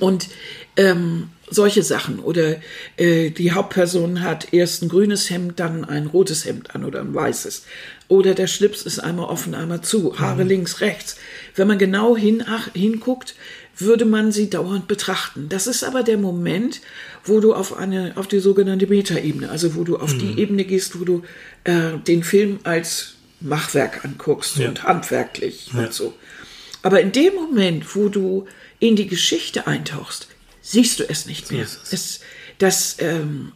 Und 0.00 0.28
ähm, 0.76 1.28
solche 1.52 1.82
Sachen. 1.82 2.18
Oder 2.18 2.56
äh, 2.96 3.30
die 3.30 3.52
Hauptperson 3.52 4.22
hat 4.22 4.52
erst 4.52 4.82
ein 4.82 4.88
grünes 4.88 5.30
Hemd, 5.30 5.60
dann 5.60 5.84
ein 5.84 6.06
rotes 6.06 6.44
Hemd 6.44 6.74
an 6.74 6.84
oder 6.84 7.00
ein 7.00 7.14
weißes. 7.14 7.64
Oder 8.08 8.34
der 8.34 8.46
Schlips 8.46 8.82
ist 8.82 8.98
einmal 8.98 9.26
offen, 9.26 9.54
einmal 9.54 9.80
zu, 9.80 10.18
Haare 10.18 10.44
mhm. 10.44 10.50
links, 10.50 10.80
rechts. 10.80 11.16
Wenn 11.54 11.68
man 11.68 11.78
genau 11.78 12.16
hin, 12.16 12.44
ach, 12.46 12.68
hinguckt, 12.74 13.34
würde 13.78 14.04
man 14.04 14.32
sie 14.32 14.50
dauernd 14.50 14.86
betrachten. 14.86 15.48
Das 15.48 15.66
ist 15.66 15.82
aber 15.82 16.02
der 16.02 16.18
Moment, 16.18 16.80
wo 17.24 17.40
du 17.40 17.54
auf 17.54 17.76
eine, 17.76 18.12
auf 18.16 18.26
die 18.26 18.40
sogenannte 18.40 18.86
Metaebene, 18.86 19.50
also 19.50 19.74
wo 19.74 19.84
du 19.84 19.96
auf 19.96 20.14
mhm. 20.14 20.18
die 20.18 20.40
Ebene 20.40 20.64
gehst, 20.64 20.98
wo 21.00 21.04
du 21.04 21.22
äh, 21.64 21.98
den 22.06 22.22
Film 22.22 22.60
als 22.64 23.14
Machwerk 23.40 24.04
anguckst 24.04 24.58
ja. 24.58 24.68
und 24.68 24.84
handwerklich 24.84 25.70
ja. 25.72 25.80
und 25.80 25.92
so. 25.92 26.14
Aber 26.82 27.00
in 27.00 27.12
dem 27.12 27.34
Moment, 27.34 27.94
wo 27.94 28.08
du 28.08 28.46
in 28.78 28.96
die 28.96 29.06
Geschichte 29.06 29.66
eintauchst, 29.66 30.28
siehst 30.62 31.00
du 31.00 31.08
es 31.08 31.26
nicht 31.26 31.52
mehr. 31.52 31.66
So 31.66 31.78
es, 31.90 32.20
das, 32.58 32.96
ähm, 33.00 33.52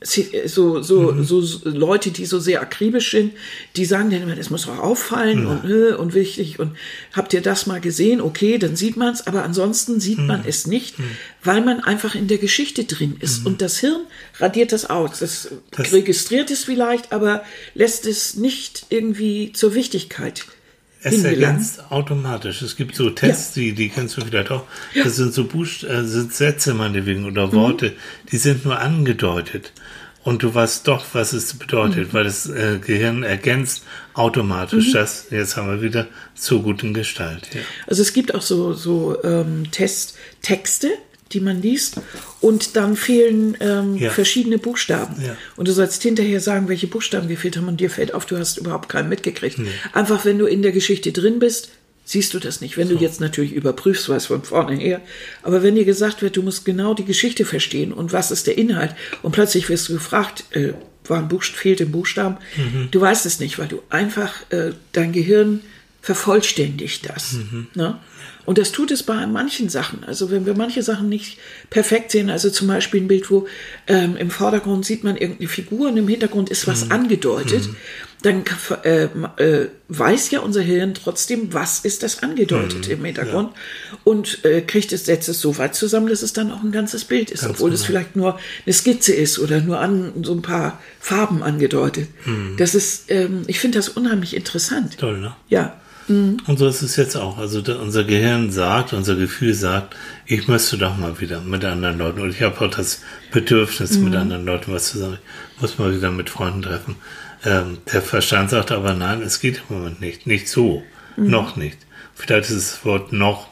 so, 0.00 0.80
so, 0.80 1.12
mhm. 1.12 1.24
so 1.24 1.42
Leute, 1.64 2.10
die 2.12 2.24
so 2.24 2.38
sehr 2.38 2.60
akribisch 2.62 3.10
sind, 3.10 3.32
die 3.74 3.84
sagen 3.84 4.10
dann 4.10 4.22
immer, 4.22 4.36
das 4.36 4.50
muss 4.50 4.68
auch 4.68 4.78
auffallen 4.78 5.44
ja. 5.44 5.50
und, 5.50 5.70
äh, 5.70 5.94
und 5.94 6.14
wichtig 6.14 6.60
und 6.60 6.76
habt 7.12 7.34
ihr 7.34 7.40
das 7.40 7.66
mal 7.66 7.80
gesehen? 7.80 8.20
Okay, 8.20 8.58
dann 8.58 8.76
sieht 8.76 8.96
man 8.96 9.12
es, 9.12 9.26
aber 9.26 9.42
ansonsten 9.42 9.98
sieht 9.98 10.18
mhm. 10.18 10.26
man 10.26 10.44
es 10.46 10.68
nicht, 10.68 10.98
mhm. 10.98 11.10
weil 11.42 11.62
man 11.62 11.80
einfach 11.80 12.14
in 12.14 12.28
der 12.28 12.38
Geschichte 12.38 12.84
drin 12.84 13.16
ist 13.18 13.40
mhm. 13.40 13.46
und 13.46 13.62
das 13.62 13.78
Hirn 13.78 14.02
radiert 14.38 14.70
das 14.70 14.88
aus. 14.88 15.18
Das, 15.18 15.48
das 15.72 15.92
registriert 15.92 16.50
es 16.52 16.64
vielleicht, 16.64 17.12
aber 17.12 17.42
lässt 17.74 18.06
es 18.06 18.34
nicht 18.34 18.86
irgendwie 18.90 19.52
zur 19.52 19.74
Wichtigkeit 19.74 20.46
es 21.02 21.22
ergänzt 21.22 21.90
automatisch. 21.90 22.62
Es 22.62 22.76
gibt 22.76 22.96
so 22.96 23.10
Tests, 23.10 23.54
ja. 23.56 23.62
die, 23.62 23.72
die 23.72 23.88
kennst 23.88 24.16
du 24.16 24.22
vielleicht 24.22 24.50
auch. 24.50 24.64
Ja. 24.94 25.04
Das 25.04 25.16
sind 25.16 25.32
so 25.32 25.44
Buchst 25.44 25.84
äh, 25.84 26.04
sind 26.04 26.34
Sätze 26.34 26.74
meinetwegen 26.74 27.24
oder 27.24 27.48
mhm. 27.48 27.52
Worte, 27.52 27.90
mhm. 27.90 28.28
die 28.30 28.36
sind 28.36 28.64
nur 28.64 28.78
angedeutet. 28.78 29.72
Und 30.24 30.42
du 30.42 30.54
weißt 30.54 30.86
doch, 30.88 31.06
was 31.12 31.32
es 31.32 31.54
bedeutet, 31.54 32.08
mhm. 32.08 32.12
weil 32.12 32.24
das 32.24 32.48
äh, 32.48 32.78
Gehirn 32.84 33.22
ergänzt 33.22 33.84
automatisch 34.14 34.88
mhm. 34.88 34.92
das, 34.92 35.26
jetzt 35.30 35.56
haben 35.56 35.68
wir 35.68 35.82
wieder, 35.82 36.08
zur 36.34 36.62
guten 36.62 36.92
Gestalt. 36.92 37.48
Ja. 37.54 37.60
Also 37.86 38.02
es 38.02 38.12
gibt 38.12 38.34
auch 38.34 38.42
so, 38.42 38.72
so 38.72 39.22
ähm, 39.22 39.70
Testtexte, 39.70 40.90
die 41.32 41.40
man 41.40 41.60
liest 41.60 42.00
und 42.40 42.76
dann 42.76 42.96
fehlen 42.96 43.56
ähm, 43.60 43.96
ja. 43.96 44.10
verschiedene 44.10 44.58
Buchstaben. 44.58 45.22
Ja. 45.22 45.36
Und 45.56 45.68
du 45.68 45.72
sollst 45.72 46.02
hinterher 46.02 46.40
sagen, 46.40 46.68
welche 46.68 46.86
Buchstaben 46.86 47.28
gefehlt 47.28 47.56
haben 47.56 47.68
und 47.68 47.80
dir 47.80 47.90
fällt 47.90 48.14
auf, 48.14 48.26
du 48.26 48.38
hast 48.38 48.58
überhaupt 48.58 48.88
keinen 48.88 49.08
mitgekriegt. 49.08 49.58
Nee. 49.58 49.68
Einfach, 49.92 50.24
wenn 50.24 50.38
du 50.38 50.46
in 50.46 50.62
der 50.62 50.72
Geschichte 50.72 51.12
drin 51.12 51.38
bist, 51.38 51.70
siehst 52.04 52.32
du 52.32 52.38
das 52.38 52.60
nicht. 52.60 52.76
Wenn 52.78 52.88
so. 52.88 52.94
du 52.94 53.00
jetzt 53.00 53.20
natürlich 53.20 53.52
überprüfst, 53.52 54.08
was 54.08 54.26
von 54.26 54.42
vorne 54.42 54.76
her, 54.76 55.02
aber 55.42 55.62
wenn 55.62 55.74
dir 55.74 55.84
gesagt 55.84 56.22
wird, 56.22 56.36
du 56.36 56.42
musst 56.42 56.64
genau 56.64 56.94
die 56.94 57.04
Geschichte 57.04 57.44
verstehen 57.44 57.92
und 57.92 58.12
was 58.12 58.30
ist 58.30 58.46
der 58.46 58.56
Inhalt 58.56 58.94
und 59.22 59.32
plötzlich 59.32 59.68
wirst 59.68 59.88
du 59.88 59.94
gefragt, 59.94 60.44
äh, 60.52 60.72
war 61.04 61.18
ein 61.18 61.28
Buchst 61.28 61.54
fehlt 61.54 61.80
im 61.80 61.92
Buchstaben, 61.92 62.38
mhm. 62.56 62.88
du 62.90 63.00
weißt 63.00 63.26
es 63.26 63.40
nicht, 63.40 63.58
weil 63.58 63.68
du 63.68 63.82
einfach 63.90 64.34
äh, 64.50 64.72
dein 64.92 65.12
Gehirn 65.12 65.60
vervollständigt 66.00 67.08
das. 67.08 67.34
Mhm. 67.34 67.66
Ne? 67.74 67.98
Und 68.48 68.56
das 68.56 68.72
tut 68.72 68.90
es 68.90 69.02
bei 69.02 69.26
manchen 69.26 69.68
Sachen. 69.68 70.04
Also 70.04 70.30
wenn 70.30 70.46
wir 70.46 70.54
manche 70.54 70.82
Sachen 70.82 71.10
nicht 71.10 71.36
perfekt 71.68 72.10
sehen, 72.10 72.30
also 72.30 72.48
zum 72.48 72.66
Beispiel 72.66 73.02
ein 73.02 73.06
Bild, 73.06 73.30
wo 73.30 73.46
ähm, 73.86 74.16
im 74.16 74.30
Vordergrund 74.30 74.86
sieht 74.86 75.04
man 75.04 75.18
irgendeine 75.18 75.50
Figur 75.50 75.90
und 75.90 75.98
im 75.98 76.08
Hintergrund 76.08 76.48
ist 76.48 76.66
was 76.66 76.86
mhm. 76.86 76.92
angedeutet, 76.92 77.66
mhm. 77.66 77.76
dann 78.22 78.44
äh, 78.84 79.08
äh, 79.36 79.68
weiß 79.88 80.30
ja 80.30 80.40
unser 80.40 80.62
Hirn 80.62 80.94
trotzdem, 80.94 81.52
was 81.52 81.80
ist 81.80 82.02
das 82.02 82.22
angedeutet 82.22 82.86
mhm. 82.86 82.92
im 82.94 83.04
Hintergrund 83.04 83.50
ja. 83.52 83.98
und 84.04 84.42
äh, 84.46 84.62
kriegt 84.62 84.92
es, 84.92 85.04
setzt 85.04 85.28
es 85.28 85.42
so 85.42 85.58
weit 85.58 85.74
zusammen, 85.74 86.08
dass 86.08 86.22
es 86.22 86.32
dann 86.32 86.50
auch 86.50 86.62
ein 86.62 86.72
ganzes 86.72 87.04
Bild 87.04 87.30
ist, 87.30 87.42
Ganz 87.42 87.50
obwohl 87.52 87.68
genau. 87.68 87.80
es 87.80 87.84
vielleicht 87.84 88.16
nur 88.16 88.38
eine 88.64 88.72
Skizze 88.72 89.12
ist 89.12 89.38
oder 89.38 89.60
nur 89.60 89.78
an 89.78 90.14
so 90.22 90.32
ein 90.32 90.40
paar 90.40 90.80
Farben 91.00 91.42
angedeutet. 91.42 92.08
Mhm. 92.24 92.54
Das 92.56 92.74
ist, 92.74 93.10
ähm, 93.10 93.42
ich 93.46 93.60
finde 93.60 93.76
das 93.76 93.90
unheimlich 93.90 94.34
interessant. 94.34 94.96
Toll, 94.96 95.20
ne? 95.20 95.36
Ja. 95.50 95.78
Mhm. 96.08 96.38
Und 96.46 96.58
so 96.58 96.66
ist 96.66 96.82
es 96.82 96.96
jetzt 96.96 97.16
auch. 97.16 97.38
Also 97.38 97.62
unser 97.80 98.04
Gehirn 98.04 98.50
sagt, 98.50 98.92
unser 98.92 99.14
Gefühl 99.16 99.54
sagt, 99.54 99.96
ich 100.26 100.48
müsste 100.48 100.78
doch 100.78 100.96
mal 100.96 101.20
wieder 101.20 101.40
mit 101.40 101.64
anderen 101.64 101.98
Leuten. 101.98 102.20
Und 102.20 102.30
ich 102.30 102.42
habe 102.42 102.60
auch 102.64 102.70
das 102.70 103.02
Bedürfnis, 103.30 103.98
mhm. 103.98 104.04
mit 104.04 104.14
anderen 104.16 104.44
Leuten 104.44 104.72
was 104.72 104.90
zu 104.90 104.98
sagen. 104.98 105.18
Ich 105.54 105.62
muss 105.62 105.78
mal 105.78 105.94
wieder 105.94 106.10
mit 106.10 106.30
Freunden 106.30 106.62
treffen. 106.62 106.96
Ähm, 107.44 107.78
der 107.92 108.02
Verstand 108.02 108.50
sagt 108.50 108.72
aber, 108.72 108.94
nein, 108.94 109.22
es 109.22 109.40
geht 109.40 109.62
im 109.68 109.76
Moment 109.76 110.00
nicht. 110.00 110.26
Nicht 110.26 110.48
so. 110.48 110.82
Mhm. 111.16 111.30
Noch 111.30 111.56
nicht. 111.56 111.78
Vielleicht 112.14 112.50
ist 112.50 112.72
das 112.72 112.84
Wort 112.84 113.12
noch 113.12 113.48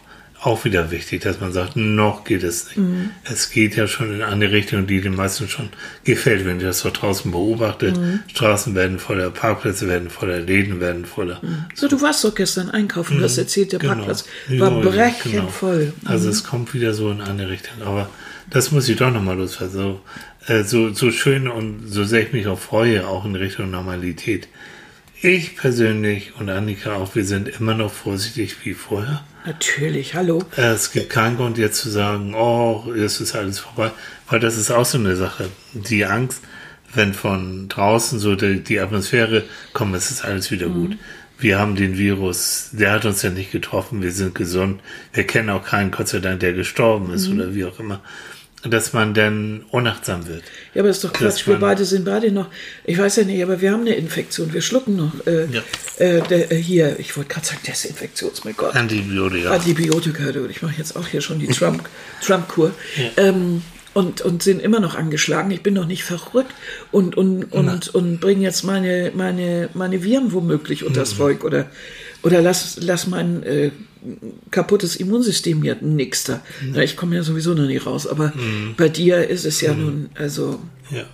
auch 0.46 0.64
wieder 0.64 0.92
wichtig, 0.92 1.22
dass 1.22 1.40
man 1.40 1.52
sagt, 1.52 1.74
noch 1.74 2.22
geht 2.22 2.44
es 2.44 2.66
nicht. 2.66 2.76
Mhm. 2.76 3.10
Es 3.24 3.50
geht 3.50 3.74
ja 3.74 3.88
schon 3.88 4.14
in 4.14 4.22
eine 4.22 4.52
Richtung, 4.52 4.86
die 4.86 5.00
den 5.00 5.16
meisten 5.16 5.48
schon 5.48 5.70
gefällt, 6.04 6.46
wenn 6.46 6.58
ich 6.58 6.62
das 6.62 6.78
so 6.78 6.90
draußen 6.90 7.32
beobachte. 7.32 7.90
Mhm. 7.90 8.20
Straßen 8.28 8.76
werden 8.76 9.00
voller, 9.00 9.30
Parkplätze 9.30 9.88
werden 9.88 10.08
voller, 10.08 10.38
Läden 10.38 10.78
werden 10.78 11.04
voller. 11.04 11.40
Mhm. 11.42 11.64
So, 11.74 11.88
du 11.88 12.00
warst 12.00 12.22
doch 12.22 12.32
gestern 12.32 12.70
einkaufen, 12.70 13.20
das 13.20 13.34
mhm. 13.34 13.40
erzählt, 13.40 13.72
der 13.72 13.80
genau. 13.80 13.94
Parkplatz 13.94 14.24
war 14.50 14.72
ja, 14.72 14.88
brechend 14.88 15.32
genau. 15.32 15.48
voll. 15.48 15.92
Also 16.04 16.28
es 16.28 16.44
mhm. 16.44 16.46
kommt 16.46 16.74
wieder 16.74 16.94
so 16.94 17.10
in 17.10 17.22
eine 17.22 17.48
Richtung, 17.48 17.82
aber 17.84 18.08
das 18.48 18.70
muss 18.70 18.88
ich 18.88 18.96
doch 18.96 19.10
nochmal 19.10 19.36
loswerden. 19.36 19.74
So, 19.74 20.00
äh, 20.46 20.62
so, 20.62 20.94
so 20.94 21.10
schön 21.10 21.48
und 21.48 21.88
so 21.88 22.04
sehr 22.04 22.22
ich 22.22 22.32
mich 22.32 22.46
auch 22.46 22.60
freue, 22.60 23.08
auch 23.08 23.24
in 23.24 23.34
Richtung 23.34 23.72
Normalität. 23.72 24.46
Ich 25.22 25.56
persönlich 25.56 26.34
und 26.38 26.50
Annika 26.50 26.94
auch, 26.94 27.16
wir 27.16 27.24
sind 27.24 27.48
immer 27.48 27.74
noch 27.74 27.92
vorsichtig 27.92 28.54
wie 28.62 28.74
vorher. 28.74 29.24
Natürlich, 29.46 30.16
hallo. 30.16 30.42
Es 30.56 30.90
gibt 30.90 31.08
keinen 31.08 31.36
Grund 31.36 31.56
jetzt 31.56 31.80
zu 31.80 31.88
sagen, 31.88 32.34
oh, 32.34 32.92
jetzt 32.96 33.20
ist 33.20 33.36
alles 33.36 33.60
vorbei, 33.60 33.92
weil 34.28 34.40
das 34.40 34.56
ist 34.56 34.72
auch 34.72 34.84
so 34.84 34.98
eine 34.98 35.14
Sache. 35.14 35.50
Die 35.72 36.04
Angst, 36.04 36.42
wenn 36.92 37.14
von 37.14 37.68
draußen 37.68 38.18
so 38.18 38.34
die, 38.34 38.58
die 38.58 38.80
Atmosphäre 38.80 39.44
kommt, 39.72 39.94
es 39.94 40.10
ist 40.10 40.24
alles 40.24 40.50
wieder 40.50 40.68
mhm. 40.68 40.74
gut. 40.74 40.98
Wir 41.38 41.60
haben 41.60 41.76
den 41.76 41.96
Virus, 41.96 42.70
der 42.72 42.90
hat 42.90 43.04
uns 43.04 43.22
ja 43.22 43.30
nicht 43.30 43.52
getroffen, 43.52 44.02
wir 44.02 44.10
sind 44.10 44.34
gesund. 44.34 44.80
Wir 45.12 45.24
kennen 45.24 45.50
auch 45.50 45.64
keinen, 45.64 45.92
Gott 45.92 46.08
sei 46.08 46.18
Dank, 46.18 46.40
der 46.40 46.52
gestorben 46.52 47.12
ist 47.12 47.28
mhm. 47.28 47.38
oder 47.38 47.54
wie 47.54 47.66
auch 47.66 47.78
immer 47.78 48.00
dass 48.70 48.92
man 48.92 49.14
dann 49.14 49.64
unachtsam 49.70 50.26
wird. 50.26 50.42
Ja, 50.74 50.80
aber 50.80 50.88
das 50.88 50.98
ist 50.98 51.04
doch 51.04 51.12
Quatsch. 51.12 51.46
Wir 51.46 51.56
beide 51.56 51.84
sind 51.84 52.04
beide 52.04 52.30
noch, 52.30 52.48
ich 52.84 52.98
weiß 52.98 53.16
ja 53.16 53.24
nicht, 53.24 53.42
aber 53.42 53.60
wir 53.60 53.72
haben 53.72 53.82
eine 53.82 53.94
Infektion. 53.94 54.52
Wir 54.52 54.62
schlucken 54.62 54.96
noch 54.96 55.12
äh, 55.26 55.46
ja. 55.46 55.62
äh, 55.98 56.22
der, 56.22 56.52
äh, 56.52 56.56
hier, 56.56 56.98
ich 56.98 57.16
wollte 57.16 57.34
gerade 57.34 57.46
sagen, 57.46 57.60
Desinfektionsmittel. 57.66 58.70
Antibiotika. 58.72 59.50
Antibiotika. 59.50 60.22
Ich 60.50 60.62
mache 60.62 60.74
jetzt 60.78 60.96
auch 60.96 61.06
hier 61.06 61.20
schon 61.20 61.38
die 61.38 61.48
Trump-Kur. 61.48 61.88
Trump 62.20 62.74
ja. 62.96 63.24
ähm, 63.24 63.62
und, 63.96 64.20
und 64.20 64.42
sind 64.42 64.60
immer 64.60 64.78
noch 64.78 64.94
angeschlagen. 64.94 65.50
Ich 65.50 65.62
bin 65.62 65.72
noch 65.72 65.86
nicht 65.86 66.04
verrückt 66.04 66.52
und, 66.92 67.16
und, 67.16 67.44
und, 67.44 67.94
und 67.94 68.20
bringe 68.20 68.42
jetzt 68.42 68.62
meine, 68.62 69.10
meine, 69.14 69.70
meine 69.72 70.02
Viren 70.04 70.32
womöglich 70.32 70.84
unters 70.84 71.14
mhm. 71.14 71.16
Volk 71.16 71.44
oder, 71.44 71.70
oder 72.22 72.42
lass, 72.42 72.76
lass 72.78 73.06
mein 73.06 73.42
äh, 73.42 73.70
kaputtes 74.50 74.96
Immunsystem 74.96 75.62
hier 75.62 75.76
nix 75.80 76.24
da. 76.24 76.42
Mhm. 76.62 76.78
Ich 76.80 76.96
komme 76.96 77.16
ja 77.16 77.22
sowieso 77.22 77.54
noch 77.54 77.66
nicht 77.66 77.86
raus, 77.86 78.06
aber 78.06 78.32
mhm. 78.34 78.74
bei 78.76 78.88
dir 78.88 79.28
ist 79.28 79.44
es 79.44 79.60
ja 79.60 79.74
mhm. 79.74 79.82
nun, 79.82 80.10
also 80.14 80.60
ja. 80.90 81.04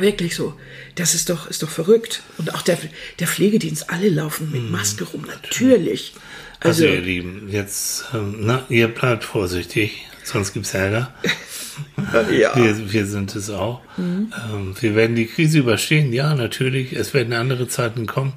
wirklich 0.00 0.34
so. 0.34 0.54
Das 0.94 1.14
ist 1.14 1.30
doch, 1.30 1.48
ist 1.48 1.62
doch 1.62 1.68
verrückt. 1.68 2.22
Und 2.38 2.54
auch 2.54 2.62
der, 2.62 2.78
der 3.18 3.26
Pflegedienst, 3.26 3.90
alle 3.90 4.08
laufen 4.08 4.50
mit 4.50 4.62
mhm. 4.62 4.70
Maske 4.70 5.04
rum, 5.04 5.24
natürlich. 5.26 6.14
Also, 6.60 6.84
also 6.84 6.94
ihr 6.94 7.00
Lieben, 7.00 7.48
jetzt, 7.50 8.04
ähm, 8.12 8.36
na, 8.40 8.64
ihr 8.68 8.88
bleibt 8.88 9.24
vorsichtig, 9.24 10.06
sonst 10.24 10.52
gibt 10.52 10.66
es 10.66 10.74
Ärger. 10.74 11.14
ja. 12.30 12.54
wir, 12.54 12.92
wir 12.92 13.06
sind 13.06 13.34
es 13.34 13.48
auch. 13.50 13.80
Mhm. 13.96 14.32
Ähm, 14.52 14.74
wir 14.78 14.94
werden 14.94 15.16
die 15.16 15.26
Krise 15.26 15.58
überstehen, 15.58 16.12
ja, 16.12 16.34
natürlich. 16.34 16.92
Es 16.92 17.14
werden 17.14 17.32
andere 17.32 17.68
Zeiten 17.68 18.06
kommen. 18.06 18.34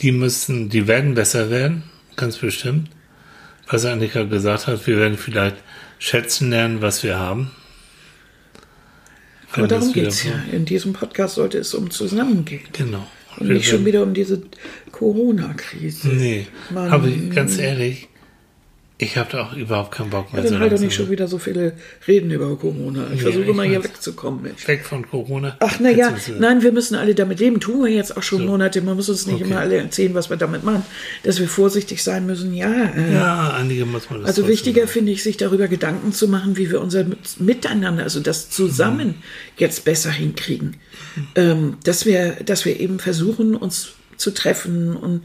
Die 0.00 0.12
müssen, 0.12 0.68
die 0.68 0.86
werden 0.86 1.14
besser 1.14 1.50
werden, 1.50 1.84
ganz 2.16 2.38
bestimmt 2.38 2.90
was 3.68 3.84
Annika 3.84 4.24
gesagt 4.24 4.66
hat, 4.66 4.86
wir 4.86 4.96
werden 4.98 5.18
vielleicht 5.18 5.56
schätzen 5.98 6.50
lernen, 6.50 6.82
was 6.82 7.02
wir 7.02 7.18
haben. 7.18 7.50
Aber 9.52 9.68
darum 9.68 9.92
geht 9.92 10.08
es 10.08 10.24
ja. 10.24 10.32
In 10.52 10.64
diesem 10.64 10.92
Podcast 10.92 11.36
sollte 11.36 11.58
es 11.58 11.72
um 11.74 11.90
Zusammengehen. 11.90 12.64
Genau. 12.72 13.06
Und 13.38 13.48
nicht 13.48 13.68
schon 13.68 13.84
wieder 13.84 14.02
um 14.02 14.14
diese 14.14 14.42
Corona-Krise. 14.92 16.08
Nee. 16.08 16.46
Mann. 16.70 16.90
Aber 16.90 17.08
ganz 17.34 17.58
ehrlich, 17.58 18.08
ich 18.98 19.18
habe 19.18 19.30
da 19.30 19.42
auch 19.42 19.52
überhaupt 19.52 19.92
keinen 19.92 20.08
Bock 20.08 20.32
mehr. 20.32 20.42
Ja, 20.42 20.50
dann 20.50 20.60
halt 20.60 20.72
doch 20.72 20.78
nicht 20.78 20.94
schon 20.94 21.10
wieder 21.10 21.28
so 21.28 21.36
viele 21.36 21.74
Reden 22.08 22.30
über 22.30 22.56
Corona. 22.56 23.08
Ich 23.12 23.22
ja, 23.22 23.30
versuche 23.30 23.52
mal 23.52 23.66
hier 23.66 23.84
wegzukommen. 23.84 24.42
Mensch. 24.42 24.66
Weg 24.66 24.86
von 24.86 25.06
Corona? 25.06 25.54
Ach, 25.60 25.78
naja, 25.80 26.16
nein, 26.38 26.62
wir 26.62 26.72
müssen 26.72 26.94
alle 26.94 27.14
damit 27.14 27.38
leben. 27.38 27.60
Tun 27.60 27.84
wir 27.84 27.90
jetzt 27.90 28.16
auch 28.16 28.22
schon 28.22 28.38
so. 28.38 28.46
Monate. 28.46 28.80
Man 28.80 28.96
muss 28.96 29.10
uns 29.10 29.26
nicht 29.26 29.36
okay. 29.36 29.44
immer 29.44 29.60
alle 29.60 29.76
erzählen, 29.76 30.14
was 30.14 30.30
wir 30.30 30.38
damit 30.38 30.64
machen. 30.64 30.82
Dass 31.24 31.38
wir 31.40 31.46
vorsichtig 31.46 32.02
sein 32.02 32.24
müssen, 32.24 32.54
ja. 32.54 32.72
Äh, 32.72 33.12
ja, 33.12 33.52
einige 33.52 33.84
muss 33.84 34.08
man 34.08 34.20
das 34.20 34.28
Also 34.28 34.48
wichtiger 34.48 34.88
finde 34.88 35.12
ich, 35.12 35.22
sich 35.22 35.36
darüber 35.36 35.68
Gedanken 35.68 36.12
zu 36.12 36.26
machen, 36.26 36.56
wie 36.56 36.70
wir 36.70 36.80
unser 36.80 37.04
Miteinander, 37.38 38.02
also 38.02 38.20
das 38.20 38.48
Zusammen 38.48 39.08
mhm. 39.08 39.14
jetzt 39.58 39.84
besser 39.84 40.10
hinkriegen. 40.10 40.76
Mhm. 41.16 41.26
Ähm, 41.34 41.76
dass, 41.84 42.06
wir, 42.06 42.38
dass 42.46 42.64
wir 42.64 42.80
eben 42.80 42.98
versuchen, 42.98 43.56
uns 43.56 43.90
zu 44.16 44.32
treffen 44.32 44.96
und 44.96 45.24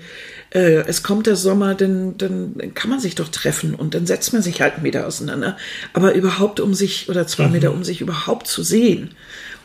äh, 0.51 0.83
es 0.87 1.03
kommt 1.03 1.27
der 1.27 1.35
Sommer, 1.35 1.75
dann, 1.75 2.17
dann 2.17 2.73
kann 2.73 2.89
man 2.89 2.99
sich 2.99 3.15
doch 3.15 3.29
treffen 3.29 3.75
und 3.75 3.93
dann 3.93 4.05
setzt 4.05 4.33
man 4.33 4.41
sich 4.41 4.61
halt 4.61 4.75
einen 4.75 4.83
Meter 4.83 5.07
auseinander. 5.07 5.57
Aber 5.93 6.13
überhaupt 6.13 6.59
um 6.59 6.73
sich, 6.73 7.09
oder 7.09 7.27
zwei 7.27 7.47
mhm. 7.47 7.53
Meter, 7.53 7.73
um 7.73 7.83
sich 7.83 8.01
überhaupt 8.01 8.47
zu 8.47 8.63
sehen 8.63 9.11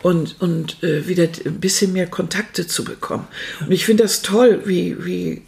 und, 0.02 0.40
und 0.40 0.82
äh, 0.82 1.08
wieder 1.08 1.28
ein 1.44 1.60
bisschen 1.60 1.92
mehr 1.92 2.06
Kontakte 2.06 2.66
zu 2.66 2.84
bekommen. 2.84 3.26
Und 3.60 3.72
ich 3.72 3.84
finde 3.84 4.04
das 4.04 4.22
toll, 4.22 4.62
wie, 4.64 5.04
wie, 5.04 5.42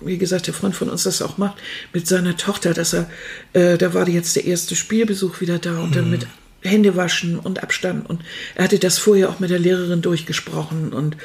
wie 0.00 0.18
gesagt, 0.18 0.46
der 0.46 0.54
Freund 0.54 0.74
von 0.74 0.88
uns 0.88 1.02
das 1.02 1.22
auch 1.22 1.38
macht, 1.38 1.58
mit 1.92 2.06
seiner 2.06 2.36
Tochter, 2.36 2.72
dass 2.72 2.94
er, 2.94 3.10
äh, 3.52 3.76
da 3.76 3.92
war 3.94 4.08
jetzt 4.08 4.36
der 4.36 4.46
erste 4.46 4.76
Spielbesuch 4.76 5.40
wieder 5.40 5.58
da 5.58 5.78
und 5.78 5.90
mhm. 5.90 5.94
dann 5.94 6.10
mit 6.10 6.26
Hände 6.62 6.96
waschen 6.96 7.38
und 7.38 7.62
Abstand. 7.62 8.08
Und 8.08 8.22
er 8.54 8.64
hatte 8.64 8.78
das 8.78 8.98
vorher 8.98 9.28
auch 9.28 9.40
mit 9.40 9.50
der 9.50 9.58
Lehrerin 9.58 10.02
durchgesprochen 10.02 10.92
und 10.92 11.16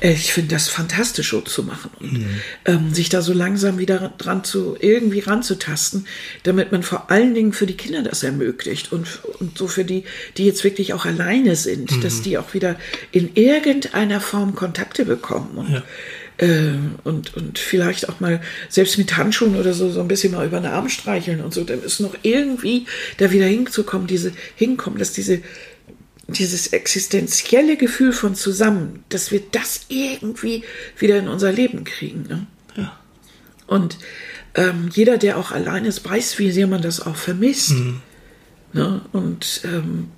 ich 0.00 0.32
finde 0.32 0.54
das 0.54 0.68
fantastisch 0.68 1.30
so 1.30 1.40
zu 1.40 1.62
machen 1.62 1.90
und 2.00 2.12
mhm. 2.12 2.40
ähm, 2.66 2.94
sich 2.94 3.08
da 3.08 3.22
so 3.22 3.32
langsam 3.32 3.78
wieder 3.78 4.12
dran 4.18 4.44
zu 4.44 4.76
irgendwie 4.78 5.20
ranzutasten, 5.20 6.06
damit 6.42 6.70
man 6.70 6.82
vor 6.82 7.10
allen 7.10 7.34
Dingen 7.34 7.54
für 7.54 7.66
die 7.66 7.76
Kinder 7.76 8.02
das 8.02 8.22
ermöglicht 8.22 8.92
und, 8.92 9.06
und 9.40 9.56
so 9.56 9.68
für 9.68 9.84
die, 9.84 10.04
die 10.36 10.44
jetzt 10.44 10.64
wirklich 10.64 10.92
auch 10.92 11.06
alleine 11.06 11.56
sind, 11.56 11.90
mhm. 11.92 12.00
dass 12.02 12.20
die 12.20 12.36
auch 12.36 12.52
wieder 12.52 12.76
in 13.10 13.34
irgendeiner 13.34 14.20
Form 14.20 14.54
Kontakte 14.54 15.06
bekommen 15.06 15.56
und 15.56 15.70
ja. 15.70 15.82
Äh, 16.38 16.74
und, 17.04 17.34
und 17.34 17.58
vielleicht 17.58 18.10
auch 18.10 18.20
mal 18.20 18.42
selbst 18.68 18.98
mit 18.98 19.16
Handschuhen 19.16 19.56
oder 19.56 19.72
so, 19.72 19.90
so 19.90 20.00
ein 20.00 20.08
bisschen 20.08 20.34
mal 20.34 20.46
über 20.46 20.60
den 20.60 20.70
Arm 20.70 20.90
streicheln 20.90 21.40
und 21.40 21.54
so, 21.54 21.64
dann 21.64 21.82
ist 21.82 22.00
noch 22.00 22.14
irgendwie 22.20 22.84
da 23.16 23.30
wieder 23.30 23.46
hinzukommen, 23.46 24.06
diese, 24.06 24.32
hinkommen, 24.54 24.98
dass 24.98 25.12
diese 25.12 25.40
dieses 26.28 26.68
existenzielle 26.68 27.76
Gefühl 27.76 28.12
von 28.12 28.34
zusammen, 28.34 29.04
dass 29.08 29.30
wir 29.30 29.42
das 29.52 29.82
irgendwie 29.88 30.64
wieder 30.98 31.18
in 31.18 31.28
unser 31.28 31.52
Leben 31.52 31.84
kriegen. 31.84 32.24
Ne? 32.28 32.46
Ja. 32.76 32.98
Und 33.66 33.98
ähm, 34.54 34.90
jeder, 34.92 35.18
der 35.18 35.38
auch 35.38 35.52
allein 35.52 35.84
ist, 35.84 36.04
weiß, 36.04 36.38
wie 36.38 36.50
sehr 36.50 36.66
man 36.66 36.82
das 36.82 37.00
auch 37.00 37.16
vermisst. 37.16 37.72
Mhm. 37.72 38.00
Ne? 38.72 39.00
Und 39.12 39.60
ähm, 39.64 40.08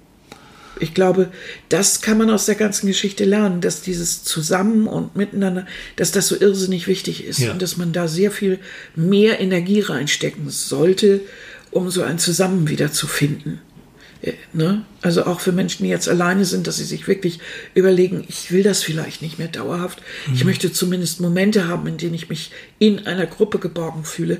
ich 0.80 0.94
glaube, 0.94 1.30
das 1.68 2.00
kann 2.00 2.18
man 2.18 2.30
aus 2.30 2.46
der 2.46 2.54
ganzen 2.54 2.86
Geschichte 2.86 3.24
lernen, 3.24 3.60
dass 3.60 3.82
dieses 3.82 4.24
Zusammen 4.24 4.86
und 4.86 5.16
Miteinander, 5.16 5.66
dass 5.96 6.12
das 6.12 6.28
so 6.28 6.40
irrsinnig 6.40 6.86
wichtig 6.86 7.24
ist 7.24 7.40
ja. 7.40 7.52
und 7.52 7.60
dass 7.60 7.76
man 7.76 7.92
da 7.92 8.08
sehr 8.08 8.30
viel 8.30 8.58
mehr 8.94 9.40
Energie 9.40 9.80
reinstecken 9.80 10.48
sollte, 10.50 11.20
um 11.70 11.90
so 11.90 12.02
ein 12.02 12.18
Zusammen 12.18 12.68
wieder 12.68 12.92
zu 12.92 13.06
finden. 13.06 13.60
Äh, 14.22 14.32
ne? 14.52 14.84
Also 15.02 15.24
auch 15.26 15.40
für 15.40 15.52
Menschen, 15.52 15.84
die 15.84 15.90
jetzt 15.90 16.08
alleine 16.08 16.44
sind, 16.44 16.66
dass 16.66 16.76
sie 16.76 16.84
sich 16.84 17.06
wirklich 17.06 17.40
überlegen, 17.74 18.24
ich 18.28 18.50
will 18.50 18.62
das 18.62 18.82
vielleicht 18.82 19.22
nicht 19.22 19.38
mehr 19.38 19.48
dauerhaft. 19.48 20.02
Mhm. 20.26 20.34
Ich 20.34 20.44
möchte 20.44 20.72
zumindest 20.72 21.20
Momente 21.20 21.68
haben, 21.68 21.86
in 21.86 21.98
denen 21.98 22.14
ich 22.14 22.28
mich 22.28 22.50
in 22.78 23.06
einer 23.06 23.26
Gruppe 23.26 23.58
geborgen 23.58 24.04
fühle. 24.04 24.38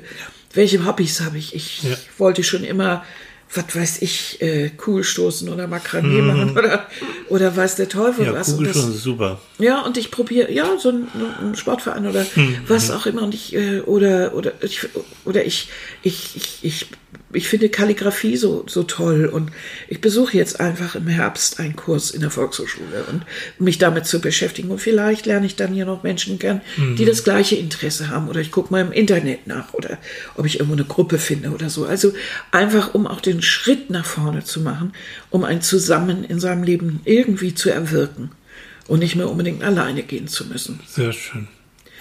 Welche 0.53 0.85
Hobbys 0.85 1.21
habe 1.21 1.37
ich? 1.37 1.55
Ich 1.55 1.83
ja. 1.83 1.95
wollte 2.17 2.43
schon 2.43 2.63
immer 2.63 3.05
was 3.53 3.75
weiß 3.75 4.01
ich, 4.01 4.41
äh, 4.41 4.69
Kugelstoßen 4.69 5.49
oder 5.49 5.67
Makramee 5.67 6.21
mhm. 6.21 6.27
machen 6.27 6.57
oder, 6.57 6.87
oder 7.29 7.55
weiß 7.55 7.75
der 7.75 7.89
Teufel 7.89 8.25
ja, 8.25 8.33
was. 8.33 8.55
Kugelstoßen 8.55 8.93
ist 8.93 9.03
super. 9.03 9.39
Ja, 9.57 9.81
und 9.81 9.97
ich 9.97 10.11
probiere, 10.11 10.51
ja, 10.51 10.77
so 10.77 10.89
ein, 10.89 11.07
ein, 11.41 11.55
Sportverein 11.55 12.07
oder 12.07 12.25
mhm. 12.35 12.57
was 12.67 12.91
auch 12.91 13.05
immer 13.07 13.23
und 13.23 13.33
ich, 13.33 13.55
äh, 13.55 13.79
oder, 13.81 14.35
oder 14.35 14.53
ich, 14.61 14.87
oder 15.25 15.45
ich, 15.45 15.69
ich, 16.03 16.35
ich, 16.35 16.59
ich 16.61 16.87
ich 17.31 17.47
finde 17.47 17.69
Kalligrafie 17.69 18.37
so, 18.37 18.63
so 18.67 18.83
toll 18.83 19.25
und 19.25 19.51
ich 19.87 20.01
besuche 20.01 20.35
jetzt 20.35 20.59
einfach 20.59 20.95
im 20.95 21.07
Herbst 21.07 21.59
einen 21.59 21.75
Kurs 21.75 22.11
in 22.11 22.21
der 22.21 22.31
Volkshochschule 22.31 23.05
und 23.11 23.23
mich 23.59 23.77
damit 23.77 24.07
zu 24.07 24.19
beschäftigen. 24.19 24.71
Und 24.71 24.79
vielleicht 24.79 25.25
lerne 25.25 25.45
ich 25.45 25.55
dann 25.55 25.73
hier 25.73 25.85
noch 25.85 26.01
Menschen 26.01 26.39
kennen, 26.39 26.61
mhm. 26.77 26.95
die 26.95 27.05
das 27.05 27.23
gleiche 27.23 27.55
Interesse 27.55 28.09
haben 28.09 28.29
oder 28.29 28.39
ich 28.39 28.51
gucke 28.51 28.71
mal 28.71 28.81
im 28.81 28.91
Internet 28.91 29.45
nach 29.45 29.73
oder 29.73 29.99
ob 30.35 30.45
ich 30.45 30.55
irgendwo 30.55 30.75
eine 30.75 30.85
Gruppe 30.85 31.19
finde 31.19 31.51
oder 31.51 31.69
so. 31.69 31.85
Also 31.85 32.13
einfach, 32.51 32.95
um 32.95 33.05
auch 33.05 33.21
den 33.21 33.38
Schritt 33.41 33.89
nach 33.89 34.05
vorne 34.05 34.43
zu 34.43 34.61
machen, 34.61 34.93
um 35.29 35.43
ein 35.43 35.61
Zusammen 35.61 36.23
in 36.23 36.39
seinem 36.39 36.63
Leben 36.63 37.01
irgendwie 37.05 37.53
zu 37.55 37.69
erwirken 37.69 38.31
und 38.87 38.99
nicht 38.99 39.15
mehr 39.15 39.29
unbedingt 39.29 39.63
alleine 39.63 40.03
gehen 40.03 40.27
zu 40.27 40.45
müssen. 40.47 40.79
Sehr 40.87 41.13
schön. 41.13 41.47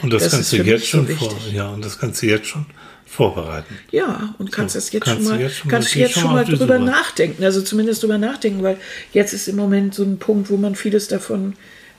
Und 0.02 0.12
das, 0.12 0.22
Das 0.24 0.32
kannst 0.32 0.52
du 0.52 0.56
jetzt 0.62 0.86
schon 0.86 1.08
vor, 1.08 1.36
ja, 1.52 1.68
und 1.70 1.84
das 1.84 1.98
kannst 1.98 2.22
du 2.22 2.26
jetzt 2.26 2.46
schon 2.46 2.66
vorbereiten. 3.04 3.74
Ja, 3.90 4.34
und 4.38 4.52
kannst 4.52 4.74
So, 4.74 4.78
das 4.78 4.92
jetzt 4.92 5.04
kannst 5.04 5.22
schon 5.22 5.24
du 5.24 5.30
mal, 5.30 5.40
jetzt 5.40 5.56
schon 5.56 5.66
mal- 5.68 5.72
kannst 5.72 5.94
jetzt 5.94 6.14
schon 6.14 6.32
mal 6.32 6.44
drüber 6.44 6.78
nachdenken, 6.78 7.42
also 7.42 7.62
zumindest 7.62 8.02
drüber 8.02 8.18
nachdenken, 8.18 8.62
weil 8.62 8.76
jetzt 9.12 9.32
ist 9.32 9.48
im 9.48 9.56
Moment 9.56 9.94
so 9.94 10.04
ein 10.04 10.18
Punkt, 10.18 10.50
wo 10.50 10.56
man 10.56 10.74
vieles 10.76 11.08
davon, 11.08 11.54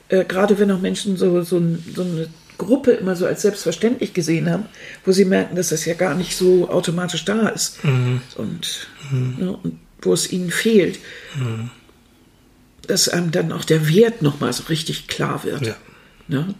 äh, 0.09 0.23
gerade 0.23 0.57
wenn 0.59 0.71
auch 0.71 0.79
Menschen 0.79 1.17
so, 1.17 1.41
so, 1.43 1.61
so 1.93 2.01
eine 2.03 2.27
Gruppe 2.59 2.91
immer 2.91 3.15
so 3.15 3.25
als 3.25 3.41
selbstverständlich 3.41 4.13
gesehen 4.13 4.51
haben, 4.51 4.65
wo 5.03 5.11
sie 5.11 5.25
merken, 5.25 5.55
dass 5.55 5.69
das 5.69 5.85
ja 5.85 5.95
gar 5.95 6.13
nicht 6.13 6.35
so 6.37 6.69
automatisch 6.69 7.25
da 7.25 7.47
ist 7.49 7.83
Mhm. 7.83 8.21
und, 8.35 8.87
ne, 9.11 9.57
und 9.63 9.79
wo 10.01 10.13
es 10.13 10.31
ihnen 10.31 10.51
fehlt, 10.51 10.99
Mhm. 11.35 11.71
dass 12.85 13.09
einem 13.09 13.31
dann 13.31 13.51
auch 13.51 13.65
der 13.65 13.89
Wert 13.89 14.21
nochmal 14.21 14.53
so 14.53 14.63
richtig 14.65 15.07
klar 15.07 15.43
wird. 15.43 15.65
Ja. 15.65 15.75
Ne? 16.27 16.53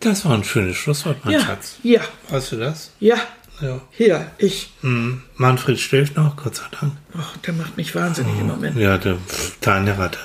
Das 0.00 0.24
war 0.24 0.32
ein 0.34 0.44
schönes 0.44 0.76
Schlusswort, 0.76 1.24
mein 1.24 1.34
Ja, 1.34 1.40
Schatz. 1.40 1.76
ja, 1.82 2.00
Weißt 2.28 2.52
du 2.52 2.56
das? 2.56 2.90
ja, 3.00 3.16
Ja. 3.62 3.80
hier, 3.90 4.30
ich. 4.38 4.72
Mhm. 4.82 5.22
Manfred 5.36 5.80
schläft 5.80 6.16
noch, 6.16 6.36
Gott 6.36 6.56
sei 6.56 6.64
Dank. 6.78 6.92
Oh, 7.14 7.20
der 7.46 7.54
macht 7.54 7.76
mich 7.78 7.94
wahnsinnig 7.94 8.38
im 8.38 8.46
Moment. 8.48 8.76
Ja, 8.76 8.98
der, 8.98 9.16
deine 9.62 9.96
Ratte. 9.98 10.18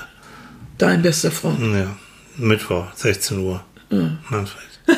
Dein 0.78 1.00
bester 1.02 1.30
Freund. 1.30 1.60
Ja. 1.74 1.96
Mittwoch, 2.36 2.86
16 2.94 3.38
Uhr. 3.38 3.64
Manfred. 3.92 4.62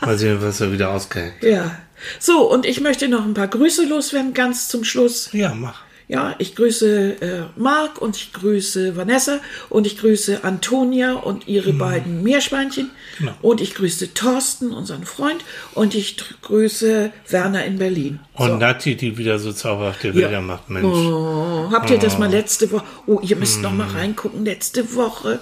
Mal 0.00 0.18
sehen, 0.18 0.38
was 0.40 0.60
er 0.60 0.72
wieder 0.72 0.90
ausgehängt. 0.90 1.42
Ja. 1.42 1.76
So, 2.18 2.50
und 2.50 2.66
ich 2.66 2.80
möchte 2.80 3.08
noch 3.08 3.24
ein 3.24 3.34
paar 3.34 3.48
Grüße 3.48 3.86
loswerden, 3.86 4.34
ganz 4.34 4.68
zum 4.68 4.84
Schluss. 4.84 5.30
Ja, 5.32 5.54
mach. 5.54 5.80
Ja, 6.06 6.34
ich 6.38 6.54
grüße 6.54 7.22
äh, 7.22 7.42
Marc 7.56 8.02
und 8.02 8.14
ich 8.16 8.34
grüße 8.34 8.94
Vanessa 8.94 9.38
und 9.70 9.86
ich 9.86 9.96
grüße 9.96 10.44
Antonia 10.44 11.14
und 11.14 11.48
ihre 11.48 11.72
beiden 11.72 12.22
Meerschweinchen. 12.22 12.90
Genau. 13.18 13.32
Und 13.40 13.62
ich 13.62 13.74
grüße 13.74 14.12
Thorsten, 14.12 14.70
unseren 14.72 15.06
Freund. 15.06 15.42
Und 15.72 15.94
ich 15.94 16.18
grüße 16.42 17.10
Werner 17.30 17.64
in 17.64 17.78
Berlin. 17.78 18.20
Und 18.34 18.48
So. 18.48 18.56
Nati, 18.58 18.96
die 18.96 19.16
wieder 19.16 19.38
so 19.38 19.50
zauberhafte 19.50 20.12
Bilder 20.12 20.42
macht, 20.42 20.68
Mensch. 20.68 20.84
Oh, 20.84 21.70
habt 21.72 21.88
ihr 21.88 21.98
das 21.98 22.18
mal 22.18 22.30
letzte 22.30 22.70
Woche? 22.70 22.84
Oh, 23.06 23.20
ihr 23.22 23.36
müsst 23.36 23.62
noch 23.62 23.72
mal 23.72 23.88
reingucken. 23.88 24.44
Letzte 24.44 24.94
Woche. 24.94 25.38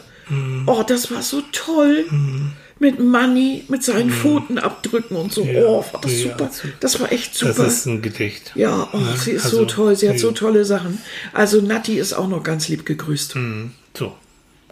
Oh, 0.66 0.84
das 0.86 1.10
war 1.10 1.22
so 1.22 1.42
toll. 1.50 2.04
Mit 2.82 2.98
Manny, 2.98 3.62
mit 3.68 3.84
seinen 3.84 4.10
Pfotenabdrücken 4.10 5.16
und 5.16 5.32
so. 5.32 5.44
Ja, 5.44 5.62
Oh, 5.64 5.84
war 5.92 6.00
das 6.00 6.12
ja, 6.20 6.30
super. 6.30 6.50
Das 6.80 6.98
war 7.00 7.12
echt 7.12 7.40
Das 7.40 7.56
super. 7.56 7.68
ist 7.68 7.86
ein 7.86 8.02
Gedicht. 8.02 8.50
Ja, 8.56 8.88
oh, 8.92 8.98
sie 9.16 9.30
ist 9.30 9.44
so 9.44 9.60
also, 9.60 9.64
toll. 9.66 9.94
Sie 9.94 10.08
hat 10.08 10.18
so 10.18 10.28
ja. 10.28 10.34
tolle 10.34 10.64
Sachen. 10.64 10.98
Also 11.32 11.60
Nati 11.60 11.96
ist 11.96 12.12
auch 12.12 12.26
noch 12.26 12.42
ganz 12.42 12.66
lieb 12.68 12.84
gegrüßt. 12.84 13.36
So. 13.96 14.12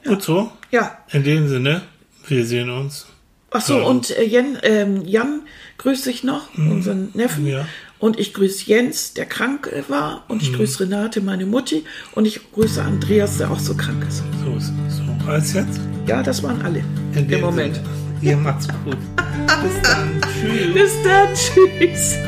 Gut 0.04 0.22
so. 0.22 0.50
Ja. 0.72 0.98
In 1.12 1.22
dem 1.22 1.48
Sinne, 1.48 1.82
wir 2.26 2.44
sehen 2.44 2.68
uns. 2.68 3.06
Ach 3.52 3.60
so, 3.60 3.78
Ja. 3.78 3.84
und 3.84 4.10
äh, 4.10 4.24
Jan, 4.24 4.58
ähm, 4.64 5.02
Jan 5.06 5.42
grüßt 5.78 6.02
sich 6.02 6.24
noch, 6.24 6.52
unseren 6.56 7.10
Neffen. 7.14 7.46
Ja. 7.46 7.66
Und 8.00 8.18
ich 8.18 8.34
grüße 8.34 8.64
Jens, 8.66 9.14
der 9.14 9.26
krank 9.26 9.68
äh, 9.72 9.88
war. 9.88 10.24
Und 10.26 10.42
ich 10.42 10.52
grüße 10.52 10.80
Renate, 10.80 11.20
meine 11.20 11.46
Mutti. 11.46 11.84
Und 12.16 12.26
ich 12.26 12.40
grüße 12.52 12.82
Andreas, 12.82 13.38
der 13.38 13.52
auch 13.52 13.60
so 13.60 13.74
krank 13.74 14.04
ist. 14.08 14.24
So 14.44 14.56
ist 14.56 14.72
es. 14.88 14.96
So. 14.96 15.30
Als 15.30 15.52
jetzt? 15.52 15.78
Ja, 16.08 16.22
das 16.24 16.42
waren 16.42 16.60
alle 16.62 16.82
In 17.14 17.30
im 17.30 17.40
Moment. 17.40 17.76
Sinne. 17.76 17.99
Ihr 18.22 18.36
macht's 18.36 18.68
gut. 18.84 18.96
Bis 19.62 19.82
dann. 19.82 20.20
Tschüss. 20.20 20.74
Bis 20.74 21.02
dann. 21.02 21.34
Tschüss. 21.34 22.18